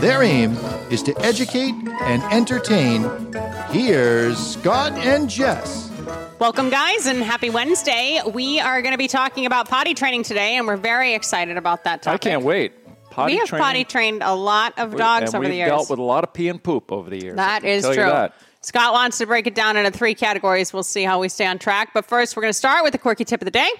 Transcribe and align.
Their 0.00 0.22
aim 0.22 0.52
is 0.90 1.02
to 1.04 1.18
educate 1.20 1.74
and 2.02 2.22
entertain. 2.24 3.32
Here's 3.70 4.38
Scott 4.38 4.92
and 4.92 5.28
Jess. 5.28 5.90
Welcome, 6.38 6.68
guys, 6.68 7.06
and 7.06 7.22
happy 7.22 7.48
Wednesday. 7.48 8.20
We 8.30 8.60
are 8.60 8.82
going 8.82 8.92
to 8.92 8.98
be 8.98 9.08
talking 9.08 9.46
about 9.46 9.68
potty 9.68 9.94
training 9.94 10.24
today, 10.24 10.56
and 10.56 10.66
we're 10.66 10.76
very 10.76 11.14
excited 11.14 11.56
about 11.56 11.84
that 11.84 12.02
topic. 12.02 12.26
I 12.26 12.30
can't 12.30 12.42
wait. 12.42 12.74
Potty 13.10 13.32
we 13.32 13.38
have 13.38 13.48
training, 13.48 13.64
potty 13.64 13.84
trained 13.84 14.22
a 14.22 14.34
lot 14.34 14.78
of 14.78 14.94
dogs 14.96 15.32
and 15.32 15.36
over 15.36 15.48
the 15.48 15.54
years. 15.54 15.70
We've 15.70 15.78
dealt 15.78 15.88
with 15.90 15.98
a 15.98 16.02
lot 16.02 16.24
of 16.24 16.34
pee 16.34 16.48
and 16.48 16.62
poop 16.62 16.92
over 16.92 17.08
the 17.08 17.18
years. 17.18 17.32
I 17.32 17.36
that 17.36 17.62
can 17.62 17.70
is 17.70 17.82
tell 17.82 17.94
you 17.94 18.00
true. 18.02 18.10
that. 18.10 18.34
Scott 18.60 18.92
wants 18.92 19.16
to 19.18 19.26
break 19.26 19.46
it 19.46 19.54
down 19.54 19.78
into 19.78 19.90
three 19.90 20.14
categories. 20.14 20.74
We'll 20.74 20.82
see 20.82 21.04
how 21.04 21.20
we 21.20 21.30
stay 21.30 21.46
on 21.46 21.58
track. 21.58 21.90
But 21.94 22.04
first, 22.04 22.36
we're 22.36 22.42
going 22.42 22.52
to 22.52 22.58
start 22.58 22.84
with 22.84 22.92
the 22.92 22.98
quirky 22.98 23.24
tip 23.24 23.40
of 23.40 23.46
the 23.46 23.50
day. 23.50 23.70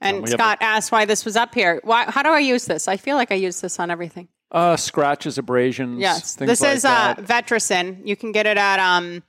And 0.00 0.16
we 0.24 0.30
have 0.30 0.30
Scott 0.30 0.58
asked 0.60 0.90
why 0.90 1.04
this 1.04 1.24
was 1.24 1.36
up 1.36 1.54
here. 1.54 1.80
Why, 1.84 2.10
how 2.10 2.24
do 2.24 2.30
I 2.30 2.40
use 2.40 2.64
this? 2.64 2.88
I 2.88 2.96
feel 2.96 3.14
like 3.14 3.30
I 3.30 3.36
use 3.36 3.60
this 3.60 3.78
on 3.78 3.88
everything. 3.88 4.26
Uh, 4.52 4.76
scratches, 4.76 5.38
abrasions. 5.38 5.98
Yes, 5.98 6.34
this 6.34 6.60
like 6.60 6.76
is 6.76 6.84
uh. 6.84 7.14
Vetericyn. 7.18 8.06
You 8.06 8.16
can 8.16 8.32
get 8.32 8.46
it 8.46 8.58
at 8.58 8.78
um, 8.78 9.22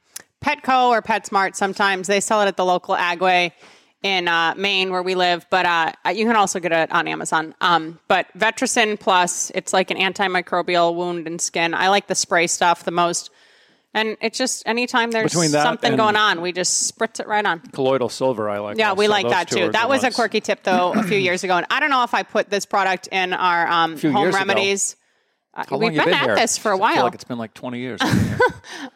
Petco 0.44 0.90
or 0.90 1.02
PetSmart. 1.02 1.56
Sometimes 1.56 2.08
they 2.08 2.20
sell 2.20 2.42
it 2.42 2.48
at 2.48 2.58
the 2.58 2.66
local 2.66 2.94
Agway 2.94 3.54
in 4.04 4.28
uh, 4.28 4.54
Maine, 4.58 4.92
where 4.92 5.02
we 5.02 5.16
live. 5.16 5.46
But 5.50 5.66
uh, 5.66 5.94
you 6.14 6.26
can 6.26 6.36
also 6.36 6.60
get 6.60 6.74
it 6.74 6.92
on 6.92 7.08
Amazon. 7.08 7.56
Um, 7.62 8.00
but 8.10 8.28
Vetericyn 8.38 9.00
Plus, 9.00 9.50
it's 9.56 9.72
like 9.72 9.92
an 9.92 9.98
antimicrobial 9.98 10.94
wound 10.94 11.26
and 11.26 11.40
skin. 11.40 11.74
I 11.74 11.88
like 11.88 12.08
the 12.08 12.16
spray 12.16 12.48
stuff 12.48 12.84
the 12.84 12.92
most. 12.92 13.32
And 13.96 14.18
it's 14.22 14.38
just 14.38 14.68
anytime 14.68 15.12
there's 15.12 15.34
something 15.34 15.96
going 15.96 16.16
on, 16.16 16.42
we 16.42 16.52
just 16.52 16.94
spritz 16.94 17.20
it 17.20 17.28
right 17.28 17.46
on. 17.46 17.60
colloidal 17.60 18.10
silver. 18.10 18.50
I 18.50 18.58
like. 18.58 18.78
Yeah, 18.78 18.94
we 18.94 19.08
like 19.08 19.24
Those 19.24 19.32
that 19.32 19.50
too. 19.50 19.72
That 19.72 19.88
was 19.88 20.04
a 20.04 20.12
quirky 20.12 20.42
tip 20.42 20.64
though 20.64 20.94
a 20.94 21.04
few 21.04 21.18
years 21.18 21.44
ago, 21.44 21.58
and 21.58 21.68
I 21.70 21.80
don't 21.80 21.92
know 21.92 22.04
if 22.04 22.16
I 22.16 22.24
put 22.24 22.50
this 22.50 22.66
product 22.66 23.08
in 23.12 23.34
our 23.34 23.68
um, 23.68 23.98
home 24.00 24.32
remedies. 24.32 24.94
ago. 24.94 25.00
Uh, 25.56 25.64
How 25.70 25.78
We've 25.78 25.94
been, 25.94 26.06
been 26.06 26.14
at 26.14 26.36
this 26.36 26.58
for 26.58 26.72
a 26.72 26.76
I 26.76 26.78
feel 26.78 26.80
while. 26.96 27.04
like 27.04 27.14
it's 27.16 27.24
been 27.24 27.38
like 27.38 27.54
twenty 27.54 27.80
years. 27.80 28.00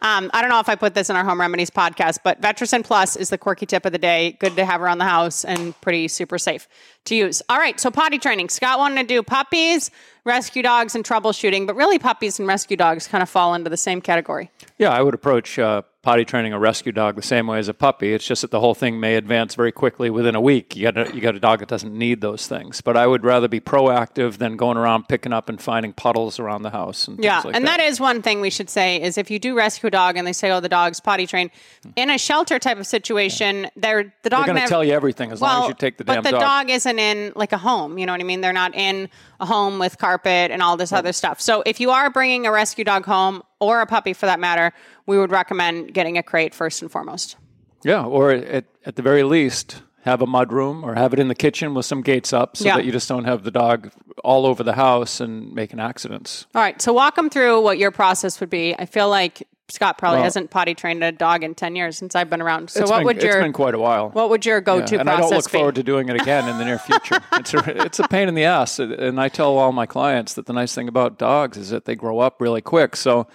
Um, 0.02 0.30
I 0.34 0.42
don't 0.42 0.50
know 0.50 0.60
if 0.60 0.70
I 0.70 0.76
put 0.76 0.94
this 0.94 1.10
in 1.10 1.16
our 1.16 1.24
home 1.26 1.40
remedies 1.42 1.70
podcast, 1.70 2.20
but 2.24 2.40
Vetericyn 2.42 2.84
Plus 2.84 3.16
is 3.16 3.30
the 3.30 3.38
quirky 3.38 3.66
tip 3.66 3.86
of 3.86 3.92
the 3.92 3.98
day. 3.98 4.38
Good 4.40 4.56
to 4.56 4.64
have 4.66 4.82
around 4.82 5.00
the 5.00 5.06
house 5.06 5.44
and 5.44 5.80
pretty 5.82 6.08
super 6.08 6.38
safe 6.38 6.68
to 7.06 7.16
use. 7.16 7.42
All 7.50 7.58
right, 7.58 7.78
so 7.80 7.92
potty 7.92 8.18
training. 8.18 8.50
Scott 8.50 8.80
wanted 8.80 9.02
to 9.02 9.08
do 9.08 9.24
puppies, 9.24 9.92
rescue 10.24 10.64
dogs, 10.64 10.96
and 10.96 11.04
troubleshooting, 11.04 11.68
but 11.68 11.76
really 11.76 12.00
puppies 12.00 12.40
and 12.40 12.48
rescue 12.48 12.78
dogs 12.78 13.08
kind 13.08 13.22
of 13.22 13.30
fall 13.30 13.54
into 13.56 13.70
the 13.70 13.78
same 13.78 14.02
category. 14.02 14.50
yeah, 14.78 14.90
I 14.92 15.02
would 15.02 15.14
approach 15.14 15.60
uh, 15.60 15.82
potty 16.08 16.24
training 16.24 16.54
a 16.54 16.58
rescue 16.58 16.94
dog 16.94 17.18
the 17.18 17.22
same 17.22 17.48
way 17.48 17.60
as 17.60 17.68
a 17.68 17.74
puppy. 17.74 18.14
It's 18.14 18.26
just 18.26 18.42
that 18.42 18.50
the 18.50 18.62
whole 18.62 18.74
thing 18.74 18.98
may 18.98 19.16
advance 19.16 19.56
very 19.56 19.74
quickly 19.74 20.10
within 20.10 20.36
a 20.36 20.40
week. 20.40 20.74
You 20.74 20.90
got 20.90 21.10
a, 21.10 21.14
you 21.14 21.20
got 21.20 21.36
a 21.36 21.40
dog 21.40 21.60
that 21.60 21.68
doesn't 21.68 21.94
need 21.94 22.22
those 22.22 22.48
things. 22.48 22.80
But 22.80 22.96
I 22.96 23.06
would 23.06 23.26
rather 23.26 23.50
be 23.50 23.60
proactive 23.60 24.38
than 24.38 24.56
going 24.56 24.78
around 24.78 25.10
picking 25.10 25.34
up 25.34 25.50
and 25.50 25.62
finding 25.62 25.92
puddles 25.92 26.40
around 26.40 26.62
the 26.62 26.70
house. 26.70 27.10
And 27.10 27.22
Yeah, 27.22 27.42
like 27.44 27.54
and 27.54 27.68
that. 27.68 27.80
that 27.80 27.84
is 27.84 28.00
one 28.00 28.22
thing 28.22 28.40
we 28.40 28.50
should 28.50 28.70
say 28.70 29.02
is 29.02 29.18
if 29.18 29.30
you 29.30 29.38
do 29.38 29.54
rescue 29.54 29.88
a 29.88 29.92
dog 29.92 30.16
and 30.16 30.26
they 30.26 30.32
say, 30.32 30.50
"Oh, 30.50 30.62
the 30.62 30.70
dog's 30.70 31.02
potty 31.02 31.28
trained," 31.28 31.52
in 31.98 32.10
a 32.10 32.18
shelter 32.18 32.58
type 32.58 32.78
of 32.78 32.88
situation, 32.88 33.68
they're 33.76 34.14
the 34.24 34.30
dog 34.30 34.46
They're 34.46 34.56
going 34.56 34.66
to 34.66 34.70
tell 34.70 34.86
you 34.86 34.94
everything 34.94 35.34
as 35.34 35.42
long 35.42 35.64
as 35.64 35.68
you 35.68 35.74
take 35.74 35.98
the 35.98 36.06
but 36.06 36.14
damn 36.14 36.24
the 36.24 36.32
dog. 36.32 36.40
dog 36.40 36.70
isn't 36.70 37.00
in 37.00 37.34
like 37.36 37.52
a 37.52 37.58
home. 37.58 37.98
You 37.98 38.06
know 38.06 38.14
what 38.14 38.22
I 38.22 38.24
mean? 38.24 38.40
They're 38.40 38.54
not 38.54 38.74
in 38.76 39.10
a 39.40 39.46
home 39.46 39.80
with 39.80 39.98
carpet 39.98 40.52
and 40.52 40.62
all 40.62 40.78
this 40.78 40.92
other 40.92 41.14
stuff. 41.14 41.40
So 41.40 41.64
if 41.66 41.80
you 41.80 41.92
are 41.92 42.10
bringing 42.10 42.46
a 42.46 42.52
rescue 42.52 42.84
dog 42.84 43.06
home 43.06 43.44
or 43.60 43.82
a 43.82 43.86
puppy 43.86 44.14
for 44.14 44.26
that 44.26 44.40
matter, 44.40 44.74
we 45.06 45.18
would 45.18 45.32
recommend 45.32 45.94
getting 45.94 46.18
a 46.18 46.24
crate 46.24 46.54
first 46.56 46.82
and 46.82 46.92
foremost. 46.92 47.38
Yeah, 47.84 48.04
or 48.04 48.32
at, 48.32 48.66
at 48.86 48.96
the 48.96 49.02
very 49.02 49.24
least, 49.24 49.82
have 50.02 50.22
a 50.22 50.26
mud 50.28 50.52
room 50.52 50.84
or 50.84 50.96
have 50.96 51.14
it 51.14 51.20
in 51.20 51.28
the 51.28 51.36
kitchen 51.36 51.74
with 51.74 51.86
some 51.86 52.02
gates 52.02 52.34
up 52.34 52.58
so 52.58 52.66
Yeah. 52.66 52.78
that 52.78 52.86
you 52.86 52.92
just 52.92 53.08
don't 53.08 53.26
have 53.26 53.44
the 53.44 53.52
dog 53.52 53.92
all 54.24 54.46
over 54.46 54.64
the 54.64 54.74
house 54.74 55.20
and 55.20 55.54
making 55.54 55.80
accidents. 55.80 56.48
All 56.56 56.62
right, 56.62 56.82
so 56.82 56.94
walk 56.94 57.16
them 57.16 57.30
through 57.30 57.62
what 57.62 57.78
your 57.78 57.92
process 57.92 58.40
would 58.40 58.50
be. 58.50 58.74
I 58.80 58.86
feel 58.86 59.10
like 59.10 59.48
Scott 59.70 59.98
probably 59.98 60.18
Well- 60.18 60.24
hasn't 60.24 60.50
potty 60.50 60.74
trained 60.74 61.04
a 61.04 61.12
dog 61.12 61.44
in 61.44 61.54
ten 61.54 61.76
years 61.76 61.98
since 61.98 62.16
I've 62.16 62.30
been 62.30 62.42
around. 62.42 62.70
So 62.70 62.82
what 62.82 63.00
been, 63.00 63.06
would 63.06 63.22
your 63.22 63.38
it's 63.38 63.44
been 63.44 63.54
quite 63.54 63.76
a 63.76 63.80
while. 63.80 64.10
what 64.10 64.30
would 64.30 64.46
your 64.46 64.62
go 64.62 64.82
to 64.86 64.96
Yeah, 64.96 65.02
and 65.02 65.10
I 65.10 65.18
don't 65.18 65.30
look 65.30 65.52
be? 65.52 65.58
forward 65.58 65.76
to 65.76 65.84
doing 65.84 66.08
it 66.08 66.16
again 66.22 66.48
in 66.48 66.58
the 66.58 66.64
near 66.66 66.80
future. 66.80 67.20
it's 67.34 67.54
a, 67.54 67.86
it's 67.86 68.00
a 68.00 68.08
pain 68.08 68.30
in 68.30 68.36
the 68.36 68.46
ass, 68.46 68.80
and 68.80 69.20
I 69.20 69.28
tell 69.28 69.58
all 69.58 69.74
my 69.74 69.86
clients 69.86 70.34
that 70.36 70.46
the 70.46 70.54
nice 70.54 70.74
thing 70.74 70.88
about 70.88 71.18
dogs 71.18 71.58
is 71.58 71.70
that 71.70 71.86
they 71.86 71.96
grow 71.96 72.20
up 72.20 72.40
really 72.40 72.62
quick. 72.62 72.96
So, 72.96 73.28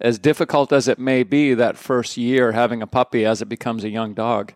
as 0.00 0.18
difficult 0.18 0.72
as 0.72 0.86
it 0.88 0.98
may 0.98 1.22
be 1.24 1.54
that 1.54 1.76
first 1.76 2.16
year 2.16 2.52
having 2.52 2.80
a 2.82 2.86
puppy 2.86 3.24
as 3.24 3.42
it 3.42 3.48
becomes 3.48 3.82
a 3.84 3.88
young 3.88 4.14
dog, 4.14 4.52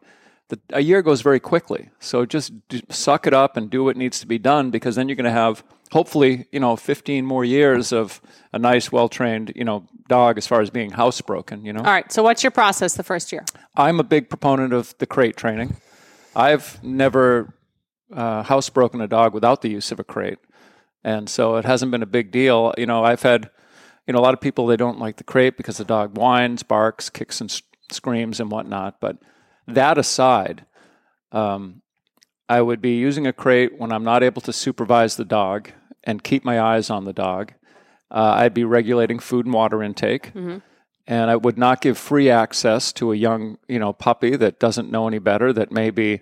the, 0.49 0.61
a 0.71 0.81
year 0.81 1.03
goes 1.03 1.23
very 1.23 1.41
quickly. 1.41 1.91
So 1.99 2.25
just 2.25 2.53
suck 2.91 3.27
it 3.27 3.35
up 3.35 3.57
and 3.57 3.69
do 3.69 3.85
what 3.85 3.97
needs 3.97 4.21
to 4.21 4.27
be 4.27 4.39
done, 4.39 4.71
because 4.71 4.95
then 4.97 5.09
you're 5.09 5.17
going 5.17 5.25
to 5.25 5.31
have 5.31 5.65
hopefully 5.93 6.47
you 6.53 6.61
know 6.61 6.77
15 6.77 7.25
more 7.25 7.45
years 7.45 7.93
of 7.93 8.21
a 8.53 8.59
nice, 8.59 8.91
well 8.91 9.09
trained 9.09 9.53
you 9.55 9.65
know 9.65 9.87
dog 10.09 10.39
as 10.39 10.47
far 10.47 10.61
as 10.61 10.71
being 10.71 10.93
housebroken. 10.93 11.65
You 11.65 11.73
know. 11.73 11.81
All 11.81 11.87
right, 11.87 12.11
so 12.13 12.23
what's 12.23 12.43
your 12.43 12.53
process 12.53 12.95
the 12.95 13.03
first 13.03 13.33
year? 13.33 13.45
I'm 13.75 13.99
a 14.01 14.05
big 14.05 14.29
proponent 14.29 14.73
of 14.73 14.97
the 14.99 15.07
crate 15.07 15.37
training. 15.37 15.77
I've 16.35 16.83
never 16.85 17.55
uh, 18.13 18.43
housebroken 18.45 19.03
a 19.03 19.09
dog 19.09 19.35
without 19.35 19.63
the 19.63 19.69
use 19.71 19.91
of 19.91 19.99
a 19.99 20.05
crate, 20.05 20.39
and 21.03 21.29
so 21.29 21.57
it 21.57 21.65
hasn't 21.65 21.91
been 21.91 22.03
a 22.03 22.07
big 22.07 22.31
deal. 22.31 22.73
You 22.79 22.87
know, 22.87 23.05
I've 23.05 23.23
had, 23.23 23.51
you 24.07 24.13
know, 24.13 24.21
a 24.21 24.23
lot 24.23 24.35
of 24.35 24.41
people 24.41 24.67
they 24.67 24.77
don't 24.77 24.99
like 25.01 25.17
the 25.17 25.25
crate 25.25 25.57
because 25.57 25.79
the 25.79 25.85
dog 25.85 26.17
whines, 26.17 26.63
barks, 26.63 27.11
kicks, 27.11 27.41
and 27.41 27.51
s- 27.51 27.63
screams 27.91 28.39
and 28.39 28.51
whatnot. 28.51 29.01
But 29.01 29.17
that 29.67 29.99
aside, 29.99 30.65
um, 31.33 31.83
I 32.49 32.61
would 32.63 32.81
be 32.81 32.97
using 32.97 33.27
a 33.27 33.33
crate 33.33 33.79
when 33.79 33.91
I'm 33.93 34.05
not 34.05 34.23
able 34.23 34.41
to 34.43 34.53
supervise 34.53 35.17
the 35.17 35.25
dog 35.25 35.71
and 36.05 36.23
keep 36.23 36.45
my 36.45 36.61
eyes 36.61 36.91
on 36.91 37.05
the 37.05 37.13
dog. 37.13 37.53
Uh, 38.11 38.35
I'd 38.37 38.55
be 38.55 38.65
regulating 38.65 39.19
food 39.19 39.47
and 39.47 39.55
water 39.55 39.83
intake 39.83 40.33
and 41.09 41.31
I 41.31 41.35
would 41.37 41.59
not 41.59 41.81
give 41.81 41.99
free 41.99 42.31
access 42.31 42.93
to 42.95 43.13
a 43.13 43.17
young, 43.17 43.59
you 43.69 43.79
know, 43.81 43.93
puppy 43.93 44.37
that 44.37 44.61
doesn't 44.61 44.91
know 44.91 45.09
any 45.09 45.19
better, 45.19 45.53
that 45.53 45.73
may 45.73 45.91
be 45.91 46.21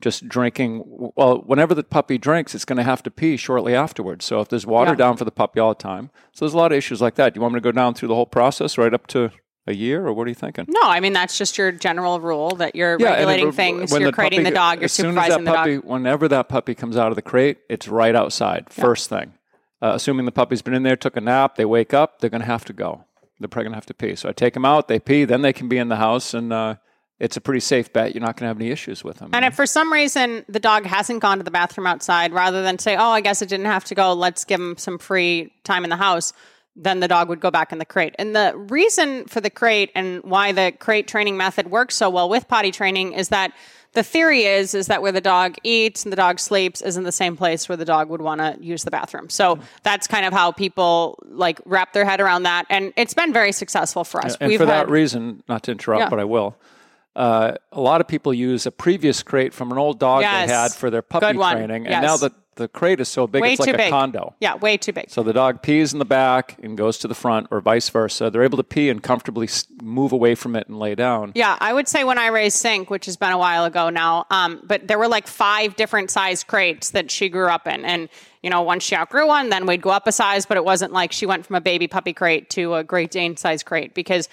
just 0.00 0.28
drinking. 0.28 0.82
Well, 1.16 1.38
whenever 1.46 1.74
the 1.74 1.82
puppy 1.82 2.18
drinks, 2.18 2.54
it's 2.54 2.64
going 2.64 2.76
to 2.76 2.82
have 2.84 3.02
to 3.04 3.10
pee 3.10 3.36
shortly 3.36 3.74
afterwards. 3.74 4.24
So 4.24 4.40
if 4.40 4.48
there's 4.48 4.66
water 4.66 4.92
Yeah. 4.92 4.96
down 4.96 5.16
for 5.16 5.24
the 5.24 5.30
puppy 5.32 5.58
all 5.58 5.70
the 5.74 5.82
time, 5.82 6.10
so 6.32 6.44
there's 6.44 6.54
a 6.54 6.56
lot 6.58 6.70
of 6.70 6.78
issues 6.78 7.00
like 7.02 7.16
that. 7.16 7.34
Do 7.34 7.38
you 7.38 7.42
want 7.42 7.54
me 7.54 7.60
to 7.60 7.64
go 7.64 7.72
down 7.72 7.94
through 7.94 8.08
the 8.08 8.14
whole 8.14 8.26
process 8.26 8.78
right 8.78 8.94
up 8.94 9.06
to 9.08 9.30
a 9.66 9.74
year, 9.74 10.06
or 10.06 10.12
what 10.12 10.26
are 10.26 10.28
you 10.28 10.34
thinking? 10.34 10.64
No, 10.68 10.80
I 10.82 11.00
mean 11.00 11.12
that's 11.12 11.36
just 11.36 11.58
your 11.58 11.72
general 11.72 12.20
rule 12.20 12.50
that 12.56 12.76
you're 12.76 12.94
it- 12.94 13.02
regulating 13.02 13.52
things, 13.52 13.92
when 13.92 14.02
you're 14.02 14.12
crating 14.12 14.40
puppy- 14.40 14.50
the 14.50 14.54
dog, 14.54 14.78
you're 14.78 14.84
as 14.84 14.92
soon 14.92 15.06
as 15.06 15.24
supervising 15.24 15.44
the 15.44 15.52
puppy, 15.52 15.74
dog. 15.76 15.84
Whenever 15.84 16.28
that 16.28 16.48
puppy 16.48 16.74
comes 16.74 16.96
out 16.96 17.08
of 17.08 17.16
the 17.16 17.22
crate, 17.22 17.58
it's 17.68 17.88
right 17.88 18.14
outside, 18.14 18.70
first 18.70 19.08
thing. 19.08 19.32
Uh, 19.82 19.92
assuming 19.94 20.24
the 20.24 20.32
puppy's 20.32 20.62
been 20.62 20.74
in 20.74 20.82
there, 20.84 20.96
took 20.96 21.16
a 21.16 21.20
nap, 21.20 21.56
they 21.56 21.64
wake 21.64 21.92
up, 21.92 22.20
they're 22.20 22.30
going 22.30 22.40
to 22.40 22.46
have 22.46 22.64
to 22.64 22.72
go. 22.72 23.04
They're 23.38 23.48
probably 23.48 23.64
going 23.64 23.72
to 23.72 23.76
have 23.76 23.86
to 23.86 23.94
pee. 23.94 24.16
So 24.16 24.28
I 24.30 24.32
take 24.32 24.54
them 24.54 24.64
out, 24.64 24.88
they 24.88 24.98
pee, 24.98 25.24
then 25.24 25.42
they 25.42 25.52
can 25.52 25.68
be 25.68 25.76
in 25.76 25.88
the 25.88 25.96
house, 25.96 26.32
and 26.32 26.50
uh, 26.50 26.76
it's 27.20 27.36
a 27.36 27.40
pretty 27.42 27.60
safe 27.60 27.92
bet. 27.92 28.14
You're 28.14 28.22
not 28.22 28.36
going 28.36 28.44
to 28.44 28.48
have 28.48 28.56
any 28.58 28.70
issues 28.70 29.04
with 29.04 29.18
them. 29.18 29.30
And 29.34 29.44
if 29.44 29.54
for 29.54 29.66
some 29.66 29.92
reason 29.92 30.44
the 30.48 30.60
dog 30.60 30.86
hasn't 30.86 31.20
gone 31.20 31.36
to 31.38 31.44
the 31.44 31.50
bathroom 31.50 31.86
outside, 31.86 32.32
rather 32.32 32.62
than 32.62 32.78
say, 32.78 32.96
"Oh, 32.96 33.10
I 33.10 33.20
guess 33.20 33.42
it 33.42 33.50
didn't 33.50 33.66
have 33.66 33.84
to 33.86 33.94
go. 33.94 34.14
Let's 34.14 34.44
give 34.44 34.60
him 34.60 34.78
some 34.78 34.98
free 34.98 35.52
time 35.64 35.84
in 35.84 35.90
the 35.90 35.96
house," 35.96 36.32
then 36.76 37.00
the 37.00 37.08
dog 37.08 37.28
would 37.28 37.40
go 37.40 37.50
back 37.50 37.72
in 37.72 37.78
the 37.78 37.84
crate. 37.84 38.14
And 38.18 38.36
the 38.36 38.52
reason 38.54 39.24
for 39.26 39.40
the 39.40 39.50
crate 39.50 39.90
and 39.94 40.22
why 40.22 40.52
the 40.52 40.72
crate 40.78 41.08
training 41.08 41.36
method 41.36 41.70
works 41.70 41.94
so 41.94 42.10
well 42.10 42.28
with 42.28 42.46
potty 42.48 42.70
training 42.70 43.14
is 43.14 43.30
that 43.30 43.52
the 43.92 44.02
theory 44.02 44.42
is 44.42 44.74
is 44.74 44.88
that 44.88 45.00
where 45.00 45.12
the 45.12 45.22
dog 45.22 45.54
eats 45.62 46.04
and 46.04 46.12
the 46.12 46.16
dog 46.16 46.38
sleeps 46.38 46.82
is 46.82 46.98
in 46.98 47.04
the 47.04 47.12
same 47.12 47.34
place 47.34 47.66
where 47.66 47.76
the 47.76 47.84
dog 47.86 48.10
would 48.10 48.20
want 48.20 48.42
to 48.42 48.58
use 48.60 48.84
the 48.84 48.90
bathroom. 48.90 49.30
So 49.30 49.58
that's 49.84 50.06
kind 50.06 50.26
of 50.26 50.34
how 50.34 50.52
people 50.52 51.18
like 51.24 51.60
wrap 51.64 51.94
their 51.94 52.04
head 52.04 52.20
around 52.20 52.42
that, 52.42 52.66
and 52.68 52.92
it's 52.96 53.14
been 53.14 53.32
very 53.32 53.52
successful 53.52 54.04
for 54.04 54.22
us. 54.22 54.36
And 54.38 54.52
for 54.56 54.66
that 54.66 54.90
reason, 54.90 55.42
not 55.48 55.62
to 55.62 55.72
interrupt, 55.72 56.00
Yeah. 56.00 56.08
but 56.10 56.20
I 56.20 56.24
will. 56.24 56.56
Uh, 57.14 57.52
a 57.72 57.80
lot 57.80 58.02
of 58.02 58.06
people 58.08 58.34
use 58.34 58.66
a 58.66 58.70
previous 58.70 59.22
crate 59.22 59.54
from 59.54 59.72
an 59.72 59.78
old 59.78 59.98
dog 59.98 60.20
Yes. 60.20 60.48
they 60.50 60.54
had 60.54 60.72
for 60.74 60.90
their 60.90 61.00
puppy 61.00 61.32
training, 61.32 61.86
and 61.86 62.02
now 62.02 62.18
that 62.18 62.32
the 62.56 62.68
crate 62.68 63.00
is 63.00 63.08
so 63.08 63.26
big, 63.26 63.42
Way 63.42 63.52
it's 63.52 63.60
like 63.60 63.74
a 63.74 63.76
big. 63.76 63.90
condo. 63.90 64.34
Yeah, 64.40 64.56
way 64.56 64.76
too 64.76 64.92
big. 64.92 65.10
So 65.10 65.22
the 65.22 65.32
dog 65.32 65.62
pees 65.62 65.92
in 65.92 65.98
the 65.98 66.04
back 66.04 66.56
and 66.62 66.76
goes 66.76 66.98
to 66.98 67.08
the 67.08 67.14
front, 67.14 67.48
or 67.50 67.60
vice 67.60 67.88
versa. 67.88 68.30
They're 68.30 68.42
able 68.42 68.56
to 68.56 68.64
pee 68.64 68.88
and 68.90 69.02
comfortably 69.02 69.48
move 69.82 70.12
away 70.12 70.34
from 70.34 70.56
it 70.56 70.66
and 70.68 70.78
lay 70.78 70.94
down. 70.94 71.32
Yeah, 71.34 71.56
I 71.60 71.72
would 71.72 71.86
say 71.88 72.04
when 72.04 72.18
I 72.18 72.28
raised 72.28 72.56
Sink, 72.56 72.90
which 72.90 73.06
has 73.06 73.16
been 73.16 73.32
a 73.32 73.38
while 73.38 73.64
ago 73.64 73.90
now, 73.90 74.26
um, 74.30 74.60
but 74.64 74.88
there 74.88 74.98
were 74.98 75.08
like 75.08 75.26
five 75.26 75.76
different 75.76 76.10
size 76.10 76.42
crates 76.42 76.90
that 76.90 77.10
she 77.10 77.28
grew 77.28 77.48
up 77.48 77.66
in. 77.66 77.84
And, 77.84 78.08
you 78.42 78.50
know, 78.50 78.62
once 78.62 78.82
she 78.84 78.96
outgrew 78.96 79.26
one, 79.26 79.50
then 79.50 79.66
we'd 79.66 79.82
go 79.82 79.90
up 79.90 80.06
a 80.06 80.12
size, 80.12 80.46
but 80.46 80.56
it 80.56 80.64
wasn't 80.64 80.92
like 80.92 81.12
she 81.12 81.26
went 81.26 81.44
from 81.44 81.56
a 81.56 81.60
baby 81.60 81.88
puppy 81.88 82.12
crate 82.12 82.48
to 82.50 82.74
a 82.74 82.84
Great 82.84 83.10
Dane 83.10 83.36
size 83.36 83.62
crate 83.62 83.92
because 83.94 84.28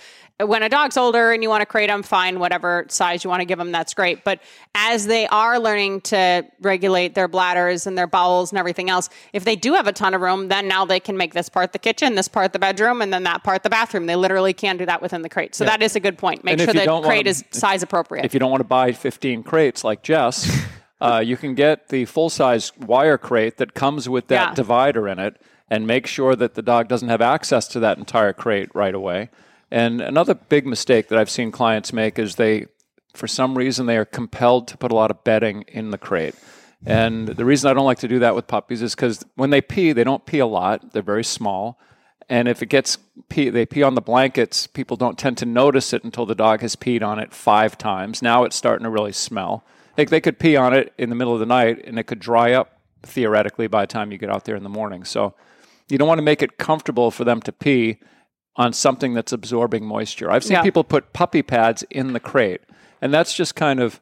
when 0.46 0.64
a 0.64 0.70
dog's 0.70 0.98
older 0.98 1.32
and 1.32 1.44
you 1.44 1.50
want 1.50 1.62
to 1.62 1.66
crate 1.66 1.90
them, 1.90 2.04
fine, 2.04 2.40
whatever 2.40 2.86
size 2.90 3.24
you 3.24 3.30
want 3.30 3.42
to 3.42 3.46
give 3.46 3.58
them, 3.58 3.72
that's 3.72 3.94
great. 3.94 4.24
But 4.24 4.40
as 4.76 5.06
they 5.08 5.28
are 5.28 5.60
learning 5.60 6.02
to 6.02 6.46
regulate 6.62 7.16
their 7.16 7.28
bladders 7.28 7.86
and 7.88 7.98
their 7.98 8.08
bowels 8.08 8.52
and 8.52 8.60
everything 8.60 8.90
else, 8.90 9.10
if 9.34 9.44
they 9.46 9.56
do 9.56 9.74
have 9.74 9.88
a 9.88 9.92
ton 9.94 10.14
of 10.14 10.22
room, 10.22 10.48
then 10.48 10.68
now 10.68 10.86
they 10.86 11.00
can 11.00 11.18
make 11.18 11.34
this 11.34 11.50
part 11.50 11.72
the 11.74 11.80
kitchen, 11.80 12.16
this 12.16 12.28
part 12.28 12.54
the 12.54 12.60
bedroom, 12.60 13.02
and 13.02 13.14
then 13.14 13.24
that 13.24 13.44
part 13.44 13.64
the 13.64 13.70
bathroom. 13.70 14.06
They 14.06 14.16
literally 14.16 14.54
can 14.54 14.78
do 14.78 14.86
that 14.86 15.02
within 15.02 15.22
the 15.22 15.30
crate. 15.30 15.56
So 15.56 15.66
that 15.66 15.82
is 15.82 15.96
a 15.96 16.00
good 16.00 16.18
point. 16.18 16.44
Make 16.44 16.54
And 16.60 16.62
sure 16.62 16.74
the 16.74 16.86
crate 17.02 17.26
wanna- 17.26 17.30
is 17.30 17.44
size 17.52 17.84
appropriate. 17.84 18.26
If 18.26 18.34
you 18.34 18.40
don't 18.40 18.52
want 18.52 18.62
to 18.62 18.68
buy 18.68 18.92
15 18.92 19.44
crates 19.44 19.84
like 19.84 20.04
Jess, 20.04 20.50
uh, 21.02 21.22
you 21.26 21.38
can 21.38 21.54
get 21.56 21.90
the 21.90 22.06
full 22.06 22.30
size 22.30 22.72
wire 22.78 23.18
crate 23.18 23.58
that 23.58 23.74
comes 23.74 24.08
with 24.10 24.28
that 24.28 24.50
Yeah. 24.50 24.54
divider 24.56 25.08
in 25.08 25.20
it 25.20 25.42
and 25.70 25.88
make 25.88 26.08
sure 26.08 26.36
that 26.36 26.54
the 26.56 26.62
dog 26.62 26.88
doesn't 26.88 27.10
have 27.10 27.22
access 27.22 27.68
to 27.70 27.80
that 27.80 27.98
entire 27.98 28.34
crate 28.34 28.70
right 28.74 28.94
away. 28.94 29.30
And 29.74 30.02
another 30.02 30.36
big 30.36 30.68
mistake 30.68 31.08
that 31.08 31.18
I've 31.18 31.32
seen 31.32 31.52
clients 31.52 31.92
make 31.92 32.20
is 32.20 32.36
they, 32.36 32.68
for 33.16 33.28
some 33.28 33.58
reason, 33.58 33.88
they 33.88 33.98
are 33.98 34.06
compelled 34.06 34.68
to 34.68 34.78
put 34.78 34.92
a 34.92 34.96
lot 34.96 35.10
of 35.10 35.24
bedding 35.24 35.64
in 35.68 35.90
the 35.90 35.98
crate. 35.98 36.36
And 36.86 37.28
the 37.28 37.44
reason 37.44 37.72
I 37.72 37.74
don't 37.74 37.86
like 37.86 37.98
to 38.00 38.08
do 38.08 38.20
that 38.20 38.36
with 38.36 38.46
puppies 38.46 38.84
is 38.84 38.94
because 38.94 39.26
when 39.34 39.50
they 39.50 39.62
pee, 39.62 39.92
they 39.92 40.04
don't 40.04 40.28
pee 40.28 40.38
a 40.38 40.46
lot. 40.46 40.94
They're 40.94 41.02
very 41.02 41.24
small. 41.24 41.80
And 42.30 42.48
if 42.48 42.62
it 42.62 42.68
gets 42.68 43.00
pee, 43.30 43.50
they 43.50 43.66
pee 43.66 43.82
on 43.82 43.96
the 43.96 44.02
blankets, 44.02 44.68
people 44.68 44.96
don't 44.96 45.18
tend 45.18 45.40
to 45.40 45.46
notice 45.48 45.92
it 45.92 46.04
until 46.04 46.28
the 46.28 46.36
dog 46.36 46.62
has 46.62 46.76
peed 46.76 47.02
on 47.02 47.18
it 47.18 47.34
five 47.34 47.76
times. 47.76 48.22
Now 48.22 48.44
it's 48.44 48.56
starting 48.56 48.84
to 48.84 48.92
really 48.92 49.12
smell. 49.12 49.66
They, 49.96 50.06
they 50.06 50.22
could 50.22 50.38
pee 50.38 50.56
on 50.56 50.76
it 50.76 50.94
in 51.00 51.10
the 51.10 51.16
middle 51.16 51.34
of 51.34 51.40
the 51.40 51.48
night 51.48 51.84
and 51.84 51.98
it 51.98 52.04
could 52.04 52.20
dry 52.20 52.52
up 52.52 52.80
theoretically 53.02 53.66
by 53.66 53.82
the 53.82 53.88
time 53.88 54.12
you 54.12 54.20
get 54.20 54.30
out 54.30 54.46
there 54.46 54.56
in 54.56 54.64
the 54.64 54.70
morning. 54.70 55.04
So 55.04 55.34
you 55.90 55.98
don't 55.98 56.08
want 56.08 56.20
to 56.20 56.24
make 56.24 56.44
it 56.44 56.60
comfortable 56.60 57.10
for 57.10 57.24
them 57.24 57.42
to 57.42 57.52
pee 57.52 57.98
on 58.56 58.72
something 58.74 59.14
that's 59.14 59.32
absorbing 59.32 59.86
moisture. 59.86 60.30
I've 60.32 60.44
seen 60.44 60.54
Yeah. 60.54 60.62
people 60.62 60.84
put 60.84 61.12
puppy 61.14 61.42
pads 61.42 61.84
in 61.90 62.14
the 62.14 62.20
crate, 62.20 62.62
and 63.02 63.14
that's 63.14 63.34
just 63.34 63.56
kind 63.56 63.80
of 63.80 64.00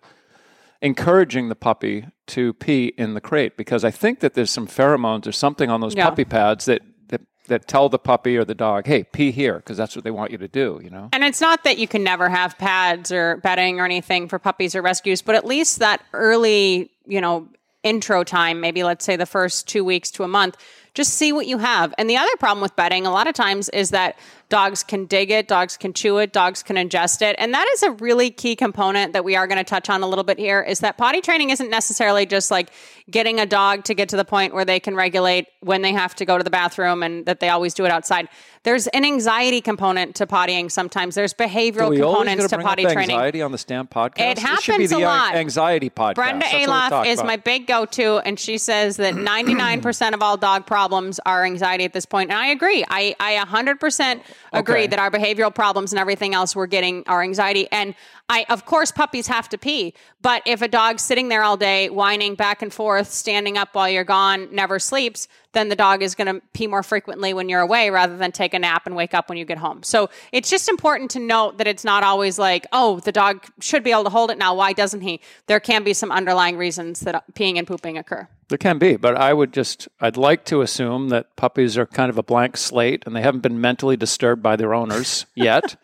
encouraging 0.81 1.50
the 1.50 1.56
puppy 1.56 2.06
to 2.27 2.53
pee 2.53 2.94
in 2.98 3.13
the 3.13 3.21
crate 3.21 3.56
because 3.56 3.83
I 3.83 3.92
think 3.92 4.19
that 4.21 4.33
there's 4.33 4.50
some 4.50 4.68
pheromones 4.68 5.27
or 5.27 5.31
something 5.31 5.69
on 5.69 5.80
those 5.81 5.95
Yeah. 5.95 6.06
puppy 6.09 6.25
pads 6.25 6.65
that, 6.65 6.81
that 7.09 7.21
that 7.48 7.68
tell 7.68 7.88
the 7.89 8.00
puppy 8.00 8.36
or 8.38 8.44
the 8.45 8.56
dog, 8.56 8.88
"Hey, 8.88 9.03
pee 9.03 9.31
here," 9.31 9.57
because 9.57 9.77
that's 9.77 9.95
what 9.95 10.03
they 10.03 10.12
want 10.12 10.31
you 10.31 10.38
to 10.39 10.48
do. 10.48 10.80
You 10.83 10.89
know. 10.89 11.09
And 11.13 11.24
it's 11.24 11.42
not 11.42 11.63
that 11.65 11.77
you 11.77 11.88
can 11.88 12.04
never 12.04 12.30
have 12.30 12.57
pads 12.57 13.12
or 13.12 13.38
bedding 13.38 13.80
or 13.80 13.86
anything 13.86 14.27
for 14.27 14.39
puppies 14.39 14.75
or 14.75 14.81
rescues, 14.81 15.21
but 15.21 15.36
at 15.36 15.45
least 15.45 15.80
that 15.80 16.01
early, 16.13 16.89
you 17.06 17.21
know, 17.21 17.47
intro 17.83 18.24
time, 18.24 18.59
maybe 18.59 18.83
let's 18.83 19.04
say 19.06 19.15
the 19.15 19.25
first 19.25 19.68
two 19.68 19.83
weeks 19.83 20.09
to 20.12 20.24
a 20.24 20.27
month, 20.27 20.56
just 20.94 21.13
see 21.15 21.31
what 21.31 21.47
you 21.47 21.57
have. 21.57 21.94
And 21.97 22.09
the 22.09 22.18
other 22.18 22.36
problem 22.39 22.62
with 22.62 22.75
bedding, 22.75 23.06
a 23.07 23.12
lot 23.12 23.27
of 23.27 23.33
times, 23.33 23.69
is 23.69 23.89
that 23.89 24.18
dogs 24.51 24.83
can 24.83 25.06
dig 25.06 25.31
it, 25.31 25.48
dogs 25.48 25.77
can 25.77 25.94
chew 25.94 26.18
it, 26.18 26.33
dogs 26.33 26.62
can 26.62 26.75
ingest 26.75 27.21
it. 27.21 27.36
And 27.39 27.53
that 27.53 27.68
is 27.74 27.83
a 27.83 27.92
really 27.92 28.30
key 28.30 28.56
component 28.56 29.13
that 29.13 29.24
we 29.24 29.36
are 29.36 29.48
going 29.48 29.57
to 29.57 29.63
touch 29.63 29.89
on 29.89 30.03
a 30.03 30.07
little 30.07 30.25
bit 30.25 30.38
here 30.38 30.62
is 30.62 30.81
that 30.81 30.98
potty 30.98 31.21
training 31.21 31.50
isn't 31.51 31.69
necessarily 31.69 32.25
just 32.25 32.51
like 32.51 32.69
getting 33.09 33.39
a 33.39 33.45
dog 33.45 33.86
to 33.86 33.94
get 33.94 34.09
to 34.09 34.18
the 34.18 34.25
point 34.25 34.53
where 34.53 34.65
they 34.65 34.80
can 34.80 34.94
regulate 34.95 35.48
when 35.62 35.81
they 35.81 35.94
have 35.94 36.13
to 36.15 36.25
go 36.25 36.38
to 36.38 36.44
the 36.44 36.50
bathroom 36.50 37.01
and 37.01 37.25
that 37.25 37.39
they 37.39 37.50
always 37.50 37.74
do 37.74 37.86
it 37.86 37.92
outside. 37.92 38.27
There's 38.63 38.86
an 38.88 39.06
anxiety 39.06 39.59
component 39.59 40.15
to 40.18 40.27
pottying 40.27 40.69
sometimes. 40.69 41.15
There's 41.15 41.33
behavioral 41.33 41.97
components 41.97 42.47
bring 42.54 42.62
potty 42.62 42.83
training. 42.83 43.15
anxiety 43.15 43.42
on 43.42 43.51
the 43.51 43.57
Stamp 43.57 43.89
podcast. 43.92 44.31
It 44.31 44.36
This 44.36 44.44
should 44.62 44.77
be 44.77 44.83
happens 44.83 44.89
the 44.92 44.97
a 44.97 45.00
lot. 45.00 45.33
Anxiety 45.33 45.89
podcast. 45.89 46.15
Brenda 46.15 46.45
That's 46.51 46.68
Aloff 46.68 47.07
is 47.07 47.19
about. 47.19 47.27
my 47.27 47.38
big 47.38 47.65
go 47.65 47.86
to, 47.86 48.18
and 48.19 48.39
she 48.39 48.59
says 48.59 48.97
that 48.97 49.13
99% 49.15 50.13
of 50.13 50.21
all 50.21 50.38
dog 50.38 50.68
problems 50.68 51.19
are 51.25 51.44
anxiety 51.44 51.86
at 51.86 51.94
this 51.94 52.06
point. 52.06 52.30
And 52.30 52.38
I 52.38 52.47
agree. 52.47 52.86
I, 52.88 53.15
I 53.19 53.44
100% 53.44 54.21
agree 54.54 54.82
Okay. 54.82 54.88
that 54.88 55.00
our 55.00 55.12
behavioral 55.12 55.54
problems 55.54 55.92
and 55.92 56.00
everything 56.00 56.34
else 56.34 56.56
we're 56.56 56.68
getting 56.68 57.04
our 57.08 57.22
anxiety. 57.22 57.68
And 57.72 57.96
I, 58.30 58.46
of 58.50 58.66
course, 58.66 58.92
puppies 58.92 59.28
have 59.28 59.50
to 59.50 59.58
pee, 59.58 59.94
but 60.22 60.42
if 60.46 60.62
a 60.62 60.68
dog's 60.68 61.02
sitting 61.02 61.28
there 61.30 61.44
all 61.44 61.58
day, 61.58 61.90
whining 61.90 62.36
back 62.36 62.62
and 62.62 62.74
forth, 62.74 63.12
standing 63.12 63.58
up 63.58 63.76
while 63.76 63.90
you're 63.90 64.06
gone, 64.06 64.48
never 64.54 64.80
sleeps, 64.80 65.28
then 65.52 65.68
the 65.68 65.76
dog 65.76 66.02
is 66.02 66.16
going 66.16 66.34
to 66.34 66.42
pee 66.54 66.66
more 66.68 66.82
frequently 66.82 67.34
when 67.34 67.50
you're 67.50 67.60
away 67.60 67.90
rather 67.90 68.16
than 68.16 68.32
take 68.32 68.54
a 68.54 68.60
nap 68.60 68.84
and 68.86 68.96
wake 68.96 69.14
up 69.14 69.28
when 69.28 69.38
you 69.38 69.44
get 69.44 69.58
home. 69.58 69.84
So 69.84 70.10
it's 70.32 70.50
just 70.50 70.70
important 70.70 71.12
to 71.12 71.20
note 71.20 71.58
that 71.58 71.68
it's 71.68 71.84
not 71.84 72.04
always 72.04 72.40
like, 72.40 72.66
oh, 72.72 73.02
the 73.02 73.12
dog 73.12 73.44
should 73.60 73.84
be 73.84 73.92
able 73.92 74.06
to 74.06 74.10
hold 74.10 74.32
it 74.32 74.38
now. 74.38 74.56
Why 74.56 74.72
doesn't 74.72 75.02
he? 75.02 75.20
There 75.48 75.60
can 75.60 75.84
be 75.84 75.94
some 75.94 76.10
underlying 76.12 76.56
reasons 76.56 77.02
that 77.02 77.26
peeing 77.34 77.58
and 77.58 77.68
pooping 77.68 77.98
occur. 77.98 78.30
There 78.51 78.57
can 78.57 78.80
be, 78.80 78.98
but 78.98 79.15
I 79.15 79.31
would 79.33 79.53
just, 79.53 79.88
I'd 80.01 80.18
like 80.18 80.44
to 80.48 80.59
assume 80.59 81.07
that 81.07 81.38
puppies 81.38 81.77
are 81.77 81.86
kind 81.86 82.09
of 82.09 82.18
a 82.18 82.24
blank 82.24 82.57
slate 82.57 83.03
and 83.06 83.15
they 83.15 83.21
haven't 83.21 83.39
been 83.39 83.62
mentally 83.62 83.95
disturbed 83.95 84.44
by 84.44 84.57
their 84.57 84.74
owners 84.74 85.25
yet. 85.36 85.77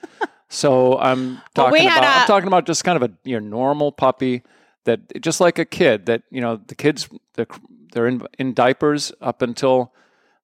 so 0.50 0.98
I'm 1.00 1.42
talking 1.56 1.72
we 1.72 1.88
about, 1.88 2.04
a- 2.04 2.08
I'm 2.08 2.28
talking 2.28 2.48
about 2.48 2.66
just 2.66 2.84
kind 2.84 3.02
of 3.02 3.10
a 3.10 3.14
your 3.24 3.40
normal 3.40 3.94
puppy 3.94 4.44
that 4.84 5.22
just 5.22 5.40
like 5.40 5.60
a 5.60 5.64
kid 5.64 6.08
that, 6.08 6.24
you 6.30 6.42
know, 6.42 6.58
the 6.58 6.76
kids, 6.76 7.08
they're, 7.36 7.48
they're 7.94 8.08
in, 8.08 8.22
in 8.38 8.54
diapers 8.54 9.14
up 9.22 9.42
until 9.42 9.94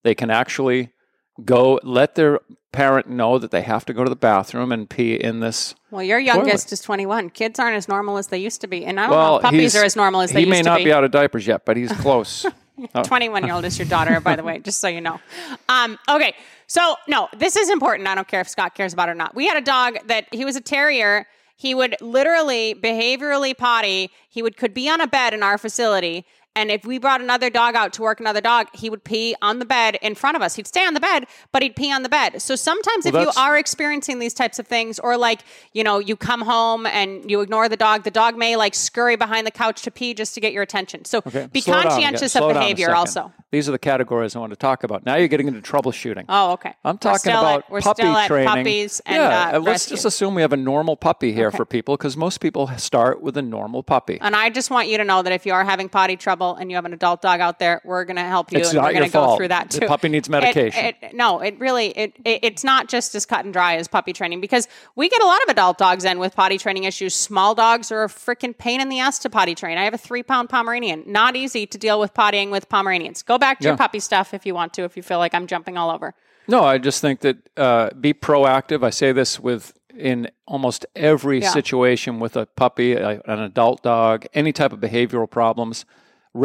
they 0.02 0.14
can 0.14 0.30
actually 0.30 0.93
go 1.42 1.80
let 1.82 2.14
their 2.14 2.40
parent 2.72 3.08
know 3.08 3.38
that 3.38 3.50
they 3.50 3.62
have 3.62 3.84
to 3.86 3.92
go 3.92 4.02
to 4.04 4.10
the 4.10 4.16
bathroom 4.16 4.72
and 4.72 4.90
pee 4.90 5.14
in 5.14 5.40
this. 5.40 5.74
Well, 5.90 6.02
your 6.02 6.18
youngest 6.18 6.72
is 6.72 6.80
21. 6.80 7.30
Kids 7.30 7.58
aren't 7.58 7.76
as 7.76 7.88
normal 7.88 8.18
as 8.18 8.26
they 8.28 8.38
used 8.38 8.60
to 8.62 8.66
be. 8.66 8.84
And 8.84 8.98
I 8.98 9.04
don't 9.04 9.12
know 9.12 9.16
Well, 9.16 9.36
if 9.36 9.42
puppies 9.42 9.76
are 9.76 9.84
as 9.84 9.94
normal 9.96 10.20
as 10.22 10.32
they 10.32 10.40
used 10.40 10.48
to 10.48 10.50
be. 10.50 10.56
he 10.56 10.62
may 10.62 10.68
not 10.68 10.78
be. 10.78 10.84
be 10.84 10.92
out 10.92 11.04
of 11.04 11.12
diapers 11.12 11.46
yet, 11.46 11.64
but 11.64 11.76
he's 11.76 11.92
close. 12.00 12.44
21 13.04 13.44
year 13.44 13.54
old 13.54 13.64
is 13.64 13.78
your 13.78 13.86
daughter, 13.86 14.18
by 14.20 14.34
the 14.34 14.42
way, 14.42 14.58
just 14.58 14.80
so 14.80 14.88
you 14.88 15.00
know. 15.00 15.20
Um, 15.68 15.96
okay. 16.08 16.34
So, 16.66 16.96
no, 17.06 17.28
this 17.36 17.56
is 17.56 17.70
important. 17.70 18.08
I 18.08 18.14
don't 18.16 18.26
care 18.26 18.40
if 18.40 18.48
Scott 18.48 18.74
cares 18.74 18.92
about 18.92 19.08
it 19.08 19.12
or 19.12 19.16
not. 19.16 19.34
We 19.34 19.46
had 19.46 19.56
a 19.56 19.60
dog 19.64 19.98
that 20.06 20.26
he 20.32 20.44
was 20.44 20.56
a 20.56 20.60
terrier. 20.60 21.26
He 21.56 21.74
would 21.74 21.94
literally 22.00 22.74
behaviorally 22.74 23.56
potty. 23.56 24.10
He 24.28 24.42
would 24.42 24.56
could 24.56 24.74
be 24.74 24.88
on 24.88 25.00
a 25.00 25.06
bed 25.06 25.34
in 25.34 25.42
our 25.42 25.58
facility. 25.58 26.26
And 26.56 26.70
if 26.70 26.84
we 26.84 26.98
brought 26.98 27.20
another 27.20 27.50
dog 27.50 27.74
out 27.74 27.92
to 27.94 28.02
work 28.02 28.20
another 28.20 28.40
dog, 28.40 28.68
he 28.72 28.88
would 28.88 29.02
pee 29.02 29.34
on 29.42 29.58
the 29.58 29.64
bed 29.64 29.98
in 30.00 30.14
front 30.14 30.36
of 30.36 30.42
us. 30.42 30.54
He'd 30.54 30.68
stay 30.68 30.86
on 30.86 30.94
the 30.94 31.00
bed, 31.00 31.26
but 31.50 31.62
he'd 31.62 31.74
pee 31.74 31.92
on 31.92 32.04
the 32.04 32.08
bed. 32.08 32.40
So 32.40 32.54
sometimes 32.54 33.06
if 33.06 33.14
you 33.14 33.30
are 33.36 33.58
experiencing 33.58 34.20
these 34.20 34.34
types 34.34 34.58
of 34.60 34.66
things, 34.66 34.98
or 35.00 35.16
like, 35.16 35.40
you 35.72 35.82
know, 35.82 35.98
you 35.98 36.16
come 36.16 36.42
home 36.42 36.86
and 36.86 37.28
you 37.28 37.40
ignore 37.40 37.68
the 37.68 37.76
dog, 37.76 38.04
the 38.04 38.10
dog 38.10 38.36
may 38.36 38.54
like 38.54 38.74
scurry 38.74 39.16
behind 39.16 39.46
the 39.46 39.50
couch 39.50 39.82
to 39.82 39.90
pee 39.90 40.14
just 40.14 40.34
to 40.34 40.40
get 40.40 40.52
your 40.52 40.62
attention. 40.62 41.04
So 41.04 41.22
Okay, 41.26 41.48
be 41.52 41.60
slow 41.60 41.82
conscientious 41.82 42.36
of 42.36 42.52
behavior 42.52 42.94
also. 42.94 43.32
These 43.54 43.68
are 43.68 43.72
the 43.72 43.78
categories 43.78 44.34
I 44.34 44.40
want 44.40 44.50
to 44.52 44.56
talk 44.56 44.82
about. 44.84 45.06
Now 45.06 45.14
you're 45.14 45.28
getting 45.28 45.46
into 45.48 45.60
troubleshooting. 45.60 46.24
Oh, 46.28 46.52
okay. 46.52 46.74
I'm 46.84 46.94
We're 46.96 46.98
talking 46.98 47.32
about 47.32 47.58
at, 47.72 47.82
puppy 47.82 48.02
still 48.02 48.16
at 48.16 48.26
training. 48.26 48.48
puppies 48.48 49.00
and 49.06 49.16
yeah, 49.16 49.50
uh, 49.54 49.58
let's 49.60 49.66
rescue. 49.84 49.94
just 49.96 50.04
assume 50.06 50.34
we 50.34 50.42
have 50.42 50.52
a 50.52 50.56
normal 50.56 50.96
puppy 50.96 51.32
here 51.32 51.50
for 51.52 51.64
people 51.64 51.96
because 51.96 52.16
most 52.16 52.40
people 52.40 52.66
start 52.78 53.22
with 53.22 53.36
a 53.36 53.42
normal 53.42 53.82
puppy. 53.82 54.18
and 54.20 54.34
I 54.34 54.50
just 54.50 54.70
want 54.70 54.88
you 54.88 54.98
to 54.98 55.04
know 55.04 55.22
that 55.22 55.32
if 55.32 55.46
you 55.46 55.52
are 55.52 55.64
having 55.64 55.88
potty 55.88 56.16
trouble 56.16 56.56
and 56.56 56.70
you 56.70 56.76
have 56.76 56.84
an 56.84 56.92
adult 56.92 57.22
dog 57.22 57.40
out 57.40 57.58
there, 57.60 57.80
we're 57.84 58.04
going 58.04 58.16
to 58.16 58.22
help 58.22 58.50
you 58.52 58.58
It's 58.58 58.70
and 58.70 58.76
not 58.78 58.84
we're 58.86 58.92
going 58.98 59.04
to 59.04 59.12
go 59.12 59.24
fault. 59.24 59.38
through 59.38 59.48
that 59.48 59.70
too. 59.70 59.80
The 59.80 59.86
puppy 59.86 60.08
needs 60.08 60.26
It- 60.28 60.32
medication. 60.32 60.84
it- 60.86 61.14
no, 61.14 61.38
it 61.40 61.58
really 61.60 61.88
it, 61.96 62.14
it 62.24 62.40
it's 62.42 62.64
not 62.64 62.88
just 62.88 63.14
as 63.14 63.24
cut 63.24 63.44
and 63.44 63.52
dry 63.52 63.76
as 63.76 63.86
puppy 63.86 64.12
training 64.12 64.40
because 64.40 64.66
we 64.96 65.08
get 65.08 65.22
a 65.22 65.26
lot 65.26 65.40
of 65.44 65.48
adult 65.50 65.78
dogs 65.78 66.04
in 66.04 66.18
with 66.18 66.34
potty 66.34 66.58
training 66.58 66.84
issues. 66.84 67.14
Small 67.14 67.54
dogs 67.54 67.92
are 67.92 68.02
a 68.04 68.08
freaking 68.08 68.56
pain 68.56 68.80
in 68.80 68.88
the 68.88 68.98
ass 68.98 69.20
to 69.20 69.30
potty 69.30 69.54
train. 69.54 69.78
I 69.78 69.84
have 69.84 69.94
a 69.94 69.98
three 69.98 70.22
pound 70.24 70.48
Pomeranian. 70.50 71.04
Not 71.06 71.36
easy 71.36 71.66
to 71.66 71.78
deal 71.78 72.00
with 72.00 72.12
pottying 72.14 72.50
with 72.50 72.68
Pomeranians. 72.68 73.22
Go 73.22 73.38
back 73.44 73.58
to 73.60 73.68
your 73.68 73.76
puppy 73.76 74.00
stuff 74.00 74.34
if 74.34 74.42
you 74.46 74.54
want 74.54 74.72
to. 74.74 74.82
If 74.84 74.96
you 74.96 75.02
feel 75.02 75.18
like 75.18 75.34
I'm 75.34 75.46
jumping 75.46 75.76
all 75.76 75.90
over. 75.90 76.14
No, 76.54 76.64
I 76.64 76.78
just 76.78 77.00
think 77.00 77.20
that 77.20 77.36
uh, 77.56 77.90
be 78.06 78.12
proactive. 78.12 78.84
I 78.84 78.90
say 78.90 79.12
this 79.12 79.40
with 79.40 79.72
in 79.96 80.28
almost 80.46 80.84
every 80.96 81.40
Yeah. 81.40 81.50
situation 81.50 82.18
with 82.20 82.36
a 82.36 82.46
puppy, 82.46 82.94
a, 82.94 83.20
an 83.26 83.38
adult 83.50 83.82
dog, 83.82 84.26
any 84.34 84.52
type 84.52 84.72
of 84.72 84.80
behavioral 84.80 85.30
problems. 85.30 85.84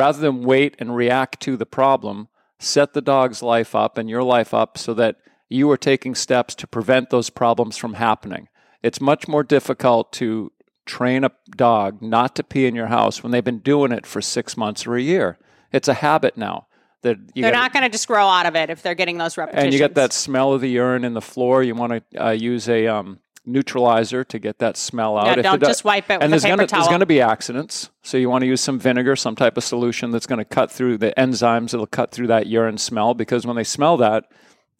Rather 0.01 0.19
than 0.19 0.43
wait 0.43 0.75
and 0.79 0.95
react 0.95 1.39
to 1.41 1.57
the 1.57 1.65
problem, 1.65 2.27
set 2.59 2.93
the 2.93 3.01
dog's 3.01 3.41
life 3.41 3.73
up 3.73 3.97
and 3.97 4.07
your 4.09 4.21
life 4.21 4.53
up 4.53 4.77
so 4.77 4.93
that 4.93 5.15
you 5.49 5.69
are 5.71 5.77
taking 5.77 6.13
steps 6.13 6.53
to 6.55 6.67
prevent 6.67 7.09
those 7.09 7.31
problems 7.31 7.75
from 7.75 7.95
happening. 7.95 8.47
It's 8.83 9.01
much 9.01 9.27
more 9.27 9.43
difficult 9.43 10.13
to 10.13 10.51
train 10.85 11.23
a 11.23 11.31
dog 11.55 12.01
not 12.01 12.35
to 12.35 12.43
pee 12.43 12.67
in 12.67 12.75
your 12.75 12.87
house 12.87 13.23
when 13.23 13.31
they've 13.31 13.43
been 13.51 13.59
doing 13.73 13.91
it 13.91 14.05
for 14.05 14.21
six 14.21 14.55
months 14.55 14.85
or 14.85 14.95
a 14.95 15.01
year. 15.01 15.37
It's 15.71 15.87
a 15.87 15.95
habit 15.95 16.37
now. 16.37 16.67
That 17.01 17.17
They're 17.33 17.43
gotta- 17.43 17.55
not 17.55 17.73
going 17.73 17.83
to 17.83 17.89
just 17.89 18.07
grow 18.07 18.27
out 18.27 18.45
of 18.45 18.55
it 18.55 18.69
if 18.69 18.81
they're 18.81 18.95
getting 18.95 19.17
those 19.17 19.37
repetitions. 19.37 19.65
and 19.65 19.73
you 19.73 19.79
get 19.79 19.95
that 19.95 20.11
smell 20.11 20.53
of 20.53 20.61
the 20.61 20.69
urine 20.69 21.05
in 21.05 21.13
the 21.13 21.21
floor. 21.21 21.63
You 21.63 21.73
want 21.75 22.03
to 22.11 22.25
uh, 22.25 22.31
use 22.31 22.67
a 22.67 22.87
um, 22.87 23.19
neutralizer 23.45 24.23
to 24.25 24.39
get 24.39 24.59
that 24.59 24.77
smell 24.77 25.17
out. 25.17 25.27
Yeah, 25.27 25.33
If 25.37 25.43
don't 25.43 25.63
just 25.63 25.83
wipe 25.83 26.09
it 26.09 26.15
with 26.15 26.23
and 26.23 26.33
a 26.33 26.39
there's 26.39 26.43
gonna, 26.43 26.67
There's 26.67 26.87
going 26.87 26.99
to 26.99 27.05
be 27.05 27.21
accidents, 27.21 27.89
so 28.01 28.17
you 28.17 28.29
want 28.29 28.41
to 28.43 28.47
use 28.47 28.61
some 28.61 28.79
vinegar, 28.79 29.15
some 29.15 29.35
type 29.35 29.57
of 29.57 29.63
solution 29.63 30.11
that's 30.11 30.27
going 30.27 30.39
to 30.39 30.45
cut 30.45 30.71
through 30.71 30.97
the 30.97 31.13
enzymes 31.17 31.71
that'll 31.71 31.87
cut 31.87 32.11
through 32.11 32.27
that 32.27 32.47
urine 32.47 32.77
smell. 32.77 33.13
Because 33.13 33.45
when 33.47 33.55
they 33.55 33.63
smell 33.63 33.97
that, 33.97 34.25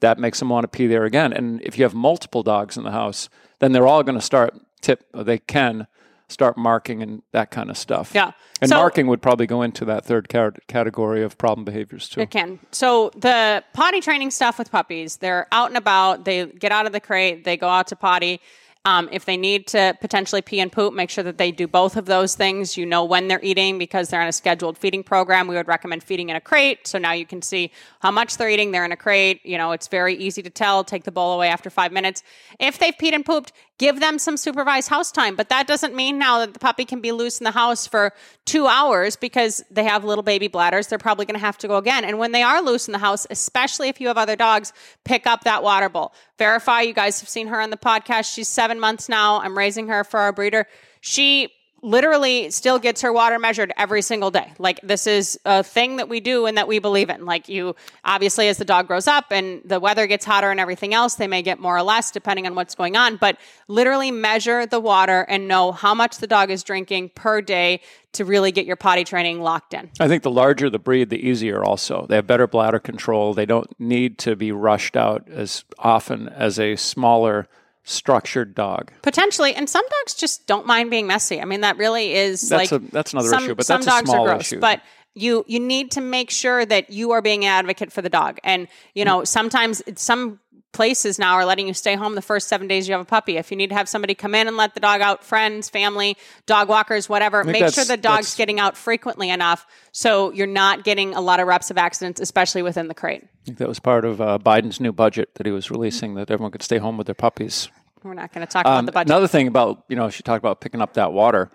that 0.02 0.20
makes 0.20 0.40
them 0.40 0.50
want 0.50 0.64
to 0.66 0.68
pee 0.68 0.88
there 0.88 1.06
again. 1.06 1.34
And 1.34 1.62
if 1.62 1.78
you 1.78 1.84
have 1.84 1.94
multiple 1.94 2.44
dogs 2.44 2.78
in 2.78 2.84
the 2.84 2.92
house, 2.92 3.30
then 3.60 3.72
they're 3.72 3.88
all 3.88 4.04
going 4.04 4.18
to 4.18 4.24
start 4.26 4.54
tip. 4.82 5.04
They 5.14 5.38
can 5.40 5.88
start 6.30 6.58
marking 6.58 7.02
and 7.02 7.22
that 7.34 7.52
kind 7.52 7.70
of 7.70 7.78
stuff. 7.78 8.12
Yeah. 8.14 8.32
And 8.62 8.70
So- 8.70 8.78
marking 8.78 9.08
would 9.08 9.22
probably 9.22 9.48
go 9.48 9.62
into 9.62 9.84
that 9.86 10.06
third 10.06 10.30
category 10.68 11.24
of 11.24 11.38
problem 11.38 11.66
behaviors 11.66 12.08
too. 12.08 12.22
It 12.22 12.30
can. 12.30 12.60
So 12.72 13.12
the 13.16 13.64
potty 13.74 14.00
training 14.00 14.32
stuff 14.32 14.58
with 14.58 14.72
puppies, 14.72 15.18
they're 15.18 15.48
out 15.52 15.68
and 15.70 15.78
about. 15.78 16.26
They 16.26 16.46
get 16.46 16.72
out 16.72 16.86
of 16.86 16.92
the 16.92 17.00
crate. 17.00 17.44
They 17.44 17.58
go 17.58 17.68
out 17.68 17.88
to 17.88 17.96
potty. 17.96 18.40
Um, 18.86 19.10
if 19.12 19.26
they 19.26 19.36
need 19.36 19.68
to 19.68 19.94
potentially 20.00 20.42
pee 20.42 20.62
and 20.62 20.72
poop, 20.72 20.94
make 20.94 21.10
sure 21.10 21.24
that 21.26 21.38
they 21.38 21.52
do 21.52 21.68
both 21.68 21.98
of 21.98 22.06
those 22.06 22.36
things. 22.36 22.78
You 22.78 22.86
know 22.86 23.04
when 23.04 23.28
they're 23.28 23.42
eating 23.44 23.78
because 23.78 24.08
they're 24.08 24.22
on 24.22 24.28
a 24.28 24.32
scheduled 24.32 24.78
feeding 24.78 25.04
program. 25.04 25.48
We 25.48 25.56
would 25.56 25.68
recommend 25.68 26.02
feeding 26.02 26.30
in 26.30 26.38
a 26.38 26.42
crate. 26.42 26.88
So 26.88 26.98
now 26.98 27.12
you 27.12 27.26
can 27.26 27.42
see 27.42 27.72
how 28.00 28.10
much 28.10 28.38
they're 28.38 28.50
eating. 28.50 28.72
They're 28.72 28.86
in 28.86 28.94
a 28.94 28.98
crate. 28.98 29.42
You 29.46 29.58
know, 29.58 29.74
it's 29.74 29.88
very 29.90 30.16
easy 30.16 30.42
to 30.44 30.50
tell. 30.50 30.86
Take 30.86 31.04
the 31.04 31.12
bowl 31.12 31.34
away 31.34 31.50
after 31.50 31.70
five 31.70 31.92
minutes. 31.92 32.24
If 32.58 32.80
they've 32.80 32.96
peed 32.96 33.14
and 33.14 33.26
pooped, 33.26 33.52
give 33.80 34.00
them 34.00 34.20
some 34.20 34.38
supervised 34.38 34.90
house 34.90 35.12
time. 35.12 35.36
But 35.36 35.50
that 35.50 35.66
doesn't 35.66 35.96
mean 35.96 36.20
now 36.20 36.40
that 36.40 36.54
the 36.54 36.60
puppy 36.60 36.86
can 36.86 37.02
be 37.02 37.12
loose 37.12 37.40
in 37.40 37.46
the 37.46 37.52
house 37.52 37.88
for 37.88 38.14
two 38.46 38.68
hours 38.68 39.16
because 39.16 39.64
they 39.72 39.86
have 39.86 40.04
little 40.04 40.24
baby 40.24 40.48
bladders. 40.48 40.88
They're 40.88 41.00
probably 41.00 41.26
going 41.26 41.40
to 41.40 41.46
have 41.46 41.58
to 41.60 41.68
go 41.68 41.78
again. 41.78 42.04
And 42.04 42.20
when 42.20 42.34
they 42.34 42.44
are 42.44 42.62
loose 42.62 42.88
in 42.88 42.92
the 42.92 43.00
house, 43.00 43.26
especially 43.30 43.88
if 43.88 44.00
you 44.00 44.08
have 44.10 44.18
other 44.18 44.36
dogs, 44.36 44.74
pick 45.06 45.26
up 45.26 45.46
that 45.46 45.64
water 45.64 45.90
bowl. 45.90 46.14
Verify, 46.38 46.82
you 46.82 46.94
guys 46.94 47.20
have 47.22 47.30
seen 47.30 47.48
her 47.48 47.60
on 47.60 47.70
the 47.70 47.78
podcast. 47.78 48.34
She's 48.34 48.50
seven 48.50 48.80
months 48.80 49.10
now. 49.10 49.40
I'm 49.40 49.58
raising 49.58 49.88
her 49.88 50.04
for 50.04 50.20
our 50.20 50.34
breeder. 50.34 50.68
She 51.02 51.50
literally 51.82 52.50
still 52.50 52.80
gets 52.80 53.02
her 53.02 53.14
water 53.14 53.40
measured 53.40 53.74
every 53.78 54.02
single 54.02 54.32
day. 54.32 54.52
Like 54.58 54.80
this 54.82 55.08
is 55.08 55.40
a 55.46 55.64
thing 55.64 55.98
that 55.98 56.10
we 56.10 56.20
do 56.20 56.46
and 56.46 56.58
that 56.58 56.68
we 56.68 56.80
believe 56.80 57.10
in. 57.10 57.26
Like 57.26 57.50
you 57.50 57.76
obviously 58.04 58.48
as 58.48 58.58
the 58.58 58.66
dog 58.66 58.88
grows 58.88 59.08
up 59.08 59.26
and 59.32 59.62
the 59.66 59.80
weather 59.80 60.08
gets 60.08 60.26
hotter 60.26 60.52
and 60.52 60.60
everything 60.60 60.94
else, 60.94 61.16
they 61.16 61.28
may 61.28 61.42
get 61.42 61.60
more 61.60 61.78
or 61.78 61.84
less 61.84 62.12
depending 62.12 62.46
on 62.46 62.56
what's 62.56 62.76
going 62.76 62.96
on, 62.96 63.18
but 63.18 63.38
literally 63.68 64.12
measure 64.12 64.66
the 64.66 64.80
water 64.80 65.22
and 65.30 65.48
know 65.48 65.72
how 65.72 65.94
much 65.94 66.18
the 66.18 66.28
dog 66.28 66.50
is 66.52 66.64
drinking 66.64 67.10
per 67.16 67.42
day 67.42 67.82
to 68.12 68.26
really 68.26 68.52
get 68.52 68.66
your 68.66 68.76
potty 68.76 69.04
training 69.04 69.42
locked 69.42 69.74
in. 69.74 69.90
I 70.00 70.08
think 70.08 70.24
the 70.24 70.32
larger 70.32 70.70
the 70.70 70.80
breed, 70.80 71.10
the 71.10 71.28
easier 71.28 71.64
also. 71.64 72.06
They 72.08 72.16
have 72.16 72.26
better 72.28 72.48
bladder 72.48 72.80
control. 72.80 73.34
They 73.34 73.46
don't 73.46 73.70
need 73.80 74.18
to 74.20 74.36
be 74.36 74.52
rushed 74.52 74.96
out 74.96 75.30
as 75.30 75.64
often 75.78 76.28
as 76.30 76.60
a 76.60 76.76
smaller, 76.76 77.48
structured 77.90 78.56
dog. 78.56 78.92
Potentially, 79.02 79.54
and 79.56 79.70
some 79.70 79.86
dogs 80.00 80.14
just 80.14 80.48
don't 80.48 80.66
mind 80.66 80.90
being 80.92 81.08
messy. 81.08 81.42
I 81.42 81.46
mean, 81.46 81.62
that 81.62 81.78
really 81.78 82.14
is 82.14 82.48
That's 82.48 82.72
like 82.72 82.82
a- 82.82 82.86
that's 82.92 83.14
another 83.14 83.30
some, 83.30 83.44
issue, 83.44 83.56
but 83.56 83.66
some 83.66 83.82
that's 83.82 83.88
a 83.88 83.90
dogs 83.90 84.10
small 84.10 84.26
are 84.26 84.34
gross. 84.36 84.42
issue. 84.42 84.60
But 84.60 84.82
you 85.16 85.44
you 85.48 85.60
need 85.60 85.92
to 85.92 86.02
make 86.02 86.30
sure 86.30 86.66
that 86.66 86.92
you 86.92 87.12
are 87.12 87.22
being 87.22 87.44
an 87.46 87.52
advocate 87.52 87.92
for 87.92 88.02
the 88.02 88.10
dog. 88.10 88.40
And 88.44 88.68
you 88.94 89.06
know, 89.06 89.24
sometimes 89.24 89.82
some 89.96 90.40
places 90.72 91.18
now 91.18 91.34
are 91.34 91.46
letting 91.46 91.68
you 91.68 91.74
stay 91.74 91.96
home 91.96 92.14
the 92.14 92.22
first 92.22 92.48
seven 92.48 92.68
days 92.68 92.88
you 92.88 92.94
have 92.94 93.02
a 93.02 93.06
puppy. 93.06 93.38
If 93.38 93.50
you 93.50 93.58
need 93.58 93.70
to 93.70 93.76
have 93.76 93.90
somebody 93.90 94.14
come 94.14 94.36
in 94.36 94.48
and 94.48 94.56
let 94.56 94.76
the 94.76 94.80
dog 94.80 95.02
out, 95.02 95.24
friends, 95.24 95.68
family, 95.68 96.16
dog 96.46 96.70
walkers, 96.70 97.10
whatever, 97.10 97.44
make 97.44 97.74
sure 97.74 97.86
the 97.86 97.98
dog's 97.98 98.36
getting 98.36 98.60
out 98.60 98.78
frequently 98.78 99.32
enough 99.32 99.66
so 99.92 100.32
you're 100.32 100.46
not 100.46 100.84
getting 100.84 101.16
a 101.16 101.22
lot 101.22 101.40
of 101.40 101.48
reps 101.48 101.72
of 101.72 101.80
accidents, 101.80 102.22
especially 102.22 102.62
within 102.62 102.88
the 102.88 102.94
crate. 102.94 103.24
I 103.24 103.46
think 103.46 103.58
that 103.58 103.68
was 103.68 103.80
part 103.80 104.06
of 104.06 104.22
uh, 104.22 104.38
Biden's 104.38 104.80
new 104.80 104.92
budget 104.92 105.34
that 105.36 105.48
he 105.48 105.52
was 105.52 105.72
releasing 105.72 106.14
that 106.14 106.30
everyone 106.30 106.52
could 106.52 106.62
stay 106.64 106.78
home 106.78 106.98
with 106.98 107.08
their 107.08 107.16
puppies. 107.16 107.70
We're 108.04 108.14
not 108.14 108.34
going 108.34 108.46
to 108.46 108.52
talk 108.52 108.62
about 108.62 108.78
Um, 108.80 108.86
the 108.86 108.92
budget. 108.92 109.10
Another 109.10 109.28
thing 109.28 109.48
about, 109.48 109.84
you 109.90 109.96
know, 109.96 110.10
she 110.10 110.24
talked 110.24 110.42
about 110.42 110.62
picking 110.62 110.82
up 110.82 110.94
that 110.94 111.12
water. 111.12 111.52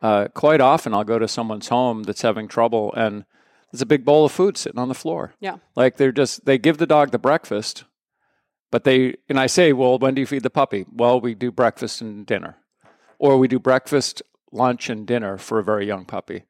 Uh, 0.00 0.28
quite 0.34 0.60
often 0.60 0.94
I'll 0.94 1.04
go 1.04 1.18
to 1.18 1.28
someone's 1.28 1.68
home 1.68 2.02
that's 2.02 2.22
having 2.22 2.48
trouble 2.48 2.92
and 2.96 3.24
there's 3.70 3.82
a 3.82 3.86
big 3.86 4.04
bowl 4.04 4.24
of 4.24 4.32
food 4.32 4.56
sitting 4.58 4.78
on 4.78 4.88
the 4.88 4.94
floor. 4.94 5.34
Yeah. 5.40 5.56
Like 5.76 5.96
they're 5.96 6.12
just, 6.12 6.44
they 6.44 6.58
give 6.58 6.78
the 6.78 6.86
dog 6.86 7.10
the 7.10 7.18
breakfast, 7.18 7.84
but 8.70 8.84
they, 8.84 9.16
and 9.28 9.38
I 9.38 9.46
say, 9.46 9.72
well, 9.72 9.98
when 9.98 10.14
do 10.14 10.20
you 10.20 10.26
feed 10.26 10.42
the 10.42 10.50
puppy? 10.50 10.84
Well, 10.92 11.20
we 11.20 11.34
do 11.34 11.50
breakfast 11.52 12.00
and 12.00 12.26
dinner. 12.26 12.56
Or 13.18 13.38
we 13.38 13.48
do 13.48 13.58
breakfast, 13.58 14.22
lunch, 14.50 14.90
and 14.90 15.06
dinner 15.06 15.38
for 15.38 15.58
a 15.58 15.64
very 15.64 15.86
young 15.86 16.04
puppy. 16.04 16.44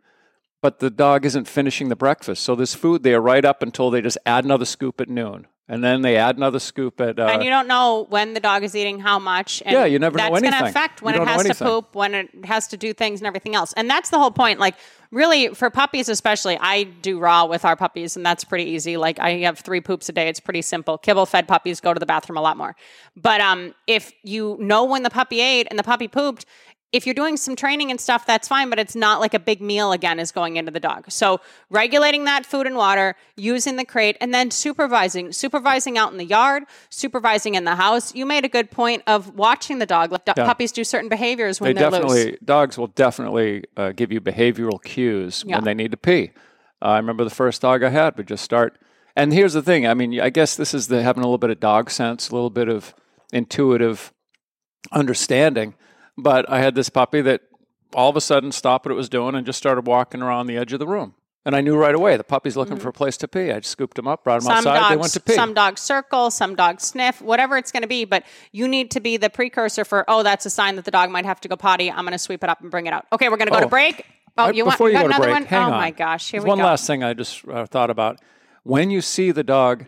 But 0.63 0.79
the 0.79 0.91
dog 0.91 1.27
isn't 1.27 1.47
finishing 1.47 1.91
the 1.91 1.97
breakfast. 1.97 2.43
So 2.43 2.55
this 2.55 2.75
food 2.75 3.03
there 3.03 3.21
right 3.21 3.45
up 3.45 3.63
until 3.63 3.91
they 3.91 4.01
just 4.01 4.19
add 4.25 4.45
another 4.45 4.65
scoop 4.65 5.01
at 5.01 5.09
noon. 5.09 5.47
And 5.69 5.83
then 5.83 6.03
they 6.03 6.17
add 6.17 6.37
another 6.37 6.59
scoop 6.59 7.01
at. 7.01 7.19
Uh, 7.19 7.27
and 7.27 7.43
you 7.43 7.49
don't 7.49 7.69
know 7.69 8.07
when 8.11 8.35
the 8.35 8.41
dog 8.41 8.65
is 8.65 8.75
eating 8.75 8.99
how 8.99 9.19
much. 9.19 9.63
And 9.65 9.73
Yeah, 9.73 9.85
you 9.85 9.99
never 9.99 10.19
know 10.19 10.25
anything. 10.25 10.51
that's 10.51 10.61
going 10.61 10.65
to 10.65 10.69
affect 10.71 11.03
when 11.03 11.15
You 11.15 11.23
it 11.23 11.29
has 11.29 11.45
to 11.45 11.55
poop, 11.55 11.95
when 11.95 12.15
it 12.15 12.45
has 12.45 12.67
to 12.69 12.77
do 12.77 12.93
things, 12.93 13.21
and 13.21 13.27
everything 13.27 13.55
else. 13.55 13.73
And 13.75 13.89
that's 13.89 14.11
the 14.11 14.19
whole 14.19 14.33
point. 14.33 14.59
Like, 14.59 14.75
really, 15.13 15.49
for 15.55 15.71
puppies 15.71 16.09
especially, 16.09 16.59
I 16.61 16.83
do 16.83 17.19
raw 17.21 17.47
with 17.47 17.65
our 17.65 17.77
puppies, 17.77 18.17
and 18.17 18.27
that's 18.27 18.43
pretty 18.43 18.65
easy. 18.71 18.97
Like, 18.97 19.21
I 19.21 19.39
have 19.39 19.61
three 19.61 19.81
poops 19.81 20.09
a 20.09 20.13
day. 20.13 20.29
It's 20.29 20.41
pretty 20.41 20.63
simple. 20.63 20.99
Kibble 20.99 21.27
fed 21.27 21.47
puppies 21.47 21.81
go 21.81 21.95
to 21.95 22.01
the 22.01 22.07
bathroom 22.07 22.37
a 22.37 22.43
lot 22.43 22.57
more. 22.57 22.75
But 23.17 23.41
um, 23.41 23.75
if 23.87 24.13
you 24.25 24.57
know 24.59 24.85
when 24.85 25.05
the 25.05 25.11
puppy 25.11 25.41
ate 25.41 25.69
and 25.71 25.79
the 25.79 25.85
puppy 25.85 26.09
pooped, 26.09 26.45
if 26.93 27.07
you're 27.07 27.15
doing 27.15 27.37
some 27.39 27.57
training 27.57 27.91
and 27.91 27.99
stuff, 27.99 28.27
that's 28.27 28.47
fine, 28.47 28.69
but 28.69 28.79
it's 28.79 28.95
not 28.95 29.19
like 29.21 29.33
a 29.33 29.39
big 29.39 29.61
meal 29.63 29.93
again 29.93 30.21
is 30.21 30.31
going 30.31 30.57
into 30.57 30.71
the 30.71 30.79
dog. 30.81 31.11
So 31.11 31.41
regulating 31.71 32.25
that 32.27 32.45
food 32.45 32.67
and 32.67 32.77
water, 32.77 33.17
using 33.37 33.77
the 33.77 33.85
crate, 33.85 34.17
and 34.21 34.35
then 34.35 34.51
supervising, 34.51 35.33
supervising 35.33 35.97
out 35.97 36.13
in 36.13 36.19
the 36.19 36.25
yard, 36.27 36.65
supervising 36.91 37.55
in 37.55 37.65
the 37.65 37.77
house. 37.77 38.15
You 38.15 38.27
made 38.27 38.45
a 38.45 38.49
good 38.49 38.71
point 38.71 39.03
of 39.07 39.35
watching 39.37 39.79
the 39.79 39.87
dog. 39.87 40.13
Like 40.13 40.27
do- 40.27 40.33
Yeah. 40.37 40.45
puppies 40.45 40.71
do 40.71 40.85
certain 40.85 41.09
behaviors 41.09 41.61
when 41.61 41.75
they 41.75 41.81
they're 41.81 41.91
definitely 41.91 42.25
loose. 42.33 42.37
dogs 42.45 42.77
will 42.77 42.89
definitely 42.89 43.65
uh, 43.77 43.93
give 43.93 44.13
you 44.13 44.21
behavioral 44.21 44.83
cues 44.83 45.45
Yeah. 45.47 45.57
when 45.57 45.65
they 45.65 45.75
need 45.75 45.93
to 45.93 45.97
pee. 45.97 46.31
Uh, 46.83 46.87
I 46.89 46.97
remember 46.99 47.25
the 47.25 47.31
first 47.31 47.63
dog 47.63 47.83
I 47.83 47.89
had 47.89 48.17
would 48.19 48.29
just 48.29 48.45
start. 48.45 48.79
And 49.17 49.33
here's 49.33 49.53
the 49.55 49.63
thing. 49.63 49.87
I 49.87 49.95
mean, 49.95 50.21
I 50.21 50.29
guess 50.31 50.57
this 50.57 50.75
is 50.75 50.89
the 50.89 51.03
having 51.03 51.23
a 51.23 51.27
little 51.27 51.39
bit 51.39 51.51
of 51.51 51.61
dog 51.61 51.91
sense, 51.91 52.29
a 52.29 52.35
little 52.35 52.51
bit 52.51 52.69
of 52.69 52.95
intuitive 53.33 54.13
understanding. 54.91 55.75
But 56.19 56.49
I 56.51 56.61
had 56.61 56.75
this 56.75 56.89
puppy 56.89 57.21
that 57.23 57.43
all 57.95 58.11
of 58.11 58.17
a 58.17 58.21
sudden 58.21 58.53
stopped 58.53 58.87
what 58.87 58.93
it 58.93 58.97
was 58.97 59.09
doing 59.09 59.35
and 59.35 59.45
just 59.47 59.59
started 59.59 59.87
walking 59.87 60.23
around 60.23 60.47
the 60.47 60.57
edge 60.57 60.73
of 60.73 60.79
the 60.79 60.87
room. 60.87 61.15
And 61.45 61.57
I 61.57 61.61
knew 61.61 61.77
right 61.77 61.95
away 61.95 62.17
the 62.17 62.23
puppy's 62.23 62.57
looking 62.57 62.77
for 62.77 62.89
a 62.89 62.93
place 62.93 63.17
to 63.17 63.27
pee. 63.29 63.51
I 63.51 63.59
just 63.59 63.71
scooped 63.73 63.99
him 63.99 64.07
up, 64.07 64.23
brought 64.23 64.43
him 64.43 64.49
Mm-hmm. 64.49 64.63
Some 64.63 64.67
outside. 64.73 64.79
dogs, 64.81 64.91
they 64.91 64.97
went 64.97 65.13
to 65.15 65.21
pee. 65.21 65.33
some 65.35 65.55
dogs 65.55 65.81
circle, 65.81 66.31
some 66.31 66.55
dogs 66.55 66.85
sniff, 66.85 67.21
whatever 67.21 67.57
it's 67.57 67.73
going 67.73 67.83
to 67.83 67.89
be. 67.89 68.05
But 68.05 68.23
you 68.53 68.69
need 68.69 68.93
to 68.93 69.01
be 69.01 69.17
the 69.17 69.29
precursor 69.29 69.85
for, 69.85 70.05
oh, 70.07 70.23
that's 70.23 70.47
a 70.47 70.51
sign 70.51 70.77
that 70.77 70.85
the 70.85 70.93
dog 70.93 71.11
might 71.11 71.25
have 71.25 71.41
to 71.41 71.49
go 71.49 71.57
potty. 71.57 71.91
I'm 71.91 72.05
going 72.05 72.13
to 72.13 72.19
sweep 72.19 72.45
it 72.45 72.49
up 72.51 72.61
and 72.61 72.71
bring 72.71 72.87
it 72.87 72.93
out. 72.93 73.07
Okay, 73.13 73.29
we're 73.29 73.37
going 73.39 73.49
to 73.49 73.53
go 73.53 73.59
Oh. 73.59 73.63
to 73.63 73.67
break. 73.69 74.07
Oh, 74.39 74.45
I- 74.45 74.51
you 74.53 74.65
want 74.65 74.79
you 74.79 74.93
got 74.93 75.05
another 75.07 75.25
break, 75.25 75.51
one? 75.51 75.61
oh 75.61 75.63
on. 75.65 75.71
my 75.73 75.91
gosh, 75.91 76.31
here 76.31 76.39
There's 76.39 76.45
we 76.45 76.49
one 76.51 76.59
go. 76.59 76.63
One 76.65 76.71
last 76.71 76.87
thing 76.87 77.03
I 77.03 77.13
just 77.13 77.47
uh, 77.49 77.67
thought 77.67 77.91
about. 77.91 78.21
When 78.63 78.91
you 78.91 79.01
see 79.01 79.33
the 79.33 79.43
dog 79.43 79.87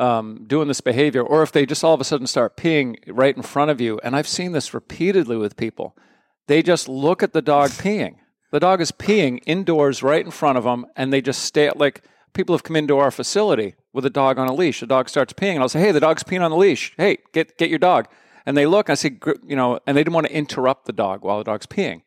um, 0.00 0.44
doing 0.46 0.66
this 0.66 0.80
behavior, 0.80 1.22
or 1.22 1.42
if 1.42 1.52
they 1.52 1.66
just 1.66 1.84
all 1.84 1.94
of 1.94 2.00
a 2.00 2.04
sudden 2.04 2.26
start 2.26 2.56
peeing 2.56 2.96
right 3.06 3.36
in 3.36 3.42
front 3.42 3.70
of 3.70 3.80
you, 3.80 4.00
and 4.02 4.16
I've 4.16 4.26
seen 4.26 4.52
this 4.52 4.72
repeatedly 4.72 5.36
with 5.36 5.56
people, 5.56 5.94
they 6.46 6.62
just 6.62 6.88
look 6.88 7.22
at 7.22 7.32
the 7.32 7.42
dog 7.42 7.70
peeing. 7.70 8.16
The 8.50 8.60
dog 8.60 8.80
is 8.80 8.90
peeing 8.90 9.40
indoors 9.46 10.02
right 10.02 10.24
in 10.24 10.30
front 10.30 10.58
of 10.58 10.64
them, 10.64 10.86
and 10.96 11.12
they 11.12 11.20
just 11.20 11.42
stay 11.42 11.66
at 11.66 11.76
like 11.76 12.02
people 12.32 12.54
have 12.54 12.62
come 12.62 12.76
into 12.76 12.96
our 12.96 13.10
facility 13.10 13.74
with 13.92 14.06
a 14.06 14.10
dog 14.10 14.38
on 14.38 14.48
a 14.48 14.54
leash. 14.54 14.80
The 14.80 14.86
dog 14.86 15.08
starts 15.08 15.32
peeing, 15.34 15.54
and 15.54 15.60
I'll 15.60 15.68
say, 15.68 15.80
"Hey, 15.80 15.92
the 15.92 16.00
dog's 16.00 16.22
peeing 16.22 16.42
on 16.42 16.50
the 16.50 16.56
leash. 16.56 16.94
Hey, 16.96 17.18
get 17.32 17.58
get 17.58 17.68
your 17.68 17.78
dog." 17.78 18.08
And 18.46 18.56
they 18.56 18.66
look. 18.66 18.88
I 18.88 18.94
say, 18.94 19.18
you 19.46 19.54
know, 19.54 19.78
and 19.86 19.96
they 19.96 20.00
didn't 20.02 20.14
want 20.14 20.26
to 20.28 20.34
interrupt 20.34 20.86
the 20.86 20.92
dog 20.94 21.22
while 21.22 21.38
the 21.38 21.44
dog's 21.44 21.66
peeing. 21.66 22.02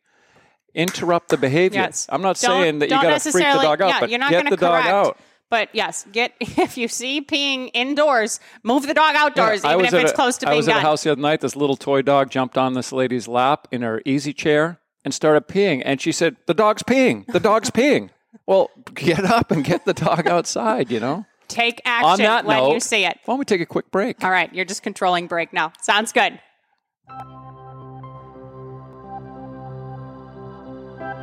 Interrupt 0.73 1.29
the 1.29 1.37
behavior. 1.37 1.81
Yes. 1.81 2.07
I'm 2.09 2.23
not 2.23 2.39
Don't- 2.39 2.59
saying 2.59 2.79
that 2.79 2.89
you 2.89 2.95
got 2.99 3.21
to 3.21 3.31
freak 3.31 3.45
the 3.45 3.61
dog 3.61 3.81
out, 3.81 3.87
yeah, 3.89 3.99
but 3.99 4.09
you're 4.09 4.19
not 4.19 4.31
get 4.31 4.49
the 4.49 4.57
dog 4.57 4.85
out. 4.85 5.19
But 5.53 5.69
yes, 5.71 6.07
get 6.11 6.33
if 6.39 6.79
you 6.79 6.87
see 6.87 7.21
peeing 7.21 7.69
indoors, 7.75 8.39
move 8.63 8.87
the 8.87 8.95
dog 8.95 9.13
outdoors, 9.15 9.63
I 9.63 9.73
even 9.73 9.85
was 9.85 9.93
if 9.93 9.99
at 9.99 10.01
it's 10.01 10.11
a- 10.11 10.15
close 10.15 10.35
to 10.39 10.47
I 10.47 10.49
being 10.49 10.57
was 10.57 10.67
at 10.67 10.71
done. 10.71 10.79
a 10.79 10.81
house 10.81 11.03
the 11.03 11.11
other 11.11 11.21
night. 11.21 11.41
This 11.41 11.55
little 11.55 11.75
toy 11.75 12.01
dog 12.01 12.31
jumped 12.31 12.57
on 12.57 12.73
this 12.73 12.91
lady's 12.91 13.27
lap 13.27 13.67
in 13.71 13.83
her 13.83 14.01
easy 14.03 14.33
chair 14.33 14.79
and 15.05 15.13
started 15.13 15.47
peeing. 15.47 15.83
And 15.85 16.01
she 16.01 16.11
said, 16.11 16.37
"The 16.47 16.55
dog's 16.55 16.81
peeing. 16.81 17.27
The 17.31 17.39
dog's 17.39 17.69
peeing." 17.79 18.09
Well, 18.47 18.71
get 18.95 19.23
up 19.25 19.51
and 19.51 19.63
get 19.63 19.85
the 19.85 19.93
dog 19.93 20.25
outside. 20.25 20.89
You 20.89 20.99
know. 20.99 21.27
Take 21.49 21.83
On 21.85 21.91
action 22.13 22.25
that 22.25 22.45
when 22.45 22.57
note, 22.57 22.73
you 22.73 22.79
see 22.79 23.05
it. 23.05 23.19
Why 23.25 23.33
don't 23.33 23.37
we 23.37 23.45
take 23.45 23.61
a 23.61 23.67
quick 23.67 23.91
break? 23.91 24.23
All 24.23 24.31
right, 24.31 24.51
you're 24.55 24.65
just 24.65 24.81
controlling 24.81 25.27
break 25.27 25.53
now. 25.53 25.71
Sounds 25.83 26.11
good. 26.11 26.39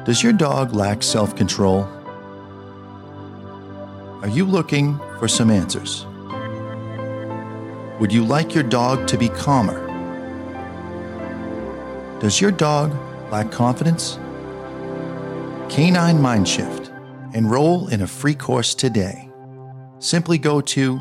Does 0.05 0.23
your 0.23 0.33
dog 0.33 0.73
lack 0.73 1.03
self 1.03 1.35
control? 1.35 1.89
Are 4.23 4.29
you 4.29 4.45
looking 4.45 4.99
for 5.19 5.27
some 5.29 5.51
answers? 5.51 6.05
Would 8.01 8.13
you 8.13 8.23
like 8.23 8.55
your 8.55 8.65
dog 8.65 9.07
to 9.09 9.17
be 9.17 9.31
calmer? 9.31 9.81
Does 12.21 12.39
your 12.39 12.51
dog 12.51 12.95
lack 13.33 13.51
confidence? 13.51 14.19
Canine 15.71 16.19
Mindshift. 16.19 16.89
Enroll 17.35 17.89
in 17.89 18.03
a 18.03 18.07
free 18.07 18.35
course 18.35 18.75
today. 18.75 19.31
Simply 20.01 20.37
go 20.37 20.61
to 20.61 20.99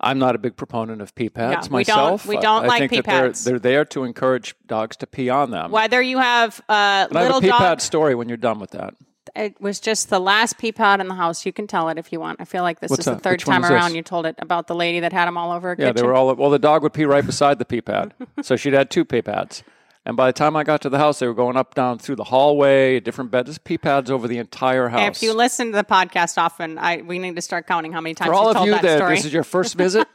I'm 0.00 0.18
not 0.18 0.34
a 0.34 0.38
big 0.38 0.56
proponent 0.56 1.02
of 1.02 1.14
pee 1.14 1.28
pads 1.28 1.68
Yeah, 1.68 1.76
we 1.76 1.84
don't- 1.84 2.24
we 2.24 2.36
don't 2.38 2.64
I 2.64 2.68
like 2.68 2.78
think 2.78 2.92
pee 2.92 2.96
that 2.98 3.04
they're- 3.04 3.22
pads. 3.26 3.44
They're, 3.44 3.58
there 3.58 3.84
to 3.86 4.04
encourage 4.04 4.54
dogs 4.66 4.96
to 4.98 5.06
pee 5.06 5.28
on 5.28 5.50
them. 5.50 5.70
Whether 5.70 6.00
you 6.00 6.18
have 6.18 6.60
a 6.68 6.72
And 6.72 7.18
I 7.18 7.20
have 7.20 7.26
little 7.26 7.38
a 7.38 7.42
pee 7.42 7.48
dog, 7.48 7.58
pad 7.58 7.82
story 7.82 8.14
when 8.14 8.28
you're 8.28 8.36
done 8.38 8.58
with 8.58 8.70
that. 8.70 8.94
It 9.36 9.60
was 9.60 9.80
just 9.80 10.10
the 10.10 10.18
last 10.18 10.58
pee 10.58 10.72
pad 10.72 11.00
in 11.00 11.08
the 11.08 11.14
house. 11.14 11.44
You 11.46 11.52
can 11.52 11.66
tell 11.66 11.88
it 11.88 11.98
if 11.98 12.12
you 12.12 12.20
want. 12.20 12.40
I 12.40 12.44
feel 12.44 12.62
like 12.62 12.80
this 12.80 12.90
What's 12.90 13.00
is 13.00 13.04
the 13.06 13.16
third 13.18 13.32
Which 13.34 13.44
time 13.44 13.64
around 13.64 13.94
you 13.94 14.02
told 14.02 14.26
it 14.26 14.36
about 14.38 14.66
the 14.66 14.74
lady 14.74 15.00
that 15.00 15.12
had 15.12 15.26
them 15.26 15.36
all 15.36 15.52
over 15.52 15.68
her 15.68 15.76
Yeah, 15.78 15.86
kitchen. 15.88 15.96
they 15.96 16.02
were 16.02 16.14
all 16.14 16.34
well. 16.34 16.50
The 16.50 16.58
dog 16.58 16.82
would 16.82 16.92
pee 16.92 17.04
right 17.04 17.24
beside 17.24 17.58
the 17.58 17.64
pee 17.64 17.80
pad, 17.80 18.14
so 18.42 18.56
she'd 18.56 18.72
had 18.74 18.90
two 18.90 19.04
pee 19.04 19.22
pads. 19.22 19.62
And 20.06 20.16
by 20.16 20.28
the 20.28 20.32
time 20.32 20.56
I 20.56 20.64
got 20.64 20.80
to 20.82 20.88
the 20.88 20.96
house, 20.96 21.18
they 21.18 21.26
were 21.26 21.34
going 21.34 21.58
up, 21.58 21.74
down 21.74 21.98
through 21.98 22.16
the 22.16 22.24
hallway, 22.24 22.98
different 22.98 23.30
beds. 23.30 23.46
There's 23.48 23.58
pee 23.58 23.76
pads 23.76 24.10
over 24.10 24.26
the 24.26 24.38
entire 24.38 24.88
house. 24.88 25.18
If 25.18 25.22
you 25.22 25.34
listen 25.34 25.66
to 25.72 25.76
the 25.76 25.84
podcast 25.84 26.38
often, 26.38 26.78
I 26.78 27.02
we 27.02 27.18
need 27.18 27.36
to 27.36 27.42
start 27.42 27.66
counting 27.66 27.92
how 27.92 28.00
many 28.00 28.14
times 28.14 28.28
For 28.28 28.32
you 28.34 28.38
all 28.40 28.56
of 28.56 28.64
you 28.64 28.72
that 28.72 28.82
that 28.82 28.98
story. 28.98 29.16
this 29.16 29.26
is 29.26 29.32
your 29.34 29.44
first 29.44 29.74
visit, 29.84 30.08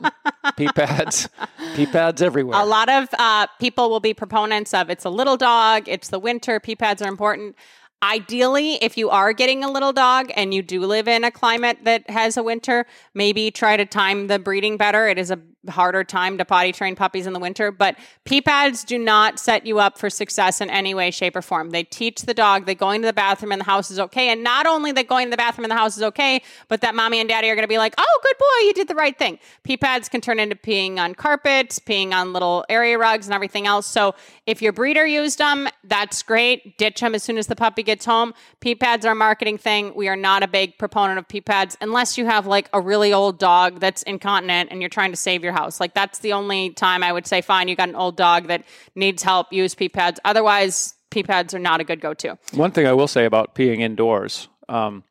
pee 0.58 0.70
pads, 0.70 1.29
pee 1.75 1.86
pads 1.86 2.24
everywhere. 2.24 2.60
A 2.60 2.65
lot 2.65 2.89
of 2.89 3.08
uh, 3.20 3.46
people 3.60 3.91
will 3.91 4.00
be 4.00 4.15
proponents 4.15 4.74
of 4.74 4.89
it's 4.89 5.05
a 5.05 5.12
little 5.12 5.38
dog, 5.38 5.88
it's 5.88 6.10
the 6.10 6.17
winter, 6.20 6.60
pee 6.60 6.75
pads 6.75 7.01
are 7.03 7.08
important. 7.08 7.55
Ideally, 8.03 8.74
if 8.81 8.98
you 8.98 9.10
are 9.10 9.31
getting 9.31 9.63
a 9.63 9.72
little 9.72 9.93
dog 9.93 10.29
and 10.36 10.53
you 10.53 10.62
do 10.62 10.81
live 10.81 11.07
in 11.07 11.24
a 11.24 11.31
climate 11.31 11.77
that 11.83 12.10
has 12.10 12.36
a 12.36 12.43
winter, 12.43 12.86
maybe 13.13 13.50
try 13.50 13.77
to 13.77 13.86
time 13.86 14.27
the 14.27 14.39
breeding 14.39 14.75
better. 14.75 15.07
It 15.07 15.17
is 15.17 15.31
a 15.31 15.39
harder 15.70 16.03
time 16.03 16.38
to 16.38 16.46
potty 16.46 16.72
train 16.72 16.96
puppies 16.96 17.27
in 17.27 17.34
the 17.34 17.39
winter, 17.39 17.72
but 17.72 17.96
pee 18.25 18.41
pads 18.41 18.84
do 18.84 18.98
not 18.98 19.39
set 19.39 19.65
you 19.65 19.79
up 19.79 19.98
for 19.98 20.10
success 20.10 20.62
in 20.62 20.70
any 20.70 20.93
way, 20.93 21.12
shape, 21.12 21.36
or 21.36 21.41
form. 21.41 21.70
They 21.70 21.84
teach 21.84 22.24
the 22.24 22.34
dog 22.34 22.65
that 22.65 22.77
going 22.77 23.01
to 23.01 23.08
the 23.08 23.13
bathroom 23.13 23.51
in 23.51 23.60
the 23.60 23.65
house 23.65 23.91
is 23.91 24.00
okay. 24.00 24.29
And 24.29 24.43
not 24.43 24.65
only 24.65 24.91
that 24.93 25.08
going 25.08 25.27
to 25.27 25.32
the 25.32 25.38
bathroom 25.38 25.65
in 25.65 25.70
the 25.70 25.75
house 25.75 25.98
is 25.98 26.03
okay, 26.03 26.41
but 26.67 26.82
that 26.82 26.96
mommy 26.96 27.20
and 27.20 27.29
daddy 27.29 27.50
are 27.50 27.55
going 27.55 27.63
to 27.63 27.70
be 27.70 27.77
like, 27.77 27.93
oh, 27.98 28.20
good 28.24 28.36
boy, 28.38 28.67
you 28.67 28.74
did 28.74 28.88
the 28.88 28.96
right 28.96 29.17
thing. 29.17 29.39
Pee 29.63 29.77
pads 29.77 30.10
can 30.10 30.22
turn 30.22 30.39
into 30.39 30.55
peeing 30.55 30.98
on 30.98 31.15
carpets, 31.15 31.79
peeing 31.79 32.12
on 32.12 32.34
little 32.34 32.65
area 32.70 32.98
rugs, 32.98 33.27
and 33.27 33.34
everything 33.34 33.67
else. 33.67 33.88
So 33.88 34.15
if 34.46 34.62
your 34.62 34.74
breeder 34.74 35.05
used 35.05 35.38
them, 35.38 35.67
that's 35.84 36.24
great. 36.24 36.77
Ditch 36.77 37.00
them 37.00 37.15
as 37.15 37.24
soon 37.24 37.38
as 37.38 37.48
the 37.48 37.55
puppy 37.55 37.84
gets 37.84 38.05
home. 38.05 38.34
Pee 38.60 38.75
pads 38.75 39.05
are 39.05 39.13
a 39.13 39.15
marketing 39.15 39.58
thing. 39.58 39.93
We 39.96 40.08
are 40.08 40.15
not 40.15 40.43
a 40.43 40.48
big 40.48 40.77
proponent 40.77 41.20
of 41.20 41.27
pee 41.27 41.41
pads 41.41 41.77
unless 41.82 42.17
you 42.17 42.25
have 42.25 42.46
like 42.46 42.70
a 42.74 42.82
really 42.82 43.13
old 43.13 43.39
dog 43.39 43.79
that's 43.79 44.03
incontinent 44.03 44.70
and 44.72 44.82
you're 44.82 44.89
trying 44.89 45.12
to 45.12 45.17
save 45.17 45.43
your 45.43 45.52
house. 45.53 45.79
Like 45.79 45.93
that's 45.93 46.19
the 46.19 46.33
only 46.33 46.72
time 46.72 47.03
I 47.03 47.12
would 47.13 47.25
say, 47.25 47.41
fine, 47.41 47.67
you 47.69 47.75
got 47.75 47.89
an 47.89 47.95
old 47.95 48.17
dog 48.17 48.48
that 48.48 48.63
needs 48.95 49.24
help, 49.24 49.53
use 49.53 49.74
pee 49.75 49.89
pads. 49.89 50.19
Otherwise, 50.25 50.95
pee 51.10 51.24
pads 51.24 51.53
are 51.53 51.60
not 51.60 51.79
a 51.79 51.83
good 51.83 52.01
go 52.01 52.13
to. 52.15 52.38
One 52.53 52.72
thing 52.72 52.88
I 52.88 52.93
will 52.93 53.07
say 53.07 53.25
about 53.25 53.55
peeing 53.55 53.79
indoors, 53.79 54.50
um, 54.67 55.03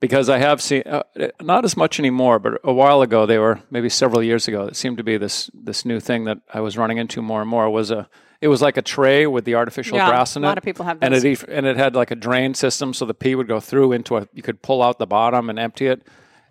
because 0.00 0.28
I 0.28 0.38
have 0.38 0.60
seen 0.60 0.82
uh, 0.84 1.02
not 1.40 1.64
as 1.64 1.76
much 1.76 1.98
anymore, 1.98 2.38
but 2.38 2.60
a 2.62 2.72
while 2.72 3.00
ago 3.00 3.24
they 3.24 3.38
were 3.38 3.60
maybe 3.70 3.88
several 3.88 4.22
years 4.22 4.46
ago. 4.48 4.66
It 4.66 4.76
seemed 4.76 4.98
to 4.98 5.04
be 5.04 5.16
this 5.16 5.50
this 5.54 5.84
new 5.84 6.00
thing 6.00 6.24
that 6.24 6.38
I 6.52 6.60
was 6.60 6.76
running 6.76 6.98
into 6.98 7.22
more 7.22 7.40
and 7.40 7.48
more 7.48 7.70
was 7.70 7.90
a. 7.90 8.08
It 8.40 8.48
was 8.48 8.60
like 8.60 8.76
a 8.76 8.82
tray 8.82 9.26
with 9.26 9.46
the 9.46 9.54
artificial 9.54 9.96
Yeah, 9.96 10.10
grass 10.10 10.36
in 10.36 10.44
it. 10.44 10.46
a 10.46 10.48
lot 10.50 10.58
of 10.58 10.64
people 10.64 10.84
have 10.84 10.98
and 11.00 11.14
it 11.14 11.44
and 11.48 11.64
it 11.64 11.78
had 11.78 11.94
like 11.94 12.10
a 12.10 12.14
drain 12.16 12.52
system, 12.52 12.92
so 12.92 13.06
the 13.06 13.14
pee 13.14 13.34
would 13.34 13.48
go 13.48 13.58
through 13.60 13.92
into 13.92 14.18
a. 14.18 14.28
You 14.34 14.42
could 14.42 14.60
pull 14.60 14.82
out 14.82 14.98
the 14.98 15.06
bottom 15.06 15.48
and 15.48 15.58
empty 15.58 15.86
it, 15.86 16.02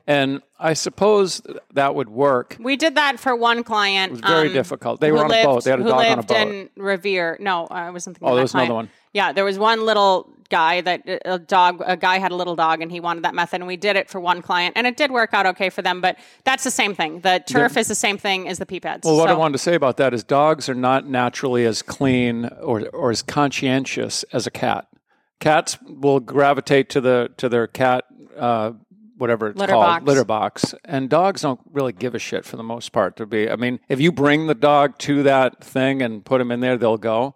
and 0.06 0.42
I 0.60 0.74
suppose 0.74 1.42
that 1.74 1.96
would 1.96 2.10
work. 2.10 2.58
We 2.60 2.76
did 2.76 2.96
that 2.96 3.20
for 3.20 3.36
one 3.36 3.64
client. 3.64 4.12
It 4.12 4.14
was 4.14 4.22
very 4.22 4.50
difficult. 4.50 5.00
They 5.00 5.12
were 5.12 5.26
on 5.26 5.32
a 5.32 5.44
boat. 5.44 5.64
They 5.64 5.72
had 5.72 5.80
a 5.80 5.84
dog 5.84 5.94
on 5.94 6.06
a 6.06 6.16
lived 6.16 6.28
boat. 6.28 6.38
in 6.38 6.70
Revere. 6.76 7.38
No, 7.40 7.68
I 7.68 7.90
wasn't 7.90 8.18
thinking. 8.18 8.32
Oh, 8.32 8.36
there 8.36 8.44
was 8.44 8.54
another 8.54 8.74
one. 8.74 8.90
Yeah, 9.14 9.32
there 9.32 9.46
was 9.46 9.58
one 9.58 9.86
little 9.86 10.30
guy 10.50 10.82
that 10.82 11.02
a 11.26 11.40
dog. 11.40 11.82
A 11.86 11.96
guy 11.96 12.18
had 12.20 12.32
a 12.32 12.36
little 12.36 12.56
dog, 12.56 12.82
and 12.82 12.92
he 12.92 13.00
wanted 13.00 13.24
that 13.24 13.34
method, 13.34 13.62
and 13.62 13.68
we 13.68 13.78
did 13.78 13.96
it 13.96 14.10
for 14.10 14.20
one 14.20 14.42
client, 14.42 14.74
and 14.76 14.86
it 14.86 14.98
did 14.98 15.12
work 15.12 15.34
out 15.34 15.46
okay 15.46 15.70
for 15.70 15.82
them. 15.82 16.02
But 16.02 16.18
that's 16.44 16.64
the 16.64 16.72
same 16.72 16.96
thing. 16.96 17.22
The 17.22 17.44
turf 17.46 17.78
is 17.78 17.88
the 17.88 17.96
same 17.96 18.18
thing 18.18 18.48
as 18.50 18.60
the 18.60 18.66
pee 18.66 18.80
pads. 18.80 19.06
Well, 19.06 19.16
what 19.18 19.30
I 19.30 19.34
wanted 19.34 19.54
to 19.54 19.60
say 19.60 19.76
about 19.76 19.98
that 19.98 20.14
is 20.14 20.24
dogs 20.24 20.68
are 20.68 20.76
not 20.76 21.08
naturally 21.08 21.66
as 21.66 21.82
clean 21.82 22.46
or, 22.62 22.88
or 22.90 23.12
as 23.12 23.22
conscientious 23.22 24.24
as 24.34 24.46
a 24.48 24.52
cat. 24.52 24.88
Cats 25.40 25.78
will 25.82 26.20
gravitate 26.20 26.90
to 26.90 27.02
the 27.02 27.32
to 27.38 27.50
their 27.50 27.68
cat, 27.68 28.06
uh, 28.38 28.72
whatever 29.24 29.48
it's 29.48 29.58
Litter 29.58 29.72
called, 29.72 29.86
box. 29.86 30.06
litter 30.06 30.26
box, 30.26 30.76
and 30.84 31.10
dogs 31.10 31.42
don't 31.44 31.62
really 31.72 31.94
give 31.94 32.14
a 32.14 32.20
shit 32.20 32.44
for 32.44 32.58
the 32.58 32.64
most 32.64 32.92
part. 32.92 33.16
To 33.16 33.26
be, 33.26 33.50
I 33.50 33.56
mean, 33.56 33.80
if 33.88 34.02
you 34.02 34.12
bring 34.12 34.48
the 34.48 34.54
dog 34.54 34.98
to 35.00 35.24
that 35.24 35.64
thing 35.64 36.02
and 36.02 36.26
put 36.26 36.42
him 36.42 36.52
in 36.52 36.60
there, 36.60 36.78
they'll 36.78 36.98
go. 36.98 37.36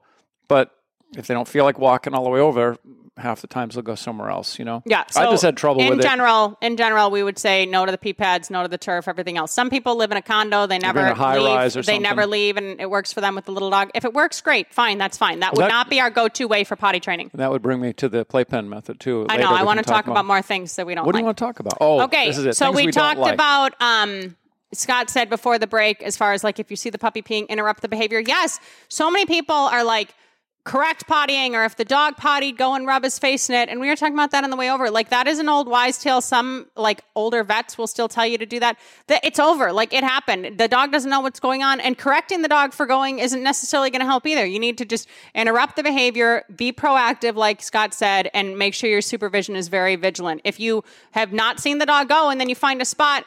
But 0.49 0.71
if 1.15 1.27
they 1.27 1.33
don't 1.33 1.47
feel 1.47 1.63
like 1.63 1.79
walking 1.79 2.13
all 2.13 2.25
the 2.25 2.29
way 2.29 2.41
over, 2.41 2.75
half 3.17 3.41
the 3.41 3.47
times 3.47 3.75
they'll 3.75 3.83
go 3.83 3.95
somewhere 3.95 4.29
else. 4.29 4.57
You 4.59 4.65
know. 4.65 4.83
Yeah, 4.85 5.03
I 5.15 5.25
just 5.29 5.43
had 5.43 5.57
trouble 5.57 5.81
in 5.81 5.89
with 5.89 5.99
it. 5.99 6.03
general. 6.03 6.57
In 6.61 6.77
general, 6.77 7.09
we 7.11 7.23
would 7.23 7.37
say 7.39 7.65
no 7.65 7.85
to 7.85 7.91
the 7.91 7.97
pee 7.97 8.13
pads, 8.13 8.49
no 8.49 8.63
to 8.63 8.67
the 8.69 8.77
turf, 8.77 9.07
everything 9.07 9.37
else. 9.37 9.51
Some 9.51 9.69
people 9.69 9.95
live 9.95 10.11
in 10.11 10.17
a 10.17 10.21
condo; 10.21 10.65
they 10.67 10.77
never 10.79 10.99
in 10.99 11.05
a 11.07 11.13
high 11.15 11.37
leave. 11.39 11.73
they 11.73 11.81
something. 11.81 12.01
never 12.01 12.25
leave, 12.25 12.57
and 12.57 12.79
it 12.79 12.89
works 12.89 13.11
for 13.13 13.21
them 13.21 13.35
with 13.35 13.45
the 13.45 13.51
little 13.51 13.69
dog. 13.69 13.89
If 13.95 14.05
it 14.05 14.13
works, 14.13 14.41
great, 14.41 14.73
fine, 14.73 14.97
that's 14.97 15.17
fine. 15.17 15.39
That 15.39 15.53
would 15.55 15.63
that- 15.63 15.69
not 15.69 15.89
be 15.89 15.99
our 15.99 16.09
go-to 16.09 16.47
way 16.47 16.63
for 16.63 16.75
potty 16.75 16.99
training. 16.99 17.31
That 17.33 17.51
would 17.51 17.61
bring 17.61 17.79
me 17.81 17.93
to 17.93 18.09
the 18.09 18.25
playpen 18.25 18.69
method 18.69 18.99
too. 18.99 19.25
I 19.29 19.37
know. 19.37 19.49
I 19.53 19.63
want 19.63 19.77
to 19.79 19.83
can 19.83 19.93
talk 19.93 20.07
about 20.07 20.25
more 20.25 20.41
things 20.41 20.75
that 20.75 20.85
we 20.85 20.95
don't 20.95 21.05
What 21.05 21.13
do 21.13 21.19
you 21.19 21.25
want 21.25 21.37
to 21.37 21.43
talk 21.43 21.59
about? 21.59 21.77
Oh, 21.81 22.01
Okay, 22.01 22.27
this 22.27 22.37
is 22.37 22.45
it. 22.45 22.55
so 22.55 22.65
Things 22.67 22.75
we, 22.77 22.83
don't 22.91 22.93
talked 22.93 23.19
like. 23.19 23.33
about. 23.33 23.73
Um, 23.81 24.35
Scott 24.73 25.09
said 25.09 25.29
before 25.29 25.57
the 25.57 25.65
break, 25.67 26.03
as 26.03 26.17
far 26.17 26.33
as 26.33 26.43
like 26.43 26.59
if 26.59 26.69
you 26.69 26.75
see 26.75 26.89
the 26.89 26.97
puppy 26.97 27.21
peeing, 27.21 27.47
interrupt 27.47 27.81
the 27.81 27.87
behavior. 27.87 28.19
Yes, 28.19 28.59
so 28.89 29.09
many 29.09 29.25
people 29.25 29.55
are 29.55 29.83
like 29.83 30.13
correct 30.67 31.07
pottying, 31.07 31.53
or 31.53 31.63
if 31.63 31.77
the 31.77 31.85
dog 31.85 32.17
pottied, 32.17 32.57
go 32.57 32.75
and 32.75 32.85
rub 32.85 33.01
his 33.01 33.17
face 33.17 33.49
in 33.49 33.55
it. 33.55 33.69
And 33.69 33.79
we 33.79 33.87
were 33.87 33.95
talking 33.95 34.13
about 34.13 34.31
that 34.31 34.43
on 34.43 34.49
the 34.49 34.57
way 34.57 34.69
over. 34.69 34.91
Like 34.91 35.07
that 35.09 35.25
is 35.25 35.39
an 35.39 35.47
old 35.47 35.69
wise 35.69 35.97
tale. 35.97 36.19
Some 36.19 36.67
like 36.75 37.05
older 37.15 37.41
vets 37.45 37.77
will 37.77 37.87
still 37.87 38.09
tell 38.09 38.27
you 38.27 38.37
to 38.37 38.45
do 38.45 38.59
that. 38.59 38.77
That 39.07 39.23
it's 39.23 39.39
over. 39.39 39.71
Like 39.71 39.93
it 39.93 40.03
happened. 40.03 40.57
The 40.57 40.67
dog 40.67 40.91
doesn't 40.91 41.09
know 41.09 41.21
what's 41.21 41.39
going 41.39 41.63
on, 41.63 41.79
and 41.79 41.97
correcting 41.97 42.41
the 42.41 42.49
dog 42.49 42.73
for 42.73 42.85
going 42.85 43.19
isn't 43.19 43.41
necessarily 43.41 43.89
going 43.89 44.01
to 44.01 44.05
help 44.05 44.27
either. 44.27 44.45
You 44.45 44.59
need 44.59 44.77
to 44.79 44.85
just 44.85 45.07
interrupt 45.33 45.77
the 45.77 45.83
behavior, 45.83 46.43
be 46.53 46.73
proactive, 46.73 47.35
like 47.35 47.63
Scott 47.63 47.93
said, 47.93 48.29
and 48.33 48.57
make 48.57 48.73
sure 48.73 48.89
your 48.89 49.01
supervision 49.01 49.55
is 49.55 49.69
very 49.69 49.95
vigilant. 49.95 50.41
If 50.43 50.59
you 50.59 50.83
have 51.11 51.31
not 51.31 51.61
seen 51.61 51.77
the 51.77 51.85
dog 51.85 52.09
go, 52.09 52.29
and 52.29 52.41
then 52.41 52.49
you 52.49 52.55
find 52.55 52.81
a 52.81 52.85
spot 52.85 53.23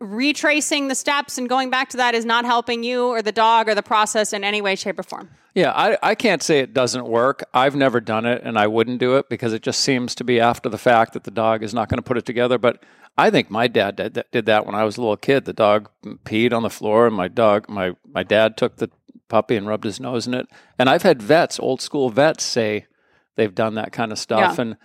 retracing 0.00 0.88
the 0.88 0.94
steps 0.94 1.38
and 1.38 1.48
going 1.48 1.70
back 1.70 1.88
to 1.90 1.96
that 1.96 2.14
is 2.14 2.24
not 2.24 2.44
helping 2.44 2.84
you 2.84 3.06
or 3.06 3.22
the 3.22 3.32
dog 3.32 3.68
or 3.68 3.74
the 3.74 3.82
process 3.82 4.32
in 4.32 4.44
any 4.44 4.60
way, 4.60 4.76
shape, 4.76 4.98
or 4.98 5.02
form. 5.02 5.28
Yeah, 5.54 5.72
I, 5.72 5.98
I 6.02 6.14
can't 6.14 6.42
say 6.42 6.60
it 6.60 6.72
doesn't 6.72 7.06
work. 7.06 7.42
I've 7.52 7.74
never 7.74 8.00
done 8.00 8.24
it 8.24 8.42
and 8.44 8.56
I 8.58 8.68
wouldn't 8.68 9.00
do 9.00 9.16
it 9.16 9.28
because 9.28 9.52
it 9.52 9.62
just 9.62 9.80
seems 9.80 10.14
to 10.16 10.24
be 10.24 10.38
after 10.38 10.68
the 10.68 10.78
fact 10.78 11.14
that 11.14 11.24
the 11.24 11.32
dog 11.32 11.64
is 11.64 11.74
not 11.74 11.88
going 11.88 11.98
to 11.98 12.02
put 12.02 12.16
it 12.16 12.24
together. 12.24 12.58
But 12.58 12.84
I 13.16 13.30
think 13.30 13.50
my 13.50 13.66
dad 13.66 13.96
did 13.96 14.14
that, 14.14 14.30
did 14.30 14.46
that 14.46 14.66
when 14.66 14.76
I 14.76 14.84
was 14.84 14.96
a 14.96 15.00
little 15.00 15.16
kid. 15.16 15.46
The 15.46 15.52
dog 15.52 15.90
peed 16.04 16.52
on 16.52 16.62
the 16.62 16.70
floor 16.70 17.08
and 17.08 17.16
my 17.16 17.26
dog, 17.26 17.68
my, 17.68 17.94
my 18.06 18.22
dad 18.22 18.56
took 18.56 18.76
the 18.76 18.90
puppy 19.28 19.56
and 19.56 19.66
rubbed 19.66 19.84
his 19.84 19.98
nose 19.98 20.28
in 20.28 20.34
it. 20.34 20.46
And 20.78 20.88
I've 20.88 21.02
had 21.02 21.20
vets, 21.20 21.58
old 21.58 21.82
school 21.82 22.08
vets, 22.10 22.44
say 22.44 22.86
they've 23.34 23.54
done 23.54 23.74
that 23.74 23.90
kind 23.90 24.12
of 24.12 24.18
stuff. 24.18 24.58
Yeah. 24.58 24.62
And, 24.62 24.76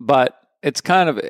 but 0.00 0.40
it's 0.62 0.80
kind 0.80 1.10
of, 1.10 1.20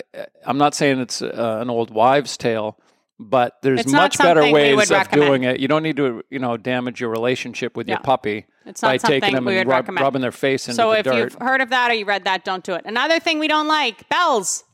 I'm 0.45 0.59
not 0.59 0.75
saying 0.75 1.01
it's 1.01 1.23
uh, 1.23 1.59
an 1.61 1.71
old 1.71 1.91
wives' 1.91 2.37
tale. 2.37 2.79
But 3.19 3.57
there's 3.63 3.81
It's 3.81 3.93
much 3.93 4.19
better 4.19 4.51
ways 4.53 4.91
of 4.91 4.91
recommend. 4.91 5.27
doing 5.29 5.43
it. 5.45 5.59
You 5.59 5.69
don't 5.69 5.83
need 5.83 5.97
to, 5.97 6.23
you 6.29 6.39
know, 6.39 6.59
damage 6.59 7.01
your 7.01 7.09
relationship 7.09 7.75
with 7.75 7.89
your 7.89 7.99
puppy 7.99 8.45
It's 8.67 8.83
not 8.83 8.89
by 8.89 8.99
taking 8.99 9.35
them 9.35 9.49
and 9.49 9.67
rub, 9.67 9.89
rubbing 9.89 10.21
their 10.21 10.33
face 10.33 10.69
into 10.69 10.77
So 10.77 10.91
the 10.91 10.99
if 10.99 11.07
you've 11.07 11.37
heard 11.41 11.63
of 11.63 11.71
that 11.71 11.91
or 11.91 11.95
you 11.95 12.05
read 12.05 12.25
that, 12.25 12.45
don't 12.45 12.63
do 12.63 12.75
it. 12.75 12.83
Another 12.85 13.19
thing 13.19 13.39
we 13.39 13.49
don't 13.49 13.69
like 13.69 14.07
bells. 14.11 14.65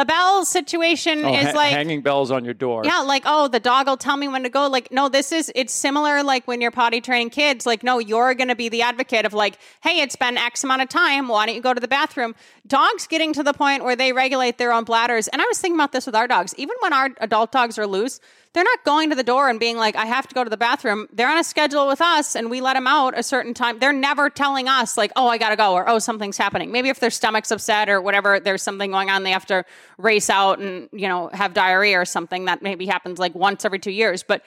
The 0.00 0.06
bell 0.06 0.46
situation 0.46 1.26
Oh, 1.26 1.34
is 1.34 1.48
ha- 1.48 1.52
like 1.52 1.72
hanging 1.72 2.00
bells 2.00 2.30
on 2.30 2.42
your 2.42 2.54
door. 2.54 2.86
Yeah, 2.86 3.00
like, 3.00 3.24
oh, 3.26 3.48
the 3.48 3.60
dog 3.60 3.86
will 3.86 3.98
tell 3.98 4.16
me 4.16 4.28
when 4.28 4.44
to 4.44 4.48
go. 4.48 4.66
Like, 4.66 4.90
no, 4.90 5.10
this 5.10 5.30
is, 5.30 5.52
it's 5.54 5.74
similar 5.74 6.22
like 6.22 6.48
when 6.48 6.62
you're 6.62 6.70
potty 6.70 7.02
training 7.02 7.28
kids. 7.28 7.66
Like, 7.66 7.82
no, 7.82 7.98
you're 7.98 8.32
going 8.32 8.48
to 8.48 8.54
be 8.54 8.70
the 8.70 8.80
advocate 8.80 9.26
of 9.26 9.34
like, 9.34 9.58
hey, 9.82 10.00
it's 10.00 10.16
been 10.16 10.38
X 10.38 10.64
amount 10.64 10.80
of 10.80 10.88
time. 10.88 11.28
Why 11.28 11.44
don't 11.44 11.54
you 11.54 11.60
go 11.60 11.74
to 11.74 11.80
the 11.80 11.86
bathroom? 11.88 12.34
Dogs 12.66 13.06
getting 13.08 13.34
to 13.34 13.42
the 13.42 13.52
point 13.52 13.84
where 13.84 13.94
they 13.94 14.14
regulate 14.14 14.56
their 14.56 14.72
own 14.72 14.84
bladders. 14.84 15.28
And 15.28 15.42
I 15.42 15.44
was 15.44 15.58
thinking 15.58 15.76
about 15.76 15.92
this 15.92 16.06
with 16.06 16.14
our 16.14 16.26
dogs. 16.26 16.54
Even 16.56 16.76
when 16.80 16.94
our 16.94 17.10
adult 17.20 17.52
dogs 17.52 17.78
are 17.78 17.86
loose, 17.86 18.20
they're 18.52 18.64
not 18.64 18.82
going 18.84 19.10
to 19.10 19.16
the 19.16 19.22
door 19.22 19.48
and 19.48 19.60
being 19.60 19.76
like, 19.76 19.94
I 19.94 20.06
have 20.06 20.26
to 20.26 20.34
go 20.34 20.42
to 20.42 20.50
the 20.50 20.56
bathroom. 20.56 21.06
They're 21.12 21.30
on 21.30 21.38
a 21.38 21.44
schedule 21.44 21.86
with 21.86 22.00
us 22.00 22.34
and 22.34 22.50
we 22.50 22.60
let 22.60 22.74
them 22.74 22.88
out 22.88 23.16
a 23.16 23.22
certain 23.22 23.54
time. 23.54 23.78
They're 23.78 23.92
never 23.92 24.28
telling 24.28 24.66
us, 24.68 24.96
like, 24.96 25.12
oh, 25.14 25.28
I 25.28 25.38
got 25.38 25.50
to 25.50 25.56
go 25.56 25.74
or 25.74 25.88
oh, 25.88 26.00
something's 26.00 26.36
happening. 26.36 26.72
Maybe 26.72 26.88
if 26.88 26.98
their 26.98 27.10
stomach's 27.10 27.52
upset 27.52 27.88
or 27.88 28.00
whatever, 28.00 28.40
there's 28.40 28.62
something 28.62 28.90
going 28.90 29.08
on, 29.08 29.22
they 29.22 29.30
have 29.30 29.46
to 29.46 29.64
race 29.98 30.28
out 30.28 30.58
and, 30.58 30.88
you 30.92 31.06
know, 31.06 31.28
have 31.32 31.54
diarrhea 31.54 32.00
or 32.00 32.04
something 32.04 32.46
that 32.46 32.60
maybe 32.60 32.86
happens 32.86 33.20
like 33.20 33.36
once 33.36 33.64
every 33.64 33.78
two 33.78 33.92
years. 33.92 34.24
But 34.24 34.44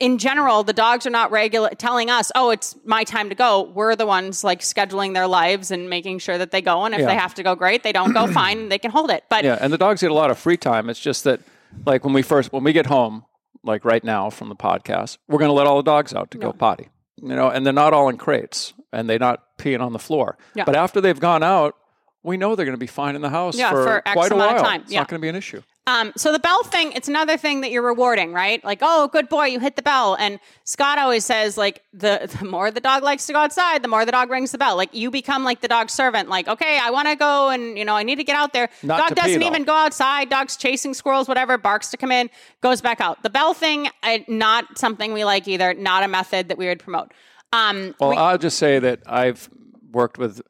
in 0.00 0.18
general, 0.18 0.64
the 0.64 0.72
dogs 0.72 1.06
are 1.06 1.10
not 1.10 1.30
regular 1.30 1.70
telling 1.70 2.10
us, 2.10 2.32
oh, 2.34 2.50
it's 2.50 2.74
my 2.84 3.04
time 3.04 3.28
to 3.28 3.36
go. 3.36 3.62
We're 3.62 3.94
the 3.94 4.06
ones 4.06 4.42
like 4.42 4.62
scheduling 4.62 5.14
their 5.14 5.28
lives 5.28 5.70
and 5.70 5.88
making 5.88 6.18
sure 6.18 6.38
that 6.38 6.50
they 6.50 6.60
go. 6.60 6.84
And 6.84 6.92
if 6.94 7.02
Yeah. 7.02 7.06
they 7.06 7.14
have 7.14 7.34
to 7.34 7.44
go, 7.44 7.54
great. 7.54 7.84
They 7.84 7.92
don't 7.92 8.12
go, 8.12 8.26
fine. 8.32 8.68
They 8.68 8.78
can 8.78 8.90
hold 8.90 9.10
it. 9.12 9.22
But 9.28 9.44
Yeah, 9.44 9.58
and 9.60 9.72
the 9.72 9.78
dogs 9.78 10.00
get 10.00 10.10
a 10.10 10.14
lot 10.14 10.32
of 10.32 10.38
free 10.40 10.56
time. 10.56 10.90
It's 10.90 10.98
just 10.98 11.22
that 11.22 11.40
like 11.86 12.04
when 12.04 12.14
we 12.14 12.22
first 12.22 12.52
when 12.52 12.64
we 12.64 12.72
get 12.72 12.86
home, 12.86 13.24
like 13.64 13.84
right 13.84 14.04
now 14.04 14.30
from 14.30 14.48
the 14.48 14.56
podcast, 14.56 15.18
we're 15.28 15.38
going 15.38 15.48
to 15.48 15.52
let 15.54 15.66
all 15.66 15.76
the 15.78 15.82
dogs 15.82 16.14
out 16.14 16.30
to 16.32 16.38
go 16.38 16.52
potty. 16.52 16.88
You 17.22 17.28
know, 17.34 17.48
and 17.48 17.64
they're 17.64 17.72
not 17.72 17.92
all 17.94 18.08
in 18.08 18.16
crates 18.18 18.74
and 18.92 19.08
they're 19.08 19.18
not 19.18 19.56
peeing 19.58 19.80
on 19.80 19.92
the 19.92 19.98
floor. 19.98 20.36
Yeah. 20.54 20.64
But 20.64 20.76
after 20.76 21.00
they've 21.00 21.18
gone 21.18 21.42
out, 21.42 21.74
we 22.22 22.36
know 22.36 22.54
they're 22.56 22.66
going 22.66 22.76
to 22.76 22.80
be 22.80 22.86
fine 22.86 23.16
in 23.16 23.22
the 23.22 23.30
house 23.30 23.56
Yeah, 23.56 23.70
for, 23.70 23.84
for 23.84 24.02
quite 24.12 24.32
a 24.32 24.36
while. 24.36 24.62
time. 24.62 24.82
It's 24.82 24.92
Yeah. 24.92 25.00
not 25.00 25.08
going 25.08 25.20
to 25.20 25.22
be 25.22 25.28
an 25.28 25.36
issue. 25.36 25.62
Um, 25.86 26.12
so 26.16 26.32
the 26.32 26.38
bell 26.38 26.62
thing, 26.64 26.92
it's 26.92 27.08
another 27.08 27.36
thing 27.36 27.60
that 27.60 27.70
you're 27.70 27.82
rewarding, 27.82 28.32
right? 28.32 28.64
Like, 28.64 28.78
oh, 28.80 29.08
good 29.08 29.28
boy, 29.28 29.46
you 29.46 29.60
hit 29.60 29.76
the 29.76 29.82
bell. 29.82 30.16
And 30.18 30.40
Scott 30.64 30.96
always 30.98 31.26
says, 31.26 31.58
like, 31.58 31.82
the, 31.92 32.34
the 32.40 32.46
more 32.46 32.70
the 32.70 32.80
dog 32.80 33.02
likes 33.02 33.26
to 33.26 33.34
go 33.34 33.40
outside, 33.40 33.82
the 33.82 33.88
more 33.88 34.06
the 34.06 34.12
dog 34.12 34.30
rings 34.30 34.52
the 34.52 34.58
bell. 34.58 34.76
Like, 34.76 34.94
you 34.94 35.10
become 35.10 35.44
like 35.44 35.60
the 35.60 35.68
dog's 35.68 35.92
servant. 35.92 36.30
Like, 36.30 36.48
okay, 36.48 36.78
I 36.82 36.90
want 36.90 37.08
to 37.08 37.16
go 37.16 37.50
and, 37.50 37.76
you 37.76 37.84
know, 37.84 37.94
I 37.94 38.02
need 38.02 38.16
to 38.16 38.24
get 38.24 38.34
out 38.34 38.54
there. 38.54 38.70
Not 38.82 39.08
dog 39.08 39.16
doesn't 39.16 39.40
though. 39.40 39.46
even 39.46 39.64
go 39.64 39.74
outside. 39.74 40.30
Dog's 40.30 40.56
chasing 40.56 40.94
squirrels, 40.94 41.28
whatever, 41.28 41.58
barks 41.58 41.90
to 41.90 41.98
come 41.98 42.10
in, 42.10 42.30
goes 42.62 42.80
back 42.80 43.02
out. 43.02 43.22
The 43.22 43.30
bell 43.30 43.52
thing, 43.52 43.88
I, 44.02 44.24
not 44.26 44.78
something 44.78 45.12
we 45.12 45.24
like 45.26 45.46
either, 45.48 45.74
not 45.74 46.02
a 46.02 46.08
method 46.08 46.48
that 46.48 46.56
we 46.56 46.66
would 46.66 46.78
promote. 46.78 47.12
Um, 47.52 47.94
Well, 48.00 48.10
we- 48.10 48.16
I'll 48.16 48.38
just 48.38 48.58
say 48.58 48.78
that 48.78 49.00
I've 49.06 49.50
worked 49.92 50.16
with, 50.16 50.40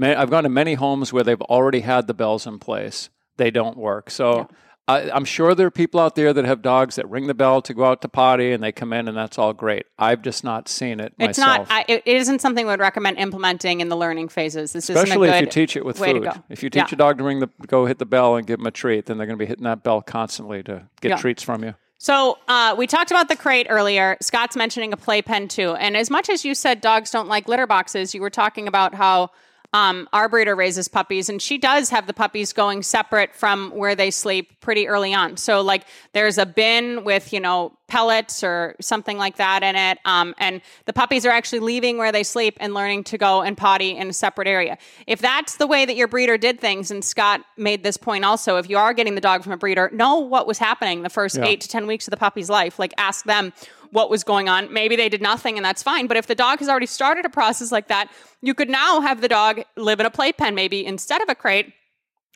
I've 0.00 0.30
gone 0.30 0.44
to 0.44 0.48
many 0.48 0.74
homes 0.74 1.12
where 1.12 1.22
they've 1.24 1.42
already 1.42 1.80
had 1.80 2.06
the 2.06 2.14
bells 2.14 2.46
in 2.46 2.58
place. 2.58 3.10
They 3.36 3.50
don't 3.50 3.76
work. 3.76 4.10
So 4.10 4.48
I, 4.88 5.10
I'm 5.10 5.26
sure 5.26 5.54
there 5.54 5.66
are 5.66 5.70
people 5.70 6.00
out 6.00 6.14
there 6.14 6.32
that 6.32 6.44
have 6.46 6.62
dogs 6.62 6.96
that 6.96 7.08
ring 7.10 7.26
the 7.26 7.34
bell 7.34 7.60
to 7.62 7.74
go 7.74 7.84
out 7.84 8.00
to 8.02 8.08
potty 8.08 8.52
and 8.52 8.62
they 8.64 8.72
come 8.72 8.92
in 8.94 9.06
and 9.06 9.16
that's 9.16 9.38
all 9.38 9.52
great. 9.52 9.84
I've 9.98 10.22
just 10.22 10.42
not 10.44 10.66
seen 10.68 10.98
it 10.98 11.12
it's 11.18 11.38
myself. 11.38 11.68
not, 11.68 11.70
I, 11.70 11.84
it 11.86 12.02
isn't 12.06 12.40
something 12.40 12.64
we 12.64 12.70
would 12.72 12.80
recommend 12.80 13.18
implementing 13.18 13.80
in 13.80 13.90
the 13.90 13.96
learning 13.96 14.28
phases. 14.30 14.72
This 14.72 14.88
Especially 14.88 15.28
if 15.28 15.34
good 15.34 15.40
you 15.44 15.50
teach 15.50 15.76
it 15.76 15.84
with 15.84 15.98
food. 15.98 16.26
If 16.48 16.62
you 16.62 16.70
teach 16.70 16.90
Yeah. 16.90 16.94
a 16.94 16.96
dog 16.96 17.18
to 17.18 17.24
ring 17.24 17.40
the 17.40 17.48
go 17.66 17.84
hit 17.84 17.98
the 17.98 18.06
bell 18.06 18.36
and 18.36 18.46
give 18.46 18.58
them 18.58 18.66
a 18.66 18.70
treat, 18.70 19.06
then 19.06 19.18
they're 19.18 19.26
going 19.26 19.38
to 19.38 19.42
be 19.42 19.46
hitting 19.46 19.64
that 19.64 19.82
bell 19.82 20.00
constantly 20.00 20.62
to 20.62 20.88
get 21.02 21.10
Yeah. 21.10 21.16
treats 21.16 21.42
from 21.42 21.62
you. 21.64 21.74
So 21.98 22.38
uh, 22.48 22.74
we 22.78 22.86
talked 22.86 23.10
about 23.10 23.28
the 23.28 23.36
crate 23.36 23.66
earlier. 23.68 24.16
Scott's 24.22 24.56
mentioning 24.56 24.92
a 24.92 24.96
playpen 24.96 25.48
too. 25.48 25.74
And 25.74 25.96
as 25.96 26.08
much 26.10 26.30
as 26.30 26.44
you 26.44 26.54
said 26.54 26.80
dogs 26.80 27.10
don't 27.10 27.28
like 27.28 27.46
litter 27.48 27.66
boxes, 27.66 28.14
you 28.14 28.20
were 28.22 28.30
talking 28.30 28.68
about 28.68 28.94
how 28.94 29.30
um, 29.74 30.08
our 30.14 30.30
breeder 30.30 30.56
raises 30.56 30.88
puppies, 30.88 31.28
and 31.28 31.42
she 31.42 31.58
does 31.58 31.90
have 31.90 32.06
the 32.06 32.14
puppies 32.14 32.54
going 32.54 32.82
separate 32.82 33.34
from 33.34 33.70
where 33.70 33.94
they 33.94 34.10
sleep 34.10 34.60
pretty 34.60 34.88
early 34.88 35.12
on. 35.12 35.36
So 35.36 35.60
like 35.60 35.84
there's 36.14 36.38
a 36.38 36.46
bin 36.46 37.04
with 37.04 37.32
you 37.34 37.40
know 37.40 37.74
pellets 37.86 38.42
or 38.42 38.76
something 38.80 39.18
like 39.18 39.36
that 39.36 39.62
in 39.62 39.76
it, 39.76 39.98
um, 40.06 40.34
and 40.38 40.62
the 40.86 40.94
puppies 40.94 41.26
are 41.26 41.30
actually 41.30 41.60
leaving 41.60 41.98
where 41.98 42.12
they 42.12 42.22
sleep 42.22 42.56
and 42.60 42.72
learning 42.72 43.04
to 43.04 43.18
go 43.18 43.42
and 43.42 43.58
potty 43.58 43.94
in 43.94 44.08
a 44.08 44.12
separate 44.12 44.48
area. 44.48 44.78
If 45.06 45.20
that's 45.20 45.56
the 45.56 45.66
way 45.66 45.84
that 45.84 45.96
your 45.96 46.08
breeder 46.08 46.38
did 46.38 46.60
things, 46.60 46.90
and 46.90 47.04
Scott 47.04 47.42
made 47.58 47.82
this 47.82 47.98
point 47.98 48.24
also, 48.24 48.56
if 48.56 48.70
you 48.70 48.78
are 48.78 48.94
getting 48.94 49.16
the 49.16 49.20
dog 49.20 49.42
from 49.42 49.52
a 49.52 49.58
breeder, 49.58 49.90
know 49.92 50.18
what 50.18 50.46
was 50.46 50.58
happening 50.58 51.02
the 51.02 51.10
first 51.10 51.38
eight 51.38 51.60
to 51.60 51.68
ten 51.68 51.86
weeks 51.86 52.06
of 52.06 52.10
the 52.10 52.16
puppy's 52.16 52.48
life. 52.48 52.78
Like 52.78 52.94
ask 52.96 53.26
them 53.26 53.52
what 53.92 54.10
was 54.10 54.24
going 54.24 54.48
on. 54.48 54.72
Maybe 54.72 54.96
they 54.96 55.08
did 55.08 55.22
nothing 55.22 55.56
and 55.56 55.64
that's 55.64 55.82
fine. 55.82 56.06
But 56.06 56.16
if 56.16 56.26
the 56.26 56.34
dog 56.34 56.58
has 56.60 56.68
already 56.68 56.86
started 56.86 57.24
a 57.24 57.30
process 57.30 57.72
like 57.72 57.88
that, 57.88 58.10
you 58.42 58.54
could 58.54 58.68
now 58.68 59.00
have 59.00 59.20
the 59.20 59.28
dog 59.28 59.62
live 59.76 60.00
in 60.00 60.06
a 60.06 60.10
playpen 60.10 60.54
maybe 60.54 60.84
instead 60.84 61.22
of 61.22 61.28
a 61.28 61.34
crate 61.34 61.72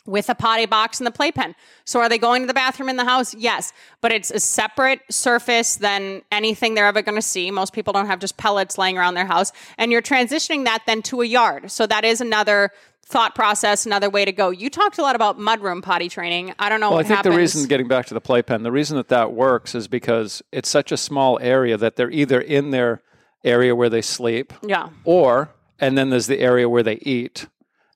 with 0.05 0.29
a 0.29 0.35
potty 0.35 0.67
box 0.67 0.99
and 0.99 1.07
the 1.07 1.11
playpen. 1.11 1.55
So 1.85 2.01
are 2.01 2.09
they 2.09 2.19
going 2.19 2.43
to 2.43 2.47
the 2.47 2.55
bathroom 2.55 2.89
in 2.89 2.97
the 2.97 3.05
house? 3.05 3.35
Yes, 3.35 3.73
but 4.01 4.13
it's 4.13 4.31
a 4.31 4.41
separate 4.41 5.01
surface 5.11 5.77
than 5.77 6.23
anything 6.33 6.75
they're 6.75 6.87
ever 6.87 7.03
going 7.03 7.15
to 7.17 7.23
see. 7.23 7.51
Most 7.51 7.73
people 7.73 7.93
don't 7.93 8.07
have 8.07 8.19
just 8.19 8.37
pellets 8.37 8.79
laying 8.79 8.99
around 8.99 9.15
their 9.15 9.27
house 9.27 9.53
and 9.79 9.93
you're 9.93 10.03
transitioning 10.03 10.65
that 10.65 10.83
then 10.87 11.03
to 11.03 11.23
a 11.23 11.25
yard. 11.25 11.71
So 11.71 11.87
that 11.87 12.05
is 12.05 12.21
another 12.21 12.71
thought 13.05 13.35
process, 13.35 13.85
another 13.85 14.09
way 14.09 14.25
to 14.25 14.33
go. 14.33 14.51
You 14.51 14.71
talked 14.71 14.99
a 14.99 15.03
lot 15.03 15.15
about 15.15 15.39
mudroom 15.39 15.83
potty 15.83 16.09
training. 16.09 16.55
I 16.59 16.69
don't 16.69 16.81
know 16.81 16.89
Well, 16.89 16.97
what 16.99 17.05
I 17.05 17.09
think 17.09 17.17
happens. 17.19 17.35
the 17.35 17.39
reason, 17.39 17.69
getting 17.69 17.89
back 17.89 18.07
to 18.07 18.15
the 18.15 18.21
playpen, 18.21 18.63
the 18.63 18.73
reason 18.73 18.97
that 18.97 19.09
that 19.09 19.33
works 19.33 19.75
is 19.75 19.87
because 19.87 20.43
it's 20.51 20.69
such 20.69 20.91
a 20.93 20.97
small 20.97 21.39
area 21.41 21.77
that 21.77 21.97
they're 21.97 22.11
either 22.11 22.41
in 22.41 22.71
their 22.71 23.03
area 23.45 23.75
where 23.75 23.91
they 23.91 24.03
sleep, 24.03 24.53
yeah. 24.67 24.89
or 25.05 25.51
and 25.79 25.99
then 25.99 26.11
there's 26.11 26.29
the 26.29 26.39
area 26.39 26.69
where 26.69 26.85
they 26.85 26.95
eat, 27.03 27.49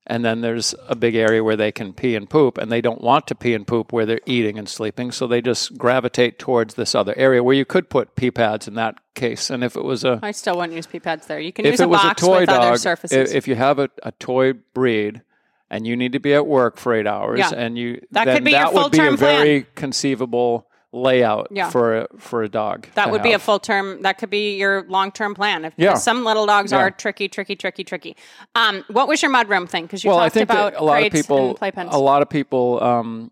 and 0.07 0.25
then 0.25 0.41
there's 0.41 0.75
a 0.89 0.95
big 0.95 1.15
area 1.15 1.43
where 1.43 1.57
they 1.57 1.73
can 1.73 1.93
pee 1.93 2.15
and 2.15 2.29
poop, 2.31 2.59
and 2.59 2.71
they 2.71 2.81
don't 2.81 3.01
want 3.01 3.27
to 3.29 3.35
pee 3.35 3.55
and 3.55 3.67
poop 3.67 3.93
where 3.93 4.07
they're 4.07 4.21
eating 4.27 4.59
and 4.59 4.69
sleeping, 4.69 5.11
so 5.13 5.27
they 5.27 5.41
just 5.41 5.77
gravitate 5.77 6.39
towards 6.39 6.75
this 6.75 6.95
other 6.95 7.13
area 7.17 7.43
where 7.43 7.55
you 7.57 7.65
could 7.65 7.89
put 7.91 8.15
pee 8.17 8.31
pads 8.31 8.69
in 8.69 8.75
that 8.75 8.99
case. 9.15 9.51
And 9.51 9.65
if 9.65 9.77
it 9.77 9.85
was 9.85 10.05
a 10.05 10.21
I 10.23 10.31
still 10.33 10.57
wouldn't 10.57 10.75
use 10.75 10.87
pee 10.87 11.01
pads 11.01 11.27
there. 11.27 11.41
You 11.41 11.53
can 11.53 11.67
if 11.67 11.73
use 11.73 11.81
it 11.81 11.85
a 11.85 11.89
was 11.89 12.01
box 12.03 12.23
a 12.23 12.27
toy 12.27 12.41
with 12.41 12.49
dog, 12.49 12.63
other 12.63 12.79
surfaces. 12.79 13.33
if 13.33 13.49
you 13.49 13.55
have 13.57 13.79
a, 13.79 13.89
a 14.03 14.13
toy 14.13 14.53
breed 14.53 15.23
and 15.69 15.85
you 15.87 15.97
need 15.97 16.13
to 16.13 16.21
be 16.21 16.33
at 16.35 16.47
work 16.47 16.77
for 16.77 16.95
eight 16.95 17.07
hours, 17.09 17.41
Yeah. 17.41 17.51
and 17.57 17.77
you 17.77 18.01
That 18.13 18.27
could 18.27 18.45
be 18.45 18.53
that 18.53 18.73
would 18.73 18.93
be 18.93 18.99
a 18.99 19.03
plan. 19.03 19.17
very 19.17 19.67
conceivable 19.75 20.66
layout 20.93 21.49
Yeah. 21.51 21.69
for 21.71 21.99
a, 21.99 22.07
for 22.19 22.43
a 22.43 22.49
dog. 22.49 22.89
That 22.95 23.11
would 23.11 23.23
be 23.23 23.33
a 23.33 23.39
full 23.39 23.59
term. 23.59 24.03
That 24.03 24.19
could 24.19 24.31
be 24.31 24.57
your 24.57 24.85
long 24.89 25.13
term 25.13 25.35
plan. 25.35 25.65
If 25.65 25.75
Yeah. 25.77 25.95
some 25.95 26.25
little 26.25 26.47
dogs 26.47 26.73
Yeah. 26.73 26.79
are 26.79 26.91
tricky, 26.91 27.29
tricky, 27.29 27.57
tricky, 27.57 27.85
tricky. 27.85 28.17
Um, 28.55 28.85
what 28.89 29.09
was 29.09 29.23
your 29.23 29.31
mudroom 29.31 29.69
thing? 29.69 29.85
Because 29.85 30.05
you 30.05 30.11
well, 30.11 30.19
I 30.21 30.25
talked 30.27 30.35
think 30.35 30.51
about 30.51 30.75
a 30.77 30.85
lot 30.85 31.03
of 31.03 31.13
people, 31.13 31.59
a 31.61 31.99
lot 31.99 32.23
of 32.23 32.29
people 32.31 32.83
um, 32.83 33.31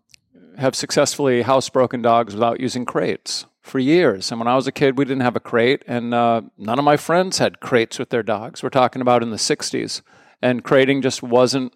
have 0.57 0.75
successfully 0.75 1.43
housebroken 1.43 2.01
dogs 2.03 2.33
without 2.33 2.59
using 2.59 2.85
crates 2.85 3.45
for 3.61 3.79
years. 3.79 4.31
And 4.31 4.39
when 4.39 4.47
I 4.47 4.55
was 4.55 4.67
a 4.67 4.71
kid, 4.71 4.97
we 4.97 5.05
didn't 5.05 5.23
have 5.23 5.35
a 5.35 5.39
crate, 5.39 5.83
and 5.87 6.13
uh, 6.13 6.41
none 6.57 6.77
of 6.77 6.85
my 6.85 6.97
friends 6.97 7.39
had 7.39 7.59
crates 7.61 7.97
with 7.97 8.09
their 8.09 8.21
dogs. 8.23 8.61
We're 8.61 8.69
talking 8.69 9.01
about 9.01 9.23
in 9.23 9.31
the 9.31 9.37
'60s, 9.37 10.01
and 10.41 10.63
crating 10.63 11.01
just 11.01 11.23
wasn't 11.23 11.73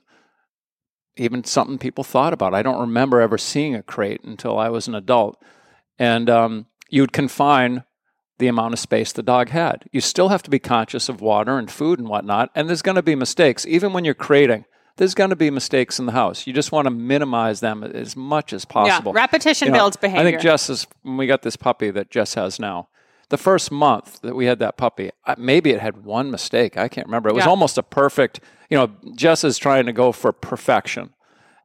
even 1.17 1.43
something 1.43 1.77
people 1.77 2.03
thought 2.03 2.31
about. 2.31 2.53
I 2.53 2.61
don't 2.61 2.79
remember 2.79 3.19
ever 3.19 3.37
seeing 3.37 3.75
a 3.75 3.81
crate 3.83 4.21
until 4.23 4.57
I 4.57 4.69
was 4.69 4.87
an 4.87 4.93
adult, 4.95 5.41
and 5.99 6.29
um, 6.29 6.65
you'd 6.89 7.11
confine 7.13 7.83
the 8.39 8.47
amount 8.47 8.73
of 8.73 8.79
space 8.79 9.11
the 9.11 9.21
dog 9.21 9.49
had. 9.49 9.83
You 9.91 9.99
still 10.01 10.29
have 10.29 10.41
to 10.43 10.49
be 10.49 10.59
conscious 10.59 11.09
of 11.09 11.19
water 11.21 11.57
and 11.59 11.69
food 11.69 11.99
and 11.99 12.07
whatnot, 12.07 12.49
and 12.55 12.67
there's 12.69 12.81
going 12.81 12.95
to 12.95 13.03
be 13.03 13.13
mistakes. 13.15 13.65
Even 13.67 13.91
when 13.93 14.05
you're 14.05 14.13
creating. 14.13 14.65
there's 14.97 15.13
going 15.15 15.29
to 15.29 15.35
be 15.37 15.49
mistakes 15.49 15.97
in 15.97 16.05
the 16.07 16.11
house. 16.11 16.45
You 16.45 16.51
just 16.51 16.73
want 16.73 16.85
to 16.85 16.91
minimize 16.91 17.61
them 17.61 17.83
as 17.85 18.17
much 18.17 18.51
as 18.51 18.65
possible. 18.65 19.13
yeah, 19.15 19.21
repetition 19.21 19.67
You 19.67 19.71
know, 19.71 19.77
builds 19.79 19.95
behavior. 19.97 20.21
I 20.27 20.29
think 20.29 20.41
Jess 20.41 20.69
is, 20.69 20.87
when 21.03 21.15
we 21.15 21.25
got 21.25 21.41
this 21.41 21.55
puppy 21.55 21.89
that 21.91 22.09
Jess 22.11 22.33
has 22.33 22.59
now, 22.59 22.89
the 23.29 23.37
first 23.37 23.71
month 23.71 24.19
that 24.23 24.35
we 24.35 24.45
had 24.45 24.59
that 24.59 24.75
puppy, 24.75 25.11
maybe 25.37 25.69
it 25.69 25.79
had 25.79 26.03
one 26.03 26.29
mistake. 26.31 26.75
I 26.77 26.89
can't 26.89 27.07
remember. 27.07 27.29
It 27.29 27.35
was 27.35 27.45
Yeah. 27.45 27.49
almost 27.49 27.77
a 27.77 27.83
perfect, 27.83 28.41
you 28.69 28.77
know, 28.77 28.89
Jess 29.15 29.43
is 29.45 29.57
trying 29.57 29.85
to 29.85 29.93
go 29.93 30.11
for 30.11 30.33
perfection. 30.33 31.13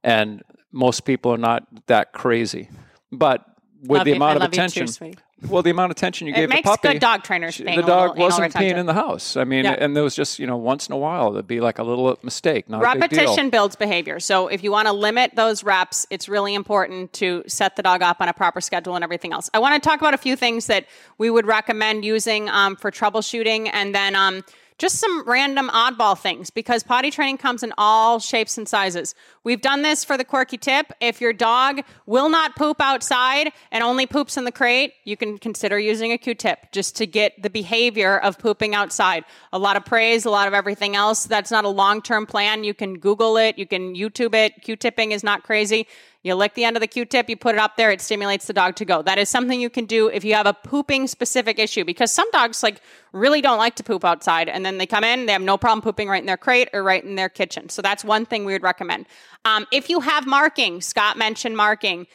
And 0.04 0.42
most 0.70 1.04
people 1.04 1.32
are 1.32 1.38
not 1.38 1.66
that 1.86 2.12
crazy. 2.12 2.68
But 3.10 3.44
with 3.86 3.98
Love 3.98 4.04
the 4.04 4.10
you. 4.10 4.16
amount 4.16 4.36
of 4.36 4.42
you 4.42 4.48
too, 4.48 4.62
attention, 4.62 5.14
well, 5.48 5.62
the 5.62 5.70
amount 5.70 5.90
of 5.90 5.96
attention 5.96 6.26
you 6.26 6.32
It 6.32 6.36
gave 6.36 6.48
makes 6.48 6.62
the 6.62 6.70
puppy, 6.70 6.88
good 6.94 7.00
dog 7.00 7.22
trainers 7.22 7.54
she- 7.54 7.64
the 7.64 7.82
dog 7.82 8.16
wasn't 8.18 8.54
peeing 8.54 8.76
in 8.78 8.86
the 8.86 8.94
house. 8.94 9.36
I 9.36 9.44
mean, 9.44 9.64
Yeah. 9.64 9.76
and 9.78 9.94
there 9.94 10.02
was 10.02 10.14
just 10.14 10.38
you 10.38 10.46
know 10.46 10.56
once 10.56 10.86
in 10.88 10.94
a 10.94 10.96
while 10.96 11.32
there'd 11.32 11.46
be 11.46 11.60
like 11.60 11.78
a 11.78 11.82
little 11.82 12.18
mistake, 12.22 12.68
not 12.70 12.78
a 12.78 12.98
big 12.98 13.10
deal. 13.10 13.18
Repetition 13.20 13.50
builds 13.50 13.76
behavior. 13.76 14.20
So 14.20 14.48
if 14.48 14.64
you 14.64 14.70
want 14.72 14.86
to 14.88 14.92
limit 14.92 15.32
those 15.36 15.62
reps, 15.62 16.06
it's 16.10 16.28
really 16.28 16.54
important 16.54 17.12
to 17.14 17.42
set 17.46 17.76
the 17.76 17.82
dog 17.82 18.02
up 18.02 18.18
on 18.20 18.28
a 18.28 18.32
proper 18.32 18.60
schedule 18.60 18.94
and 18.94 19.04
everything 19.04 19.32
else. 19.32 19.50
I 19.52 19.58
want 19.58 19.80
to 19.80 19.86
talk 19.86 20.00
about 20.00 20.14
a 20.14 20.18
few 20.18 20.34
things 20.36 20.66
that 20.66 20.86
we 21.18 21.28
would 21.28 21.46
recommend 21.46 22.04
using 22.04 22.48
um, 22.48 22.76
for 22.76 22.90
troubleshooting, 22.90 23.68
and 23.72 23.94
then 23.94 24.14
um, 24.16 24.44
just 24.78 24.96
some 24.96 25.22
random 25.26 25.68
oddball 25.70 26.18
things 26.18 26.50
because 26.50 26.82
potty 26.82 27.10
training 27.10 27.38
comes 27.38 27.62
in 27.62 27.72
all 27.78 28.18
shapes 28.18 28.58
and 28.58 28.68
sizes. 28.68 29.14
We've 29.44 29.60
done 29.60 29.82
this 29.82 30.04
for 30.04 30.16
the 30.16 30.24
quirky 30.24 30.58
tip. 30.58 30.92
If 31.00 31.20
your 31.20 31.32
dog 31.32 31.82
will 32.06 32.28
not 32.28 32.56
poop 32.56 32.80
outside 32.80 33.52
and 33.70 33.84
only 33.84 34.06
poops 34.06 34.36
in 34.36 34.44
the 34.44 34.52
crate, 34.52 34.92
you 35.04 35.16
can 35.16 35.38
consider 35.38 35.78
using 35.78 36.12
a 36.12 36.18
Q-tip 36.18 36.72
just 36.72 36.96
to 36.96 37.06
get 37.06 37.40
the 37.40 37.50
behavior 37.50 38.18
of 38.18 38.38
pooping 38.38 38.74
outside. 38.74 39.24
A 39.52 39.58
lot 39.58 39.76
of 39.76 39.84
praise, 39.84 40.24
a 40.24 40.30
lot 40.30 40.48
of 40.48 40.54
everything 40.54 40.96
else. 40.96 41.24
That's 41.24 41.50
not 41.50 41.64
a 41.64 41.68
long-term 41.68 42.26
plan. 42.26 42.64
You 42.64 42.74
can 42.74 42.98
Google 42.98 43.36
it, 43.36 43.58
you 43.58 43.66
can 43.66 43.94
YouTube 43.94 44.34
it. 44.34 44.62
Q-tipping 44.62 45.12
is 45.12 45.22
not 45.22 45.44
crazy. 45.44 45.86
You 46.24 46.34
lick 46.34 46.54
the 46.54 46.64
end 46.64 46.74
of 46.74 46.80
the 46.80 46.86
Q-tip, 46.86 47.28
you 47.28 47.36
put 47.36 47.54
it 47.54 47.58
up 47.58 47.76
there, 47.76 47.90
it 47.90 48.00
stimulates 48.00 48.46
the 48.46 48.54
dog 48.54 48.76
to 48.76 48.86
go. 48.86 49.02
That 49.02 49.18
is 49.18 49.28
something 49.28 49.60
you 49.60 49.68
can 49.68 49.84
do 49.84 50.08
if 50.08 50.24
you 50.24 50.32
have 50.34 50.46
a 50.46 50.54
pooping 50.54 51.06
specific 51.06 51.58
issue 51.58 51.84
because 51.84 52.10
some 52.10 52.28
dogs 52.30 52.62
like 52.62 52.80
really 53.12 53.42
don't 53.42 53.58
like 53.58 53.76
to 53.76 53.84
poop 53.84 54.06
outside 54.06 54.48
and 54.48 54.64
then 54.64 54.78
they 54.78 54.86
come 54.86 55.04
in, 55.04 55.26
they 55.26 55.32
have 55.32 55.42
no 55.42 55.58
problem 55.58 55.82
pooping 55.82 56.08
right 56.08 56.22
in 56.22 56.26
their 56.26 56.38
crate 56.38 56.70
or 56.72 56.82
right 56.82 57.04
in 57.04 57.14
their 57.14 57.28
kitchen. 57.28 57.68
So 57.68 57.82
that's 57.82 58.02
one 58.02 58.24
thing 58.24 58.46
we 58.46 58.54
would 58.54 58.62
recommend. 58.62 59.04
Um, 59.44 59.66
if 59.70 59.90
you 59.90 60.00
have 60.00 60.26
marking, 60.26 60.80
Scott 60.80 61.18
mentioned 61.18 61.58
marking. 61.58 62.06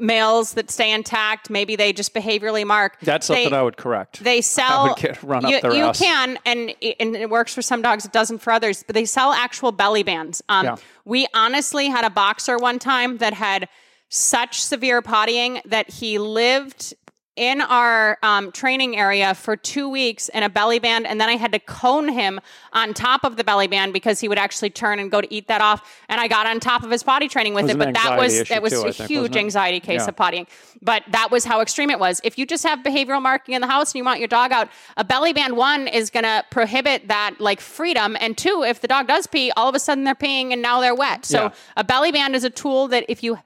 Males 0.00 0.54
that 0.54 0.70
stay 0.70 0.92
intact, 0.92 1.50
maybe 1.50 1.76
they 1.76 1.92
just 1.92 2.14
behaviorally 2.14 2.64
mark. 2.66 2.96
That's 3.02 3.28
They- 3.28 3.44
something 3.44 3.52
I 3.58 3.62
would 3.62 3.76
correct. 3.76 4.24
they 4.24 4.40
sell. 4.40 4.80
I 4.84 4.88
would 4.88 4.96
get 4.96 5.22
run 5.22 5.44
up 5.44 5.50
you, 5.50 5.60
their 5.60 5.74
you 5.74 5.84
ass. 5.84 5.98
can, 5.98 6.38
and 6.46 6.74
it- 6.80 6.96
and 7.00 7.14
it 7.16 7.30
works 7.30 7.54
for 7.54 7.62
some 7.62 7.82
dogs. 7.82 8.04
It 8.04 8.12
doesn't 8.12 8.38
for 8.38 8.52
others. 8.52 8.82
But 8.86 8.94
they 8.94 9.04
sell 9.04 9.32
actual 9.32 9.72
belly 9.72 10.02
bands. 10.02 10.42
Um, 10.48 10.64
Yeah. 10.66 10.76
We 11.04 11.26
honestly 11.34 11.88
had 11.88 12.04
a 12.04 12.10
boxer 12.10 12.56
one 12.56 12.78
time 12.78 13.18
that 13.18 13.34
had 13.34 13.68
such 14.08 14.60
severe 14.62 15.02
pottying 15.02 15.62
that 15.64 15.88
he 15.90 16.18
lived 16.18 16.94
in 17.36 17.60
our 17.60 18.18
um, 18.22 18.52
training 18.52 18.98
area 18.98 19.34
for 19.34 19.56
two 19.56 19.88
weeks 19.88 20.28
in 20.30 20.42
a 20.42 20.48
belly 20.48 20.78
band, 20.78 21.06
and 21.06 21.20
then 21.20 21.28
I 21.28 21.36
had 21.36 21.52
to 21.52 21.58
cone 21.58 22.08
him 22.08 22.40
on 22.72 22.92
top 22.92 23.24
of 23.24 23.36
the 23.36 23.44
belly 23.44 23.66
band 23.66 23.92
because 23.92 24.20
he 24.20 24.28
would 24.28 24.36
actually 24.38 24.70
turn 24.70 24.98
and 24.98 25.10
go 25.10 25.20
to 25.20 25.32
eat 25.32 25.48
that 25.48 25.60
off. 25.60 25.98
And 26.08 26.20
I 26.20 26.28
got 26.28 26.46
on 26.46 26.60
top 26.60 26.82
of 26.82 26.90
his 26.90 27.02
potty 27.02 27.28
training 27.28 27.54
with 27.54 27.64
was 27.64 27.72
it, 27.72 27.78
but 27.78 27.94
that 27.94 28.18
was 28.18 28.48
that 28.48 28.60
was 28.62 28.72
too, 28.72 28.80
a 28.86 28.92
think, 28.92 29.08
huge 29.08 29.36
it? 29.36 29.38
anxiety 29.38 29.80
case 29.80 30.02
Yeah. 30.02 30.08
of 30.08 30.16
pottying. 30.16 30.48
But 30.82 31.04
that 31.08 31.30
was 31.30 31.44
how 31.44 31.60
extreme 31.60 31.88
it 31.90 31.98
was. 31.98 32.20
If 32.24 32.36
you 32.36 32.44
just 32.46 32.64
have 32.64 32.80
behavioral 32.80 33.22
marking 33.22 33.54
in 33.54 33.60
the 33.60 33.68
house 33.68 33.92
and 33.92 33.98
you 33.98 34.04
want 34.04 34.18
your 34.18 34.28
dog 34.28 34.52
out, 34.52 34.68
a 34.96 35.04
belly 35.04 35.32
band 35.32 35.56
one 35.56 35.88
is 35.88 36.10
going 36.10 36.24
to 36.24 36.44
prohibit 36.50 37.08
that 37.08 37.36
like 37.38 37.60
freedom, 37.60 38.16
and 38.20 38.36
two, 38.36 38.64
if 38.66 38.80
the 38.80 38.88
dog 38.88 39.06
does 39.06 39.26
pee, 39.26 39.50
all 39.56 39.68
of 39.68 39.74
a 39.74 39.78
sudden 39.80 40.04
they're 40.04 40.14
peeing 40.14 40.52
and 40.52 40.60
now 40.60 40.80
they're 40.80 40.94
wet. 40.94 41.24
So 41.24 41.44
Yeah. 41.44 41.50
a 41.76 41.84
belly 41.84 42.12
band 42.12 42.34
is 42.34 42.44
a 42.44 42.50
tool 42.50 42.88
that 42.88 43.04
if 43.08 43.22
you 43.22 43.38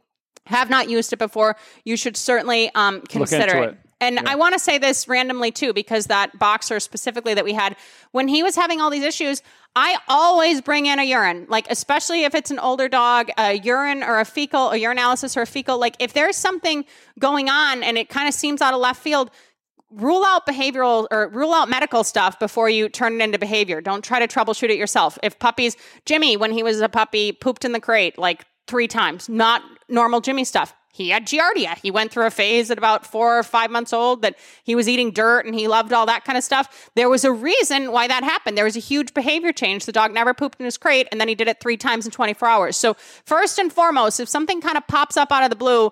have 0.47 0.71
not 0.71 0.91
used 0.91 1.13
it 1.13 1.19
before, 1.19 1.57
you 1.85 1.97
should 1.97 2.17
certainly 2.17 2.71
um, 2.75 3.01
consider 3.03 3.57
it. 3.59 3.69
it. 3.71 3.79
And 4.01 4.19
I 4.21 4.35
want 4.35 4.53
to 4.55 4.59
say 4.59 4.77
this 4.77 5.09
randomly 5.09 5.51
too, 5.51 5.73
because 5.73 6.07
that 6.07 6.39
boxer 6.39 6.79
specifically 6.81 7.33
that 7.35 7.45
we 7.45 7.55
had, 7.55 7.77
when 8.13 8.29
he 8.29 8.43
was 8.43 8.55
having 8.55 8.81
all 8.81 8.91
these 8.91 9.05
issues, 9.05 9.41
I 9.77 9.97
always 10.09 10.61
bring 10.61 10.87
in 10.87 10.99
a 10.99 11.05
urine, 11.05 11.47
like 11.49 11.67
especially 11.71 12.25
if 12.25 12.35
it's 12.35 12.51
an 12.51 12.59
older 12.59 12.89
dog, 12.89 13.31
a 13.39 13.55
urine 13.55 14.03
or 14.03 14.21
a 14.21 14.25
fecal, 14.25 14.71
a 14.71 14.77
urinalysis 14.77 15.37
or 15.37 15.43
a 15.43 15.47
fecal. 15.47 15.79
Like 15.79 15.97
if 15.99 16.13
there's 16.13 16.37
something 16.37 16.85
going 17.19 17.49
on 17.49 17.83
and 17.83 17.97
it 17.97 18.09
kind 18.09 18.29
of 18.29 18.35
seems 18.35 18.61
out 18.61 18.75
of 18.75 18.81
left 18.81 19.03
field, 19.03 19.31
rule 19.91 20.25
out 20.27 20.47
behavioral 20.47 21.07
or 21.11 21.29
rule 21.29 21.55
out 21.55 21.69
medical 21.69 22.05
stuff 22.05 22.39
before 22.39 22.69
you 22.69 22.89
turn 22.89 23.15
it 23.15 23.25
into 23.25 23.39
behavior. 23.39 23.81
Don't 23.81 24.05
try 24.05 24.25
to 24.25 24.29
troubleshoot 24.29 24.71
it 24.71 24.77
yourself. 24.77 25.19
If 25.23 25.39
puppies, 25.39 25.77
Jimmy, 26.05 26.37
when 26.37 26.53
he 26.53 26.63
was 26.63 26.81
a 26.81 26.89
puppy, 26.89 27.33
pooped 27.33 27.65
in 27.65 27.73
the 27.73 27.81
crate 27.81 28.19
like 28.19 28.45
three 28.67 28.89
times, 28.89 29.29
not 29.29 29.63
normal 29.89 30.21
Jimmy 30.21 30.45
stuff. 30.45 30.75
He 30.93 31.09
had 31.09 31.27
giardia. 31.27 31.77
He 31.83 31.91
went 31.91 32.13
through 32.13 32.27
a 32.27 32.31
phase 32.31 32.71
at 32.71 32.79
about 32.79 33.05
four 33.05 33.37
or 33.37 33.43
five 33.43 33.69
months 33.69 33.93
old 33.93 34.23
that 34.23 34.37
he 34.63 34.77
was 34.77 34.89
eating 34.89 35.11
dirt 35.11 35.45
and 35.45 35.53
he 35.53 35.67
loved 35.67 35.93
all 35.93 36.07
that 36.07 36.25
kind 36.25 36.39
of 36.39 36.45
stuff. 36.45 36.89
There 36.95 37.09
was 37.09 37.25
a 37.25 37.33
reason 37.33 37.91
why 37.91 38.07
that 38.07 38.23
happened. 38.23 38.57
There 38.57 38.65
was 38.65 38.77
a 38.77 38.81
huge 38.81 39.13
behavior 39.13 39.51
change. 39.53 39.87
The 39.87 39.93
dog 39.93 40.15
never 40.15 40.33
pooped 40.33 40.61
in 40.61 40.65
his 40.67 40.79
crate 40.79 41.09
and 41.11 41.21
then 41.21 41.27
he 41.27 41.35
did 41.35 41.49
it 41.49 41.59
three 41.61 41.77
times 41.77 42.07
in 42.07 42.13
24 42.13 42.47
hours. 42.47 42.77
So, 42.77 42.95
first 43.27 43.59
and 43.59 43.73
foremost, 43.73 44.21
if 44.21 44.29
something 44.29 44.61
kind 44.61 44.77
of 44.77 44.87
pops 44.87 45.17
up 45.17 45.33
out 45.33 45.43
of 45.43 45.51
the 45.51 45.57
blue, 45.57 45.91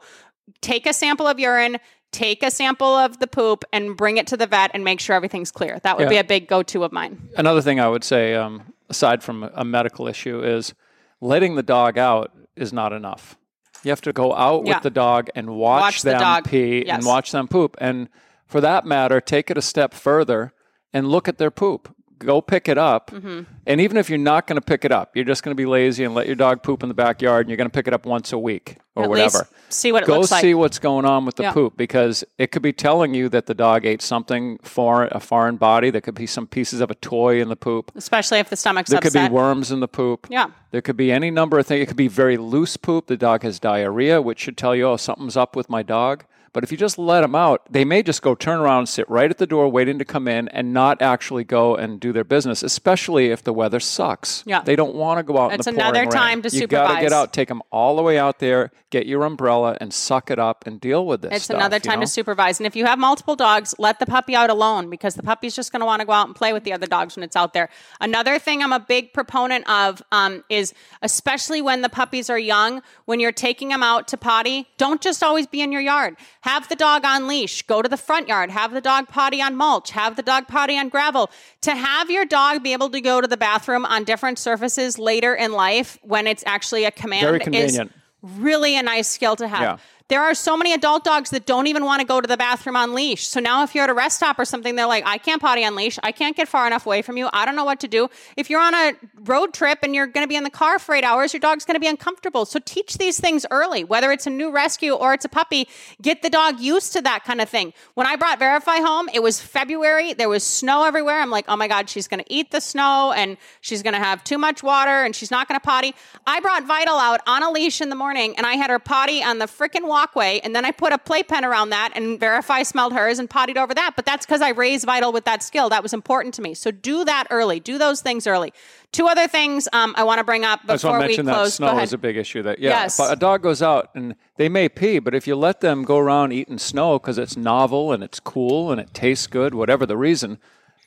take 0.60 0.86
a 0.86 0.92
sample 0.92 1.26
of 1.26 1.40
urine, 1.40 1.78
take 2.12 2.44
a 2.44 2.50
sample 2.52 2.86
of 2.94 3.18
the 3.18 3.26
poop, 3.26 3.64
and 3.72 3.96
bring 3.96 4.18
it 4.18 4.28
to 4.28 4.36
the 4.36 4.46
vet 4.46 4.70
and 4.72 4.84
make 4.84 5.00
sure 5.00 5.16
everything's 5.16 5.50
clear. 5.50 5.80
That 5.82 5.96
would 5.96 6.04
Yeah. 6.04 6.10
be 6.10 6.16
a 6.18 6.24
big 6.24 6.46
go 6.46 6.62
to 6.62 6.84
of 6.84 6.92
mine. 6.92 7.28
Another 7.36 7.60
thing 7.60 7.80
I 7.80 7.88
would 7.88 8.04
say, 8.04 8.36
um, 8.36 8.72
aside 8.88 9.24
from 9.24 9.50
a 9.52 9.64
medical 9.64 10.06
issue, 10.06 10.44
is 10.44 10.74
letting 11.20 11.56
the 11.56 11.62
dog 11.64 11.98
out 11.98 12.30
is 12.54 12.72
not 12.72 12.92
enough. 12.92 13.36
You 13.84 13.90
have 13.90 14.00
to 14.02 14.12
go 14.12 14.34
out 14.34 14.64
Yeah. 14.66 14.74
with 14.74 14.82
the 14.82 14.90
dog 14.90 15.28
and 15.34 15.50
watch, 15.56 15.80
Watch 15.80 16.02
the 16.02 16.10
them 16.10 16.20
dog. 16.20 16.44
pee 16.48 16.84
Yes. 16.86 16.96
and 16.98 17.06
watch 17.06 17.32
them 17.32 17.48
poop. 17.48 17.76
And 17.80 18.08
for 18.46 18.60
that 18.60 18.84
matter, 18.86 19.20
take 19.20 19.50
it 19.50 19.58
a 19.58 19.62
step 19.62 19.92
further 19.94 20.52
and 20.92 21.08
look 21.08 21.28
at 21.28 21.38
their 21.38 21.50
poop. 21.50 21.94
Go 22.24 22.40
pick 22.40 22.68
it 22.68 22.78
up. 22.78 23.10
Mm-hmm. 23.10 23.42
And 23.66 23.80
even 23.80 23.96
if 23.96 24.08
you're 24.08 24.18
not 24.18 24.46
going 24.46 24.56
to 24.56 24.64
pick 24.64 24.84
it 24.84 24.92
up, 24.92 25.14
you're 25.16 25.24
just 25.24 25.42
going 25.42 25.54
to 25.54 25.60
be 25.60 25.66
lazy 25.66 26.04
and 26.04 26.14
let 26.14 26.26
your 26.26 26.36
dog 26.36 26.62
poop 26.62 26.82
in 26.82 26.88
the 26.88 26.94
backyard 26.94 27.46
and 27.46 27.50
you're 27.50 27.56
going 27.56 27.68
to 27.68 27.72
pick 27.72 27.86
it 27.86 27.94
up 27.94 28.06
once 28.06 28.32
a 28.32 28.38
week 28.38 28.76
or 28.94 29.04
At 29.04 29.10
whatever. 29.10 29.46
see 29.68 29.90
what 29.92 30.02
it 30.02 30.06
Go 30.06 30.18
looks 30.18 30.30
like. 30.30 30.42
see 30.42 30.54
what's 30.54 30.78
going 30.78 31.04
on 31.04 31.24
with 31.24 31.36
the 31.36 31.44
Yeah. 31.44 31.52
poop 31.52 31.76
because 31.76 32.24
it 32.38 32.48
could 32.52 32.62
be 32.62 32.72
telling 32.72 33.14
you 33.14 33.28
that 33.30 33.46
the 33.46 33.54
dog 33.54 33.86
ate 33.86 34.02
something 34.02 34.58
foreign, 34.62 35.08
a 35.12 35.20
foreign 35.20 35.56
body. 35.56 35.90
There 35.90 36.00
could 36.00 36.14
be 36.14 36.26
some 36.26 36.46
pieces 36.46 36.80
of 36.80 36.90
a 36.90 36.94
toy 36.96 37.40
in 37.40 37.48
the 37.48 37.56
poop. 37.56 37.92
Especially 37.94 38.38
if 38.38 38.50
the 38.50 38.56
stomach's 38.56 38.90
There 38.90 39.00
could 39.00 39.12
be 39.12 39.28
worms 39.28 39.70
in 39.72 39.80
the 39.80 39.88
poop. 39.88 40.26
Yeah. 40.30 40.46
There 40.72 40.82
could 40.82 40.96
be 40.96 41.10
any 41.12 41.30
number 41.30 41.58
of 41.58 41.66
things. 41.66 41.82
It 41.82 41.86
could 41.86 41.96
be 41.96 42.08
very 42.08 42.36
loose 42.36 42.76
poop. 42.76 43.06
The 43.06 43.16
dog 43.16 43.42
has 43.44 43.58
diarrhea, 43.58 44.20
which 44.20 44.40
should 44.40 44.56
tell 44.56 44.74
you, 44.74 44.86
oh, 44.88 44.96
something's 44.96 45.36
up 45.36 45.54
with 45.56 45.68
my 45.70 45.82
dog. 45.82 46.24
But 46.52 46.64
if 46.64 46.70
you 46.70 46.76
just 46.76 46.98
let 46.98 47.22
them 47.22 47.34
out, 47.34 47.62
they 47.70 47.84
may 47.84 48.02
just 48.02 48.20
go 48.20 48.34
turn 48.34 48.60
around, 48.60 48.86
sit 48.86 49.08
right 49.08 49.30
at 49.30 49.38
the 49.38 49.46
door, 49.46 49.68
waiting 49.68 49.98
to 49.98 50.04
come 50.04 50.28
in, 50.28 50.48
and 50.48 50.74
not 50.74 51.00
actually 51.00 51.44
go 51.44 51.76
and 51.76 51.98
do 51.98 52.12
their 52.12 52.24
business. 52.24 52.62
Especially 52.62 53.30
if 53.30 53.42
the 53.42 53.54
weather 53.54 53.80
sucks. 53.80 54.42
Yeah. 54.46 54.60
they 54.60 54.76
don't 54.76 54.94
want 54.94 55.18
to 55.18 55.22
go 55.22 55.38
out. 55.38 55.52
It's 55.54 55.66
in 55.66 55.74
the 55.74 55.80
another 55.80 56.04
time 56.06 56.40
rain. 56.40 56.50
to 56.50 56.56
You 56.56 56.66
gotta 56.66 57.00
get 57.00 57.12
out, 57.12 57.32
take 57.32 57.48
them 57.48 57.62
all 57.70 57.96
the 57.96 58.02
way 58.02 58.18
out 58.18 58.38
there, 58.38 58.70
get 58.90 59.06
your 59.06 59.24
umbrella, 59.24 59.78
and 59.80 59.94
suck 59.94 60.30
it 60.30 60.38
up 60.38 60.66
and 60.66 60.80
deal 60.80 61.06
with 61.06 61.22
this. 61.22 61.32
It's 61.32 61.44
stuff, 61.46 61.56
another 61.56 61.76
you 61.76 61.80
time 61.80 62.00
know? 62.00 62.04
to 62.04 62.10
supervise. 62.10 62.60
And 62.60 62.66
if 62.66 62.76
you 62.76 62.84
have 62.84 62.98
multiple 62.98 63.34
dogs, 63.34 63.74
let 63.78 63.98
the 63.98 64.06
puppy 64.06 64.34
out 64.34 64.50
alone 64.50 64.90
because 64.90 65.14
the 65.14 65.22
puppy's 65.22 65.56
just 65.56 65.72
going 65.72 65.80
to 65.80 65.86
want 65.86 66.00
to 66.00 66.06
go 66.06 66.12
out 66.12 66.26
and 66.26 66.36
play 66.36 66.52
with 66.52 66.64
the 66.64 66.72
other 66.74 66.86
dogs 66.86 67.16
when 67.16 67.22
it's 67.22 67.36
out 67.36 67.54
there. 67.54 67.70
Another 68.00 68.38
thing 68.38 68.62
I'm 68.62 68.72
a 68.72 68.80
big 68.80 69.14
proponent 69.14 69.68
of 69.70 70.02
um, 70.12 70.44
is, 70.50 70.74
especially 71.00 71.62
when 71.62 71.80
the 71.80 71.88
puppies 71.88 72.28
are 72.28 72.38
young, 72.38 72.82
when 73.06 73.20
you're 73.20 73.32
taking 73.32 73.68
them 73.68 73.82
out 73.82 74.06
to 74.08 74.18
potty, 74.18 74.68
don't 74.76 75.00
just 75.00 75.22
always 75.22 75.46
be 75.46 75.62
in 75.62 75.72
your 75.72 75.80
yard. 75.80 76.16
Have 76.42 76.68
the 76.68 76.76
dog 76.76 77.04
on 77.04 77.28
leash. 77.28 77.62
Go 77.62 77.82
to 77.82 77.88
the 77.88 77.96
front 77.96 78.28
yard. 78.28 78.50
Have 78.50 78.72
the 78.72 78.80
dog 78.80 79.08
potty 79.08 79.40
on 79.40 79.56
mulch. 79.56 79.90
Have 79.92 80.16
the 80.16 80.22
dog 80.22 80.48
potty 80.48 80.76
on 80.76 80.88
gravel. 80.88 81.30
To 81.62 81.74
have 81.74 82.10
your 82.10 82.24
dog 82.24 82.62
be 82.62 82.72
able 82.72 82.90
to 82.90 83.00
go 83.00 83.20
to 83.20 83.28
the 83.28 83.36
bathroom 83.36 83.84
on 83.84 84.04
different 84.04 84.38
surfaces 84.38 84.98
later 84.98 85.34
in 85.34 85.52
life 85.52 85.98
when 86.02 86.26
it's 86.26 86.42
actually 86.46 86.84
a 86.84 86.90
command 86.90 87.44
Very 87.44 87.64
is 87.64 87.80
really 88.22 88.76
a 88.76 88.82
nice 88.82 89.08
skill 89.08 89.36
to 89.36 89.48
have. 89.48 89.60
Yeah. 89.60 89.76
There 90.12 90.20
are 90.22 90.34
so 90.34 90.58
many 90.58 90.74
adult 90.74 91.04
dogs 91.04 91.30
that 91.30 91.46
don't 91.46 91.68
even 91.68 91.86
want 91.86 92.00
to 92.00 92.06
go 92.06 92.20
to 92.20 92.28
the 92.28 92.36
bathroom 92.36 92.76
on 92.76 92.92
leash. 92.92 93.26
So 93.26 93.40
now, 93.40 93.62
if 93.62 93.74
you're 93.74 93.84
at 93.84 93.88
a 93.88 93.94
rest 93.94 94.16
stop 94.16 94.38
or 94.38 94.44
something, 94.44 94.76
they're 94.76 94.84
like, 94.84 95.06
I 95.06 95.16
can't 95.16 95.40
potty 95.40 95.64
on 95.64 95.74
leash. 95.74 95.98
I 96.02 96.12
can't 96.12 96.36
get 96.36 96.48
far 96.48 96.66
enough 96.66 96.84
away 96.84 97.00
from 97.00 97.16
you. 97.16 97.30
I 97.32 97.46
don't 97.46 97.56
know 97.56 97.64
what 97.64 97.80
to 97.80 97.88
do. 97.88 98.10
If 98.36 98.50
you're 98.50 98.60
on 98.60 98.74
a 98.74 98.92
road 99.24 99.54
trip 99.54 99.78
and 99.80 99.94
you're 99.94 100.06
going 100.06 100.22
to 100.22 100.28
be 100.28 100.36
in 100.36 100.44
the 100.44 100.50
car 100.50 100.78
for 100.78 100.94
eight 100.94 101.02
hours, 101.02 101.32
your 101.32 101.40
dog's 101.40 101.64
going 101.64 101.76
to 101.76 101.80
be 101.80 101.86
uncomfortable. 101.86 102.44
So 102.44 102.60
teach 102.62 102.98
these 102.98 103.18
things 103.18 103.46
early, 103.50 103.84
whether 103.84 104.12
it's 104.12 104.26
a 104.26 104.30
new 104.30 104.52
rescue 104.52 104.92
or 104.92 105.14
it's 105.14 105.24
a 105.24 105.30
puppy. 105.30 105.66
Get 106.02 106.20
the 106.20 106.28
dog 106.28 106.60
used 106.60 106.92
to 106.92 107.00
that 107.00 107.24
kind 107.24 107.40
of 107.40 107.48
thing. 107.48 107.72
When 107.94 108.06
I 108.06 108.16
brought 108.16 108.38
Verify 108.38 108.80
home, 108.80 109.08
it 109.14 109.22
was 109.22 109.40
February. 109.40 110.12
There 110.12 110.28
was 110.28 110.44
snow 110.44 110.84
everywhere. 110.84 111.22
I'm 111.22 111.30
like, 111.30 111.46
oh 111.48 111.56
my 111.56 111.68
God, 111.68 111.88
she's 111.88 112.06
going 112.06 112.22
to 112.22 112.30
eat 112.30 112.50
the 112.50 112.60
snow 112.60 113.14
and 113.16 113.38
she's 113.62 113.82
going 113.82 113.94
to 113.94 113.98
have 113.98 114.22
too 114.24 114.36
much 114.36 114.62
water 114.62 115.04
and 115.04 115.16
she's 115.16 115.30
not 115.30 115.48
going 115.48 115.58
to 115.58 115.64
potty. 115.64 115.94
I 116.26 116.40
brought 116.40 116.66
Vital 116.66 116.98
out 116.98 117.22
on 117.26 117.42
a 117.42 117.50
leash 117.50 117.80
in 117.80 117.88
the 117.88 117.96
morning 117.96 118.34
and 118.36 118.44
I 118.44 118.56
had 118.56 118.68
her 118.68 118.78
potty 118.78 119.24
on 119.24 119.38
the 119.38 119.46
freaking 119.46 119.88
walkway. 120.02 120.40
And 120.42 120.54
then 120.54 120.64
I 120.64 120.70
put 120.70 120.92
a 120.92 120.98
playpen 120.98 121.44
around 121.44 121.70
that 121.70 121.92
and 121.94 122.18
Verify 122.18 122.62
smelled 122.62 122.92
hers 122.92 123.18
and 123.18 123.28
pottied 123.28 123.56
over 123.56 123.74
that. 123.74 123.92
But 123.96 124.04
that's 124.04 124.26
because 124.26 124.40
I 124.40 124.50
raised 124.50 124.84
Vital 124.84 125.12
with 125.12 125.24
that 125.24 125.42
skill. 125.42 125.68
That 125.68 125.82
was 125.82 125.92
important 125.92 126.34
to 126.34 126.42
me. 126.42 126.54
So 126.54 126.70
do 126.70 127.04
that 127.04 127.26
early. 127.30 127.60
Do 127.60 127.78
those 127.78 128.00
things 128.00 128.26
early. 128.26 128.52
Two 128.90 129.06
other 129.06 129.28
things 129.28 129.68
um, 129.72 129.94
I 129.96 130.04
want 130.04 130.18
to 130.18 130.24
bring 130.24 130.44
up 130.44 130.66
before 130.66 130.98
we 131.00 131.16
that 131.16 131.22
close. 131.24 131.58
Go 131.58 131.66
snow 131.68 131.78
is 131.78 131.92
a 131.92 131.98
big 131.98 132.16
issue. 132.16 132.42
That 132.42 132.58
yeah, 132.58 132.70
Yes. 132.70 132.98
a 132.98 133.16
dog 133.16 133.42
goes 133.42 133.62
out 133.62 133.90
and 133.94 134.14
they 134.36 134.48
may 134.48 134.68
pee, 134.68 134.98
but 134.98 135.14
if 135.14 135.26
you 135.26 135.36
let 135.36 135.60
them 135.60 135.84
go 135.84 135.98
around 135.98 136.32
eating 136.32 136.58
snow 136.58 136.98
because 136.98 137.18
it's 137.18 137.36
novel 137.36 137.92
and 137.92 138.02
it's 138.02 138.20
cool 138.20 138.70
and 138.72 138.80
it 138.80 138.92
tastes 138.92 139.26
good, 139.26 139.54
whatever 139.54 139.86
the 139.86 139.96
reason, 139.96 140.38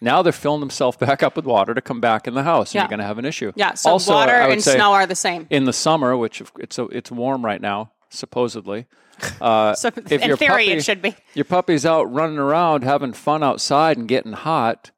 now 0.02 0.22
they're 0.22 0.34
filling 0.34 0.60
themselves 0.60 0.98
back 1.06 1.24
up 1.24 1.36
with 1.36 1.46
water 1.46 1.74
to 1.74 1.82
come 1.82 2.00
back 2.02 2.28
in 2.28 2.34
the 2.36 2.44
house, 2.44 2.70
and 2.70 2.76
Yeah. 2.76 2.82
you're 2.84 2.90
going 2.90 3.00
to 3.00 3.06
have 3.06 3.18
an 3.18 3.26
issue. 3.26 3.52
Yeah, 3.56 3.74
so 3.76 3.92
also, 3.92 4.14
water 4.14 4.34
and 4.34 4.62
snow 4.62 4.92
are 4.94 5.08
the 5.08 5.16
same. 5.16 5.48
in 5.50 5.64
the 5.66 5.74
summer, 5.74 6.16
which 6.18 6.44
it's 6.60 6.78
it's 6.78 7.10
warm 7.12 7.44
right 7.46 7.62
now, 7.62 7.92
supposedly. 8.10 8.86
Uh, 9.40 9.74
So 9.76 9.88
if 9.88 10.12
in 10.12 10.28
your 10.28 10.36
theory, 10.36 10.66
puppy- 10.66 10.72
it 10.74 10.84
should 10.84 11.02
be. 11.02 11.16
Your 11.36 11.46
puppy's 11.46 11.86
out 11.86 12.04
running 12.14 12.38
around 12.38 12.84
having 12.84 13.14
fun 13.14 13.44
outside 13.44 13.98
and 13.98 14.10
getting 14.10 14.34
hot. 14.34 14.92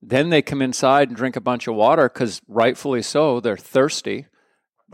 Then 0.00 0.30
they 0.30 0.40
come 0.40 0.62
inside 0.62 1.08
and 1.08 1.16
drink 1.16 1.34
a 1.34 1.40
bunch 1.40 1.66
of 1.66 1.74
water 1.74 2.08
because 2.08 2.40
rightfully 2.46 3.02
so, 3.02 3.40
they're 3.40 3.56
thirsty. 3.56 4.26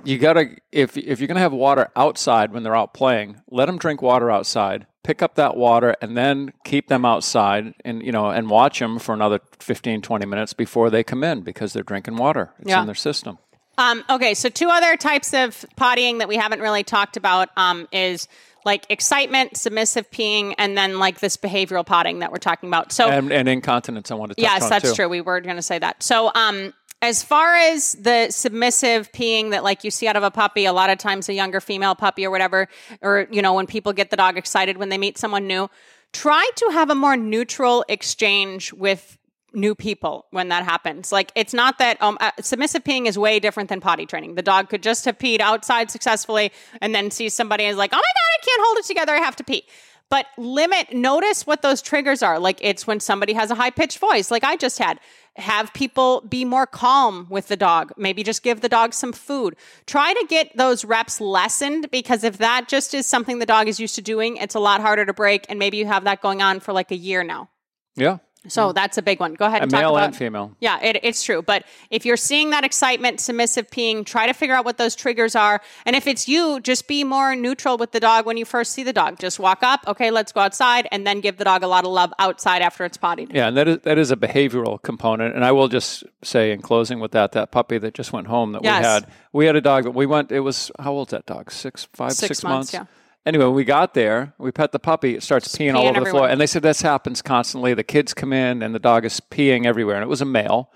You 0.05 0.17
gotta 0.17 0.57
if 0.73 0.97
if 0.97 1.21
you're 1.21 1.29
gonna 1.29 1.41
have 1.41 1.53
water 1.53 1.91
outside 1.97 2.55
when 2.55 2.63
they're 2.63 2.75
out 2.75 2.95
playing, 2.95 3.43
let 3.51 3.67
them 3.67 3.77
drink 3.77 4.01
water 4.01 4.31
outside. 4.31 4.87
Pick 5.05 5.21
up 5.21 5.35
that 5.35 5.55
water 5.55 5.95
and 6.01 6.17
then 6.17 6.55
keep 6.65 6.89
them 6.89 7.05
outside 7.05 7.75
and 7.85 8.03
you 8.03 8.11
know 8.11 8.31
and 8.31 8.49
watch 8.49 8.79
them 8.79 8.99
for 8.99 9.13
another 9.15 9.41
15 9.59 10.01
20 10.01 10.25
minutes 10.25 10.55
before 10.55 10.89
they 10.89 11.05
come 11.05 11.23
in 11.23 11.43
because 11.43 11.75
they're 11.75 11.83
drinking 11.83 12.17
water. 12.17 12.55
It's 12.61 12.71
Yeah. 12.71 12.81
in 12.81 12.87
their 12.87 12.95
system. 12.95 13.37
Um, 13.83 14.05
okay, 14.09 14.35
so 14.35 14.49
two 14.49 14.69
other 14.69 14.97
types 14.97 15.35
of 15.35 15.65
pottying 15.77 16.19
that 16.19 16.29
we 16.29 16.37
haven't 16.37 16.61
really 16.61 16.85
talked 16.85 17.17
about 17.17 17.49
um, 17.57 17.89
is 17.91 18.29
like 18.65 18.87
excitement, 18.89 19.57
submissive 19.57 20.09
peeing, 20.11 20.55
and 20.57 20.77
then 20.79 21.01
like 21.01 21.19
this 21.19 21.37
behavioral 21.37 21.85
potting 21.85 22.21
that 22.21 22.31
we're 22.31 22.39
talking 22.39 22.69
about. 22.69 22.93
So 22.93 23.09
And, 23.09 23.33
and 23.33 23.49
incontinence, 23.49 24.11
I 24.11 24.15
want 24.15 24.31
to 24.31 24.37
touch 24.37 24.43
yes, 24.43 24.69
that's 24.69 24.91
too. 24.91 24.95
true. 24.95 25.09
We 25.09 25.21
were 25.21 25.41
going 25.41 25.57
to 25.57 25.63
say 25.63 25.81
that. 25.81 26.03
So 26.03 26.31
um, 26.35 26.73
as 27.01 27.25
far 27.25 27.57
as 27.57 27.95
the 27.95 28.31
submissive 28.31 29.11
peeing 29.11 29.51
that 29.51 29.65
like 29.65 29.83
you 29.83 29.91
see 29.91 30.07
out 30.07 30.15
of 30.15 30.23
a 30.23 30.31
puppy, 30.31 30.65
a 30.65 30.73
lot 30.73 30.89
of 30.89 30.99
times 30.99 31.29
a 31.29 31.35
younger 31.35 31.61
female 31.61 31.97
puppy 31.97 32.25
or 32.25 32.31
whatever, 32.31 32.69
or 33.01 33.27
you 33.33 33.43
know 33.43 33.55
when 33.55 33.67
people 33.67 33.93
get 33.93 34.11
the 34.11 34.17
dog 34.17 34.39
excited 34.39 34.77
when 34.77 34.91
they 34.91 34.99
meet 34.99 35.19
someone 35.19 35.49
new, 35.49 35.69
try 36.13 36.49
to 36.57 36.71
have 36.71 36.89
a 36.89 36.95
more 36.95 37.17
neutral 37.17 37.85
exchange 37.89 38.73
with 38.73 39.19
new 39.55 39.75
people 39.75 40.27
when 40.31 40.49
that 40.49 40.65
happens. 40.65 41.13
Like 41.13 41.33
it's 41.35 41.55
not 41.55 41.79
that 41.79 42.01
um, 42.03 42.19
uh, 42.21 42.31
submissive 42.41 42.85
peeing 42.85 43.07
is 43.07 43.19
way 43.19 43.41
different 43.41 43.69
than 43.69 43.81
potty 43.81 44.07
training. 44.07 44.35
The 44.35 44.43
dog 44.43 44.69
could 44.69 44.83
just 44.83 45.05
have 45.05 45.19
peed 45.19 45.41
outside 45.41 45.91
successfully 45.91 46.53
and 46.81 46.95
then 46.95 47.11
see 47.11 47.29
somebody 47.29 47.65
and 47.65 47.73
is 47.73 47.79
like, 47.79 47.93
"Oh 47.93 47.97
my 47.97 48.01
god, 48.01 48.41
I 48.41 48.45
can't 48.45 48.63
hold 48.65 48.79
it 48.79 48.85
together. 48.85 49.13
I 49.13 49.19
have 49.19 49.37
to 49.37 49.45
pee." 49.45 49.65
but 50.13 50.27
limit, 50.37 50.93
notice 50.93 51.47
what 51.47 51.63
those 51.63 51.81
triggers 51.81 52.23
are. 52.23 52.39
Like 52.39 52.59
it's 52.61 52.87
when 52.87 53.01
somebody 53.01 53.33
has 53.33 53.51
a 53.51 53.55
high 53.55 53.71
pitched 53.71 53.99
voice, 53.99 54.31
like 54.31 54.45
I 54.45 54.57
just 54.57 54.79
had. 54.79 55.01
Have 55.37 55.73
people 55.73 56.21
be 56.29 56.45
more 56.45 56.67
calm 56.67 57.27
with 57.31 57.49
the 57.49 57.57
dog. 57.57 57.93
Maybe 57.97 58.23
just 58.23 58.43
give 58.43 58.61
the 58.61 58.69
dog 58.69 58.93
some 58.93 59.15
food. 59.15 59.57
Try 59.87 60.13
to 60.13 60.27
get 60.29 60.55
those 60.55 60.85
reps 60.85 61.23
lessened 61.23 61.91
because 61.91 62.23
if 62.23 62.37
that 62.37 62.69
just 62.69 62.93
is 62.93 63.07
something 63.07 63.39
the 63.39 63.47
dog 63.47 63.67
is 63.67 63.81
used 63.81 63.95
to 63.95 64.03
doing, 64.03 64.37
it's 64.37 64.55
a 64.55 64.61
lot 64.61 64.83
harder 64.83 65.07
to 65.07 65.15
break. 65.15 65.47
And 65.49 65.59
maybe 65.59 65.79
you 65.79 65.87
have 65.87 66.05
that 66.05 66.21
going 66.21 66.43
on 66.43 66.61
for 66.61 66.75
like 66.75 66.91
a 66.91 66.97
year 66.97 67.25
now. 67.25 67.49
Yeah. 67.97 68.19
So 68.49 68.69
mm-hmm. 68.69 68.75
that's 68.75 68.99
a 68.99 69.03
big 69.03 69.21
one. 69.21 69.35
Go 69.35 69.47
ahead 69.47 69.61
A 69.61 69.63
and 69.63 69.71
talk 69.71 69.81
male 69.81 69.97
about 69.97 70.07
and 70.07 70.17
female. 70.17 70.57
yeah, 70.61 70.83
it, 70.83 70.99
it's 71.03 71.23
true. 71.23 71.43
But 71.43 71.65
if 71.91 72.05
you're 72.05 72.17
seeing 72.17 72.51
that 72.51 72.65
excitement, 72.65 73.21
submissive 73.21 73.71
peeing, 73.71 74.05
try 74.05 74.27
to 74.27 74.33
figure 74.33 74.55
out 74.55 74.65
what 74.65 74.79
those 74.79 74.97
triggers 74.97 75.37
are. 75.37 75.61
And 75.87 75.95
if 75.95 76.07
it's 76.09 76.27
you, 76.27 76.59
just 76.61 76.89
be 76.89 77.05
more 77.05 77.37
neutral 77.37 77.79
with 77.79 77.93
the 77.93 78.01
dog 78.01 78.27
when 78.27 78.37
you 78.37 78.45
first 78.45 78.73
see 78.73 78.83
the 78.83 78.93
dog. 78.93 79.19
Just 79.21 79.39
walk 79.39 79.63
up, 79.63 79.81
okay, 79.87 80.11
let's 80.11 80.33
go 80.33 80.41
outside, 80.41 80.89
and 80.91 81.07
then 81.07 81.21
give 81.21 81.37
the 81.37 81.45
dog 81.45 81.63
a 81.63 81.69
lot 81.69 81.85
of 81.85 81.93
love 81.93 82.13
outside 82.19 82.63
after 82.63 82.85
it's 82.85 82.97
pottied. 82.97 83.31
Yeah, 83.33 83.49
and 83.49 83.57
that 83.57 83.69
is 83.69 83.79
that 83.83 83.99
is 83.99 84.11
a 84.11 84.17
behavioral 84.17 84.83
component. 84.83 85.37
And 85.37 85.45
I 85.45 85.53
will 85.53 85.69
just 85.69 86.03
say 86.25 86.51
in 86.51 86.63
closing 86.63 86.99
with 86.99 87.13
that, 87.13 87.33
that 87.33 87.53
puppy 87.53 87.79
that 87.79 87.95
just 87.95 88.13
went 88.13 88.27
home 88.27 88.53
that 88.53 88.65
Yes. 88.65 88.81
we 88.81 88.87
had, 88.87 89.07
we 89.33 89.47
had 89.47 89.57
a 89.57 89.61
dog 89.61 89.85
that 89.85 89.93
we 89.93 90.07
went. 90.07 90.33
It 90.33 90.41
was 90.41 90.71
how 90.81 90.93
old's 90.93 91.13
that 91.13 91.27
dog? 91.27 91.53
Six, 91.53 91.87
five, 91.93 92.13
Six 92.13 92.29
six 92.29 92.43
months, 92.43 92.73
yeah. 92.73 92.87
Anyway, 93.25 93.47
we 93.47 93.65
got 93.65 93.95
there. 93.95 94.35
We 94.39 94.51
pet 94.51 94.73
the 94.73 94.81
puppy. 94.81 95.15
It 95.15 95.23
starts 95.23 95.55
peeing 95.57 95.75
all 95.75 95.85
peeing 95.85 95.91
over 95.91 96.01
the 96.01 96.11
floor, 96.11 96.29
and 96.29 96.41
they 96.41 96.47
said 96.47 96.63
this 96.63 96.83
happens 96.83 97.23
constantly. 97.23 97.73
The 97.73 97.85
kids 97.85 98.15
come 98.15 98.33
in, 98.33 98.63
and 98.63 98.75
the 98.75 98.81
dog 98.81 99.05
is 99.05 99.21
peeing 99.21 99.65
everywhere. 99.65 99.97
And 99.97 100.03
it 100.03 100.09
was 100.09 100.21
a 100.21 100.27
male. 100.27 100.71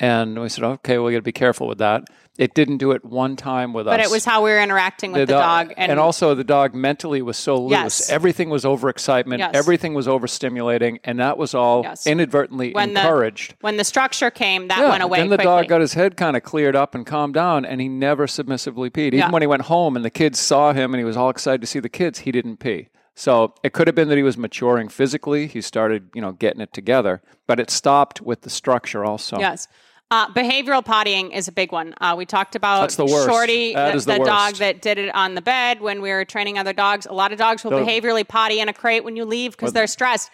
And 0.00 0.40
we 0.40 0.48
said, 0.48 0.64
okay, 0.64 0.96
well, 0.96 1.04
we 1.06 1.12
got 1.12 1.18
to 1.18 1.22
be 1.22 1.30
careful 1.30 1.68
with 1.68 1.78
that. 1.78 2.04
It 2.38 2.54
didn't 2.54 2.78
do 2.78 2.92
it 2.92 3.04
one 3.04 3.36
time 3.36 3.74
with 3.74 3.86
us. 3.86 3.92
But 3.92 4.00
it 4.00 4.10
was 4.10 4.24
how 4.24 4.42
we 4.42 4.48
were 4.50 4.62
interacting 4.62 5.12
with 5.12 5.28
the, 5.28 5.34
dog. 5.34 5.74
and, 5.76 6.00
also 6.00 6.34
the 6.34 6.42
dog 6.42 6.74
mentally 6.74 7.20
was 7.20 7.36
so 7.36 7.60
loose. 7.60 7.70
Yes. 7.72 8.08
Everything 8.10 8.48
was 8.48 8.64
overexcitement. 8.64 9.40
Yes. 9.40 9.50
Everything 9.54 9.92
was 9.92 10.06
overstimulating, 10.06 11.00
and 11.04 11.18
that 11.18 11.36
was 11.36 11.54
all 11.54 11.82
Yes. 11.82 12.06
inadvertently 12.06 12.72
when 12.72 12.96
encouraged. 12.96 13.50
the 13.50 13.56
when 13.60 13.76
the 13.76 13.84
structure 13.84 14.30
came, 14.30 14.68
that 14.68 14.78
Yeah, 14.78 14.88
went 14.88 15.02
away 15.02 15.18
Then 15.18 15.28
the 15.28 15.36
quickly. 15.36 15.44
dog 15.52 15.68
got 15.68 15.80
his 15.82 15.92
head 15.92 16.16
kind 16.16 16.34
of 16.34 16.42
cleared 16.42 16.74
up 16.74 16.94
and 16.94 17.04
calmed 17.04 17.34
down, 17.34 17.66
and 17.66 17.78
he 17.78 17.88
never 17.88 18.26
submissively 18.26 18.88
peed. 18.88 19.08
Even 19.08 19.18
Yeah. 19.18 19.30
when 19.30 19.42
he 19.42 19.46
went 19.46 19.62
home 19.62 19.94
and 19.94 20.02
the 20.04 20.08
kids 20.10 20.38
saw 20.38 20.72
him 20.72 20.94
and 20.94 20.98
he 20.98 21.04
was 21.04 21.18
all 21.18 21.28
excited 21.28 21.60
to 21.60 21.66
see 21.66 21.78
the 21.80 21.90
kids, 21.90 22.20
he 22.20 22.32
didn't 22.32 22.56
pee. 22.56 22.88
So 23.14 23.52
it 23.62 23.74
could 23.74 23.86
have 23.86 23.94
been 23.94 24.08
that 24.08 24.16
he 24.16 24.22
was 24.22 24.38
maturing 24.38 24.88
physically. 24.88 25.46
He 25.46 25.60
started, 25.60 26.08
you 26.14 26.22
know, 26.22 26.32
getting 26.32 26.62
it 26.62 26.72
together, 26.72 27.20
but 27.46 27.60
it 27.60 27.68
stopped 27.70 28.22
with 28.22 28.42
the 28.42 28.50
structure 28.50 29.04
also. 29.04 29.38
Yes. 29.38 29.68
Uh, 30.12 30.26
behavioral 30.32 30.84
pottying 30.84 31.32
is 31.32 31.46
a 31.46 31.52
big 31.52 31.70
one. 31.70 31.94
Uh, 32.00 32.14
we 32.18 32.26
talked 32.26 32.56
about 32.56 32.80
That's 32.80 32.96
the 32.96 33.06
worst. 33.06 33.28
Shorty, 33.28 33.74
That 33.74 33.92
the, 33.92 33.96
is 33.96 34.06
the 34.06 34.18
the 34.18 34.24
dog 34.24 34.54
that 34.56 34.82
did 34.82 34.98
it 34.98 35.14
on 35.14 35.36
the 35.36 35.40
bed 35.40 35.80
when 35.80 36.02
we 36.02 36.10
were 36.10 36.24
training 36.24 36.58
other 36.58 36.72
dogs. 36.72 37.06
A 37.06 37.12
lot 37.12 37.30
of 37.30 37.38
dogs 37.38 37.62
will 37.62 37.70
The- 37.70 37.78
behaviorally 37.78 38.26
potty 38.26 38.58
in 38.58 38.68
a 38.68 38.72
crate 38.72 39.04
when 39.04 39.14
you 39.14 39.24
leave 39.24 39.52
because 39.52 39.72
they're 39.72 39.86
stressed. 39.86 40.30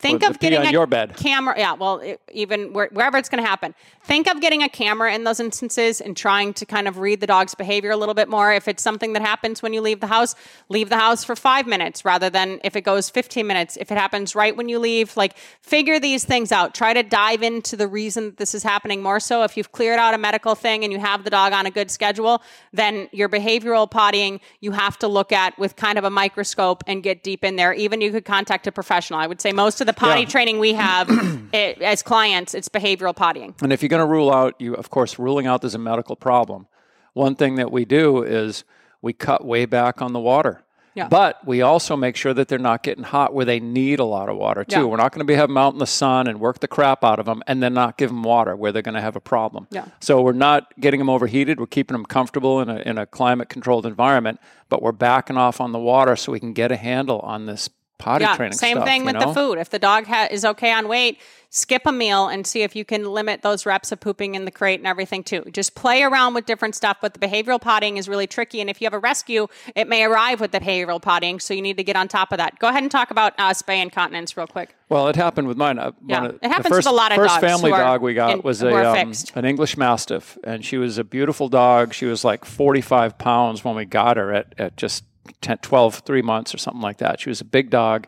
Think 0.00 0.24
of 0.24 0.38
getting 0.38 0.66
a 0.66 0.70
your 0.70 0.86
bed. 0.86 1.14
camera. 1.16 1.54
Yeah, 1.58 1.74
well, 1.74 1.98
it, 1.98 2.22
even 2.32 2.72
where, 2.72 2.88
wherever 2.90 3.18
it's 3.18 3.28
going 3.28 3.42
to 3.42 3.48
happen. 3.48 3.74
Think 4.02 4.30
of 4.30 4.40
getting 4.40 4.62
a 4.62 4.68
camera 4.68 5.14
in 5.14 5.24
those 5.24 5.40
instances 5.40 6.00
and 6.00 6.16
trying 6.16 6.54
to 6.54 6.64
kind 6.64 6.88
of 6.88 6.96
read 6.96 7.20
the 7.20 7.26
dog's 7.26 7.54
behavior 7.54 7.90
a 7.90 7.98
little 7.98 8.14
bit 8.14 8.26
more. 8.26 8.50
If 8.50 8.66
it's 8.66 8.82
something 8.82 9.12
that 9.12 9.20
happens 9.20 9.62
when 9.62 9.74
you 9.74 9.82
leave 9.82 10.00
the 10.00 10.06
house, 10.06 10.34
leave 10.70 10.88
the 10.88 10.96
house 10.96 11.22
for 11.22 11.36
five 11.36 11.66
minutes 11.66 12.02
rather 12.02 12.30
than 12.30 12.60
if 12.64 12.76
it 12.76 12.80
goes 12.80 13.10
15 13.10 13.46
minutes. 13.46 13.76
If 13.76 13.92
it 13.92 13.98
happens 13.98 14.34
right 14.34 14.56
when 14.56 14.70
you 14.70 14.78
leave, 14.78 15.18
like 15.18 15.36
figure 15.60 16.00
these 16.00 16.24
things 16.24 16.50
out. 16.50 16.74
Try 16.74 16.94
to 16.94 17.02
dive 17.02 17.42
into 17.42 17.76
the 17.76 17.86
reason 17.86 18.24
that 18.24 18.36
this 18.38 18.54
is 18.54 18.62
happening 18.62 19.02
more 19.02 19.20
so. 19.20 19.42
If 19.42 19.58
you've 19.58 19.70
cleared 19.70 19.98
out 19.98 20.14
a 20.14 20.18
medical 20.18 20.54
thing 20.54 20.82
and 20.82 20.94
you 20.94 20.98
have 20.98 21.24
the 21.24 21.30
dog 21.30 21.52
on 21.52 21.66
a 21.66 21.70
good 21.70 21.90
schedule, 21.90 22.42
then 22.72 23.10
your 23.12 23.28
behavioral 23.28 23.90
pottying 23.90 24.40
you 24.60 24.72
have 24.72 24.98
to 25.00 25.08
look 25.08 25.30
at 25.30 25.58
with 25.58 25.76
kind 25.76 25.98
of 25.98 26.04
a 26.04 26.10
microscope 26.10 26.82
and 26.86 27.02
get 27.02 27.22
deep 27.22 27.44
in 27.44 27.56
there. 27.56 27.74
Even 27.74 28.00
you 28.00 28.10
could 28.10 28.24
contact 28.24 28.66
a 28.66 28.72
professional. 28.72 29.20
I 29.20 29.26
would 29.26 29.42
say 29.42 29.52
most 29.52 29.82
of 29.82 29.89
the 29.94 30.00
potty 30.00 30.22
Yeah. 30.22 30.26
training 30.28 30.58
we 30.58 30.74
have 30.74 31.08
it, 31.52 31.80
as 31.82 32.02
clients, 32.02 32.54
it's 32.54 32.68
behavioral 32.68 33.14
pottying. 33.14 33.60
And 33.62 33.72
if 33.72 33.82
you're 33.82 33.88
going 33.88 34.00
to 34.06 34.06
rule 34.06 34.32
out, 34.32 34.54
you 34.58 34.74
of 34.74 34.90
course 34.90 35.18
ruling 35.18 35.46
out 35.46 35.60
there's 35.62 35.74
a 35.74 35.78
medical 35.78 36.16
problem. 36.16 36.66
One 37.14 37.34
thing 37.34 37.56
that 37.56 37.70
we 37.72 37.84
do 37.84 38.22
is 38.22 38.64
we 39.02 39.12
cut 39.12 39.44
way 39.44 39.66
back 39.66 40.00
on 40.00 40.12
the 40.12 40.20
water. 40.20 40.62
Yeah. 40.94 41.06
But 41.08 41.46
we 41.46 41.62
also 41.62 41.96
make 41.96 42.16
sure 42.16 42.34
that 42.34 42.48
they're 42.48 42.58
not 42.58 42.82
getting 42.82 43.04
hot 43.04 43.32
where 43.32 43.44
they 43.44 43.60
need 43.60 44.00
a 44.00 44.04
lot 44.04 44.28
of 44.28 44.36
water 44.36 44.64
too. 44.64 44.80
Yeah. 44.80 44.84
We're 44.84 44.96
not 44.96 45.12
going 45.12 45.20
to 45.20 45.24
be 45.24 45.34
have 45.34 45.48
them 45.48 45.56
out 45.56 45.72
in 45.72 45.78
the 45.78 45.86
sun 45.86 46.26
and 46.26 46.40
work 46.40 46.58
the 46.58 46.66
crap 46.68 47.04
out 47.04 47.20
of 47.20 47.26
them 47.26 47.42
and 47.46 47.62
then 47.62 47.74
not 47.74 47.96
give 47.96 48.10
them 48.10 48.24
water 48.24 48.56
where 48.56 48.72
they're 48.72 48.82
going 48.82 48.96
to 48.96 49.00
have 49.00 49.14
a 49.14 49.20
problem. 49.20 49.68
Yeah. 49.70 49.84
So 50.00 50.20
we're 50.20 50.32
not 50.32 50.72
getting 50.80 50.98
them 50.98 51.08
overheated. 51.08 51.60
We're 51.60 51.66
keeping 51.66 51.94
them 51.94 52.04
comfortable 52.04 52.60
in 52.60 52.68
a, 52.68 52.78
in 52.80 52.98
a 52.98 53.06
climate 53.06 53.48
controlled 53.48 53.86
environment, 53.86 54.40
but 54.68 54.82
we're 54.82 54.90
backing 54.92 55.36
off 55.36 55.60
on 55.60 55.70
the 55.70 55.78
water 55.78 56.16
so 56.16 56.32
we 56.32 56.40
can 56.40 56.52
get 56.52 56.72
a 56.72 56.76
handle 56.76 57.20
on 57.20 57.46
this 57.46 57.70
potty 58.00 58.24
Yeah, 58.24 58.36
training 58.36 58.58
same 58.58 58.76
stuff, 58.78 58.86
thing 58.88 59.04
with 59.04 59.14
know? 59.14 59.26
the 59.28 59.34
food. 59.34 59.58
If 59.58 59.70
the 59.70 59.78
dog 59.78 60.06
ha- 60.06 60.28
is 60.30 60.44
okay 60.44 60.72
on 60.72 60.88
weight, 60.88 61.18
skip 61.52 61.82
a 61.84 61.90
meal 61.92 62.28
and 62.28 62.46
see 62.46 62.62
if 62.62 62.74
you 62.76 62.84
can 62.84 63.04
limit 63.04 63.42
those 63.42 63.66
reps 63.66 63.90
of 63.92 63.98
pooping 64.00 64.34
in 64.36 64.44
the 64.44 64.50
crate 64.52 64.78
and 64.78 64.86
everything 64.86 65.24
too. 65.24 65.44
Just 65.52 65.74
play 65.74 66.02
around 66.02 66.34
with 66.34 66.46
different 66.46 66.74
stuff, 66.76 66.98
but 67.00 67.12
the 67.12 67.18
behavioral 67.20 67.60
potting 67.60 67.96
is 67.96 68.08
really 68.08 68.26
tricky. 68.28 68.60
And 68.60 68.70
if 68.70 68.80
you 68.80 68.86
have 68.86 68.94
a 68.94 68.98
rescue, 69.00 69.48
it 69.74 69.88
may 69.88 70.04
arrive 70.04 70.40
with 70.40 70.52
the 70.52 70.60
behavioral 70.60 71.02
potting, 71.02 71.40
so 71.40 71.52
you 71.52 71.60
need 71.62 71.76
to 71.76 71.84
get 71.84 71.96
on 71.96 72.06
top 72.08 72.30
of 72.32 72.38
that. 72.38 72.58
Go 72.60 72.68
ahead 72.68 72.82
and 72.82 72.90
talk 72.90 73.10
about 73.10 73.34
uh, 73.38 73.50
spay 73.50 73.82
incontinence 73.82 74.36
real 74.36 74.46
quick. 74.46 74.74
Well, 74.88 75.08
it 75.08 75.16
happened 75.16 75.48
with 75.48 75.56
mine. 75.56 75.78
Uh, 75.78 75.92
Yeah, 76.06 76.26
of- 76.26 76.38
it 76.42 76.48
happens 76.48 76.74
with 76.76 76.86
a 76.86 76.92
lot 76.92 77.10
of 77.12 77.16
first 77.16 77.40
dogs 77.40 77.44
family 77.46 77.70
who 77.70 77.76
are 77.76 77.80
dog 77.82 78.02
we 78.02 78.14
got 78.14 78.30
in- 78.36 78.42
was 78.42 78.62
a 78.62 78.68
um, 79.00 79.12
an 79.34 79.44
English 79.44 79.76
Mastiff, 79.76 80.38
and 80.44 80.64
she 80.64 80.78
was 80.78 80.98
a 80.98 81.04
beautiful 81.04 81.48
dog. 81.48 81.94
She 81.94 82.06
was 82.06 82.24
like 82.24 82.44
45 82.44 83.18
pounds 83.18 83.64
when 83.64 83.74
we 83.74 83.84
got 83.84 84.16
her 84.16 84.32
at, 84.32 84.54
at 84.58 84.76
just 84.76 85.04
10, 85.40 85.58
12, 85.58 86.02
three 86.06 86.22
months 86.22 86.54
or 86.54 86.58
something 86.58 86.82
like 86.82 86.98
that. 86.98 87.20
She 87.20 87.28
was 87.28 87.40
a 87.40 87.44
big 87.44 87.70
dog, 87.70 88.06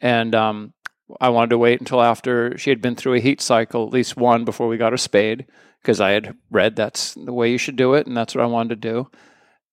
and 0.00 0.34
um, 0.34 0.74
I 1.20 1.28
wanted 1.28 1.50
to 1.50 1.58
wait 1.58 1.80
until 1.80 2.02
after 2.02 2.56
she 2.58 2.70
had 2.70 2.80
been 2.80 2.96
through 2.96 3.14
a 3.14 3.20
heat 3.20 3.40
cycle, 3.40 3.86
at 3.86 3.92
least 3.92 4.16
one, 4.16 4.44
before 4.44 4.68
we 4.68 4.76
got 4.76 4.92
her 4.92 4.98
spayed, 4.98 5.46
because 5.82 6.00
I 6.00 6.10
had 6.10 6.36
read 6.50 6.76
that's 6.76 7.14
the 7.14 7.32
way 7.32 7.50
you 7.50 7.58
should 7.58 7.76
do 7.76 7.94
it, 7.94 8.06
and 8.06 8.16
that's 8.16 8.34
what 8.34 8.44
I 8.44 8.48
wanted 8.48 8.80
to 8.80 8.88
do. 8.88 9.10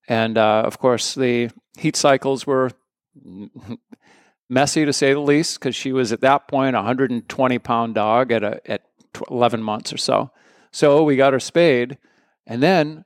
And 0.07 0.37
uh, 0.37 0.63
of 0.65 0.77
course, 0.79 1.15
the 1.15 1.51
heat 1.77 1.95
cycles 1.95 2.45
were 2.45 2.71
messy 4.49 4.85
to 4.85 4.93
say 4.93 5.13
the 5.13 5.19
least 5.19 5.59
because 5.59 5.75
she 5.75 5.93
was 5.93 6.11
at 6.11 6.21
that 6.21 6.47
point 6.47 6.75
a 6.75 6.79
120 6.79 7.59
pound 7.59 7.95
dog 7.95 8.31
at 8.31 8.43
a, 8.43 8.69
at 8.69 8.81
tw- 9.13 9.29
11 9.29 9.63
months 9.63 9.93
or 9.93 9.97
so. 9.97 10.31
So 10.71 11.03
we 11.03 11.15
got 11.15 11.33
her 11.33 11.39
spayed, 11.39 11.97
and 12.45 12.61
then 12.61 13.05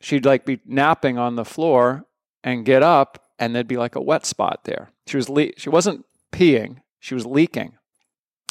she'd 0.00 0.26
like 0.26 0.44
be 0.44 0.60
napping 0.64 1.18
on 1.18 1.36
the 1.36 1.44
floor 1.44 2.04
and 2.44 2.64
get 2.64 2.82
up, 2.82 3.22
and 3.38 3.54
there'd 3.54 3.68
be 3.68 3.76
like 3.76 3.94
a 3.96 4.00
wet 4.00 4.24
spot 4.26 4.64
there. 4.64 4.90
She 5.06 5.16
was 5.16 5.28
le- 5.28 5.56
she 5.56 5.68
wasn't 5.70 6.04
peeing, 6.32 6.78
she 7.00 7.14
was 7.14 7.26
leaking. 7.26 7.72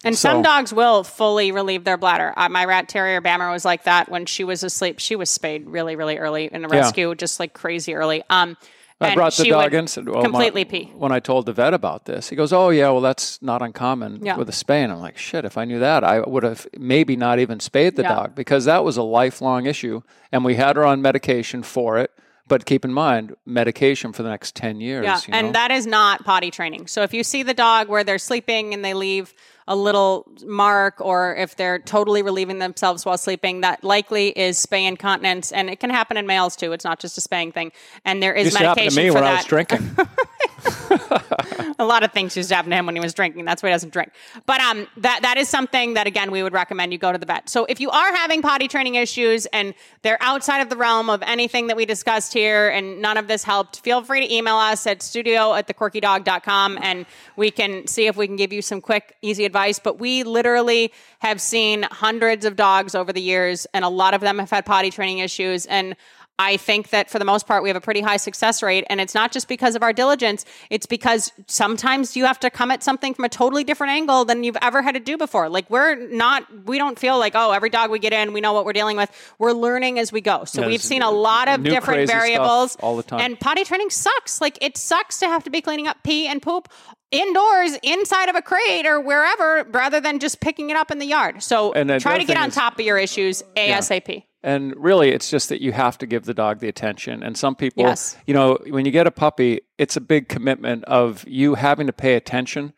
And 0.04 0.16
So- 0.16 0.30
some 0.30 0.42
dogs 0.44 0.72
will 0.72 1.04
fully 1.04 1.52
relieve 1.52 1.84
their 1.84 1.98
bladder. 1.98 2.34
Uh, 2.38 2.50
my 2.50 2.66
rat 2.66 2.88
terrier 2.88 3.20
Bammer 3.22 3.52
was 3.52 3.66
like 3.66 3.84
that 3.86 4.10
when 4.10 4.26
she 4.28 4.44
was 4.44 4.64
asleep. 4.64 5.00
She 5.00 5.16
was 5.16 5.30
spayed 5.30 5.68
really, 5.68 5.96
really 5.96 6.18
early 6.18 6.46
in 6.52 6.64
a 6.64 6.70
Yeah. 6.70 6.82
rescue, 6.82 7.16
just 7.16 7.40
like 7.40 7.54
crazy 7.54 7.96
early. 7.96 8.22
Um, 8.30 8.58
I 9.02 9.08
and 9.10 9.16
brought 9.16 9.34
the 9.34 9.44
she 9.44 9.50
dog 9.52 9.74
in. 9.74 9.88
Said, 9.88 10.08
well, 10.08 10.18
my- 10.18 10.24
completely 10.24 10.66
pee. 10.66 10.92
When 10.96 11.12
I 11.12 11.20
told 11.20 11.46
the 11.46 11.54
vet 11.54 11.74
about 11.74 12.06
this, 12.06 12.30
he 12.30 12.36
goes, 12.36 12.52
"Oh 12.54 12.70
yeah, 12.70 12.90
well 12.90 13.02
that's 13.02 13.40
not 13.44 13.62
uncommon 13.62 14.24
Yeah. 14.24 14.38
with 14.38 14.50
a 14.50 14.52
spay." 14.52 14.84
And 14.84 14.92
I'm 14.92 15.00
like, 15.00 15.18
"Shit! 15.20 15.46
If 15.46 15.56
I 15.58 15.66
knew 15.66 15.78
that, 15.80 16.04
I 16.04 16.20
would 16.22 16.42
have 16.44 16.66
maybe 16.78 17.16
not 17.16 17.38
even 17.40 17.60
spayed 17.60 17.96
the 17.96 18.02
Yeah. 18.04 18.16
dog 18.16 18.36
because 18.36 18.66
that 18.66 18.84
was 18.84 18.98
a 18.98 19.04
lifelong 19.04 19.66
issue, 19.68 20.02
and 20.32 20.44
we 20.44 20.56
had 20.56 20.78
her 20.78 20.84
on 20.86 21.02
medication 21.02 21.62
for 21.64 21.98
it. 22.00 22.10
But 22.48 22.66
keep 22.66 22.86
in 22.86 22.94
mind, 22.94 23.36
medication 23.46 24.14
for 24.14 24.24
the 24.24 24.30
next 24.30 24.56
ten 24.56 24.80
years. 24.80 25.04
Yeah, 25.04 25.20
you 25.28 25.32
know? 25.32 25.38
and 25.48 25.56
that 25.56 25.72
is 25.72 25.86
not 25.86 26.24
potty 26.24 26.50
training. 26.52 26.88
So 26.88 27.04
if 27.04 27.14
you 27.14 27.24
see 27.24 27.44
the 27.44 27.54
dog 27.54 27.90
where 27.90 28.04
they're 28.04 28.18
sleeping 28.18 28.74
and 28.74 28.86
they 28.86 28.94
leave 28.94 29.34
a 29.68 29.76
little 29.76 30.26
mark, 30.46 31.02
or 31.02 31.36
if 31.36 31.58
they're 31.58 31.80
totally 31.80 32.22
relieving 32.22 32.60
themselves 32.60 33.06
while 33.06 33.18
sleeping, 33.18 33.62
that 33.62 33.84
likely 33.84 34.30
is 34.30 34.66
spay 34.66 34.88
incontinence, 34.88 35.52
and 35.52 35.70
it 35.70 35.82
can 35.82 35.90
happen 35.90 36.16
in 36.16 36.26
males 36.26 36.56
too. 36.56 36.72
It's 36.72 36.86
not 36.86 37.00
just 37.00 37.18
a 37.18 37.22
spaying 37.22 37.52
thing, 37.52 37.74
and 38.06 38.24
there 38.24 38.34
is 38.34 38.46
Used 38.46 38.58
to 38.58 38.64
happen 38.64 38.86
medication 38.86 38.98
to 38.98 39.04
me 39.04 39.10
for 39.10 39.14
when 39.16 39.24
that. 39.24 39.32
I 39.32 39.36
was 39.38 39.46
drinking. 39.46 39.98
a 41.80 41.86
lot 41.86 42.04
of 42.04 42.12
things 42.12 42.36
used 42.36 42.50
to 42.50 42.56
happen 42.56 42.72
to 42.72 42.78
him 42.78 42.86
when 42.86 42.96
he 42.96 43.02
was 43.02 43.14
drinking. 43.14 43.46
That's 43.46 43.62
why 43.62 43.70
he 43.70 43.74
doesn't 43.74 43.94
drink. 43.94 44.12
But 44.46 44.62
um, 44.62 44.88
that 44.98 45.22
that 45.22 45.38
is 45.38 45.50
something 45.50 45.94
that 45.94 46.08
again 46.08 46.32
we 46.32 46.44
would 46.44 46.54
recommend 46.54 46.92
you 46.92 46.98
go 46.98 47.12
to 47.12 47.18
the 47.18 47.26
vet. 47.26 47.50
So 47.50 47.66
if 47.66 47.80
you 47.80 47.90
are 47.90 48.16
having 48.16 48.42
potty 48.42 48.68
training 48.68 48.96
issues 48.96 49.46
and 49.48 49.74
they're 50.02 50.18
outside 50.22 50.62
of 50.62 50.70
the 50.70 50.78
realm 50.78 51.10
of 51.10 51.22
anything 51.24 51.68
that 51.68 51.78
we 51.78 51.86
discussed 51.86 52.34
here, 52.34 52.70
and 52.70 53.02
none 53.02 53.18
of 53.18 53.28
this 53.28 53.44
helped, 53.44 53.82
feel 53.82 54.04
free 54.04 54.26
to 54.26 54.34
email 54.34 54.56
us 54.56 54.88
at 54.88 55.02
studio 55.02 55.54
at 55.54 55.68
thequirkydog.com 55.68 56.80
and 56.82 57.06
we 57.36 57.52
can 57.52 57.88
see 57.88 58.08
if 58.08 58.18
we 58.18 58.28
can 58.28 58.36
give 58.36 58.52
you 58.52 58.62
some 58.62 58.82
quick, 58.82 59.16
easy 59.22 59.46
advice. 59.46 59.80
But 59.80 60.00
we 60.00 60.24
literally 60.24 60.92
have 61.20 61.40
seen 61.42 61.84
hundreds 61.84 62.46
of 62.46 62.56
dogs 62.56 62.96
over 62.96 63.14
the 63.14 63.22
years, 63.22 63.68
and 63.74 63.86
a 63.86 63.90
lot 63.90 64.14
of 64.14 64.22
them 64.22 64.40
have 64.40 64.50
had 64.50 64.66
potty 64.66 64.90
training 64.90 65.20
issues 65.20 65.66
and. 65.66 65.96
I 66.40 66.58
think 66.58 66.90
that 66.90 67.10
for 67.10 67.18
the 67.18 67.26
most 67.26 67.48
part, 67.48 67.64
we 67.64 67.70
have 67.70 67.76
a 67.76 67.82
pretty 67.82 68.02
high 68.02 68.18
success 68.18 68.62
rate. 68.62 68.86
And 68.90 69.02
it's 69.02 69.16
not 69.16 69.32
just 69.32 69.48
because 69.48 69.76
of 69.76 69.82
our 69.82 69.92
diligence, 69.92 70.46
it's 70.70 70.86
because 70.86 71.32
sometimes 71.48 72.16
you 72.16 72.26
have 72.26 72.40
to 72.42 72.52
come 72.52 72.70
at 72.70 72.84
something 72.84 73.16
from 73.16 73.26
a 73.26 73.30
totally 73.30 73.64
different 73.64 73.94
angle 73.94 74.24
than 74.24 74.44
you've 74.44 74.58
ever 74.62 74.84
had 74.84 74.94
to 74.94 75.00
do 75.00 75.18
before. 75.18 75.50
Like, 75.50 75.68
we're 75.70 75.96
not, 76.10 76.44
we 76.66 76.78
don't 76.78 77.00
feel 77.00 77.18
like, 77.18 77.34
oh, 77.36 77.52
every 77.52 77.72
dog 77.72 77.90
we 77.90 77.98
get 77.98 78.14
in, 78.14 78.34
we 78.34 78.42
know 78.42 78.54
what 78.54 78.66
we're 78.66 78.74
dealing 78.74 78.98
with. 78.98 79.10
We're 79.40 79.54
learning 79.54 79.98
as 79.98 80.12
we 80.12 80.22
go. 80.22 80.46
So 80.46 80.62
Yeah, 80.62 80.68
we've 80.68 80.84
seen 80.84 81.02
a 81.02 81.10
lot 81.10 81.48
of 81.48 81.64
different 81.64 82.08
variables 82.08 82.76
all 82.82 82.96
the 82.96 83.04
time. 83.04 83.20
And 83.22 83.40
potty 83.40 83.64
training 83.64 83.90
sucks. 83.90 84.40
Like, 84.40 84.60
it 84.62 84.78
sucks 84.78 85.20
to 85.20 85.26
have 85.28 85.44
to 85.46 85.50
be 85.50 85.62
cleaning 85.62 85.88
up 85.88 86.04
pee 86.04 86.28
and 86.28 86.40
poop 86.42 86.70
indoors 87.10 87.78
inside 87.84 88.30
of 88.30 88.36
a 88.36 88.42
crate 88.42 88.86
or 88.86 89.00
wherever 89.00 89.66
rather 89.72 90.00
than 90.00 90.20
just 90.20 90.40
picking 90.40 90.70
it 90.70 90.76
up 90.78 90.92
in 90.92 91.00
the 91.00 91.06
yard. 91.06 91.42
So 91.42 91.72
And 91.72 91.90
try 92.02 92.18
to 92.18 92.26
get 92.26 92.38
on 92.38 92.50
is- 92.50 92.56
top 92.56 92.78
of 92.78 92.86
your 92.86 92.98
issues 92.98 93.44
ASAP. 93.56 94.24
And 94.44 94.74
really, 94.78 95.10
it's 95.10 95.30
just 95.30 95.50
that 95.50 95.62
you 95.62 95.72
have 95.72 95.98
to 95.98 96.06
give 96.06 96.26
the 96.26 96.34
dog 96.34 96.60
the 96.60 96.68
attention. 96.68 97.24
And 97.24 97.36
some 97.38 97.56
people, 97.56 97.84
Yes. 97.84 98.16
you 98.28 98.34
know, 98.34 98.60
when 98.68 98.86
you 98.86 98.92
get 98.92 99.08
a 99.08 99.12
puppy, 99.12 99.62
it's 99.78 99.98
a 99.98 100.02
big 100.02 100.30
commitment 100.30 100.84
of 100.86 101.28
you 101.28 101.56
having 101.56 101.88
to 101.88 101.94
pay 101.94 102.14
attention. 102.16 102.74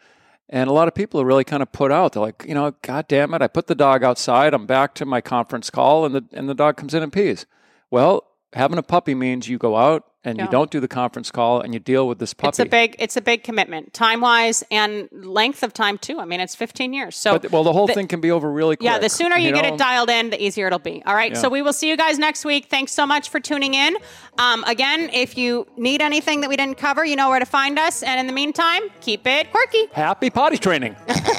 And 0.48 0.70
a 0.70 0.74
lot 0.74 0.88
of 0.88 0.96
people 0.96 1.22
are 1.22 1.26
really 1.26 1.44
kind 1.44 1.62
of 1.62 1.72
put 1.72 1.92
out. 1.92 2.14
They're 2.14 2.24
like, 2.24 2.44
you 2.48 2.56
know, 2.56 2.74
God 2.82 3.08
damn 3.08 3.34
it, 3.34 3.42
I 3.42 3.48
put 3.48 3.68
the 3.68 3.76
dog 3.76 4.04
outside. 4.04 4.54
I'm 4.54 4.66
back 4.66 4.96
to 4.96 5.06
my 5.06 5.22
conference 5.22 5.70
call, 5.70 6.06
and 6.06 6.16
the 6.16 6.24
and 6.34 6.50
the 6.50 6.56
dog 6.56 6.76
comes 6.78 6.94
in 6.96 7.04
and 7.04 7.14
pees. 7.14 7.46
Well, 7.92 8.26
having 8.54 8.80
a 8.80 8.84
puppy 8.84 9.14
means 9.14 9.48
you 9.48 9.60
go 9.60 9.76
out 9.76 10.06
and 10.24 10.38
Yeah. 10.38 10.46
you 10.46 10.52
don't 10.52 10.70
do 10.70 10.80
the 10.80 10.88
conference 10.88 11.32
call, 11.32 11.62
and 11.62 11.74
you 11.74 11.80
deal 11.80 12.08
with 12.08 12.20
this 12.20 12.34
puppy. 12.34 12.50
It's 12.50 12.60
a 12.60 12.66
big 12.66 12.96
it's 13.00 13.16
a 13.18 13.22
big 13.22 13.44
commitment, 13.44 13.94
time 13.94 14.22
wise 14.22 14.64
and 14.70 15.08
length 15.12 15.64
of 15.64 15.74
time 15.74 15.98
too. 15.98 16.20
I 16.20 16.26
mean, 16.26 16.40
it's 16.40 16.56
15 16.56 16.94
years. 16.94 17.16
So 17.16 17.40
But, 17.40 17.52
well, 17.52 17.64
the 17.64 17.72
whole 17.74 17.88
the- 17.88 17.94
thing 17.94 18.08
can 18.08 18.20
be 18.22 18.32
over 18.32 18.52
really 18.52 18.76
quick. 18.76 18.86
yeah, 18.86 19.00
the 19.00 19.10
sooner 19.10 19.38
you, 19.38 19.52
get 19.54 19.64
know? 19.66 19.74
it 19.74 19.78
dialed 19.78 20.10
in, 20.10 20.30
the 20.30 20.42
easier 20.44 20.68
it'll 20.68 20.80
be. 20.80 21.02
All 21.06 21.16
right. 21.16 21.36
So 21.38 21.48
we 21.50 21.62
will 21.62 21.74
see 21.74 21.90
you 21.90 21.96
guys 21.98 22.20
next 22.20 22.44
week. 22.46 22.66
Thanks 22.70 22.92
so 22.92 23.06
much 23.06 23.30
for 23.30 23.40
tuning 23.40 23.74
in. 23.74 23.96
Um, 24.38 24.64
again, 24.66 25.10
if 25.14 25.38
you 25.38 25.68
need 25.78 26.02
anything 26.02 26.42
that 26.42 26.50
we 26.50 26.56
didn't 26.58 26.78
cover, 26.78 27.04
you 27.06 27.16
know 27.16 27.30
where 27.30 27.40
to 27.40 27.46
find 27.46 27.78
us. 27.80 28.04
And 28.04 28.20
in 28.20 28.28
the 28.28 28.34
meantime, 28.34 28.84
keep 29.02 29.26
it 29.28 29.52
quirky. 29.52 29.88
Happy 29.94 30.30
potty 30.30 30.58
training. 30.58 30.96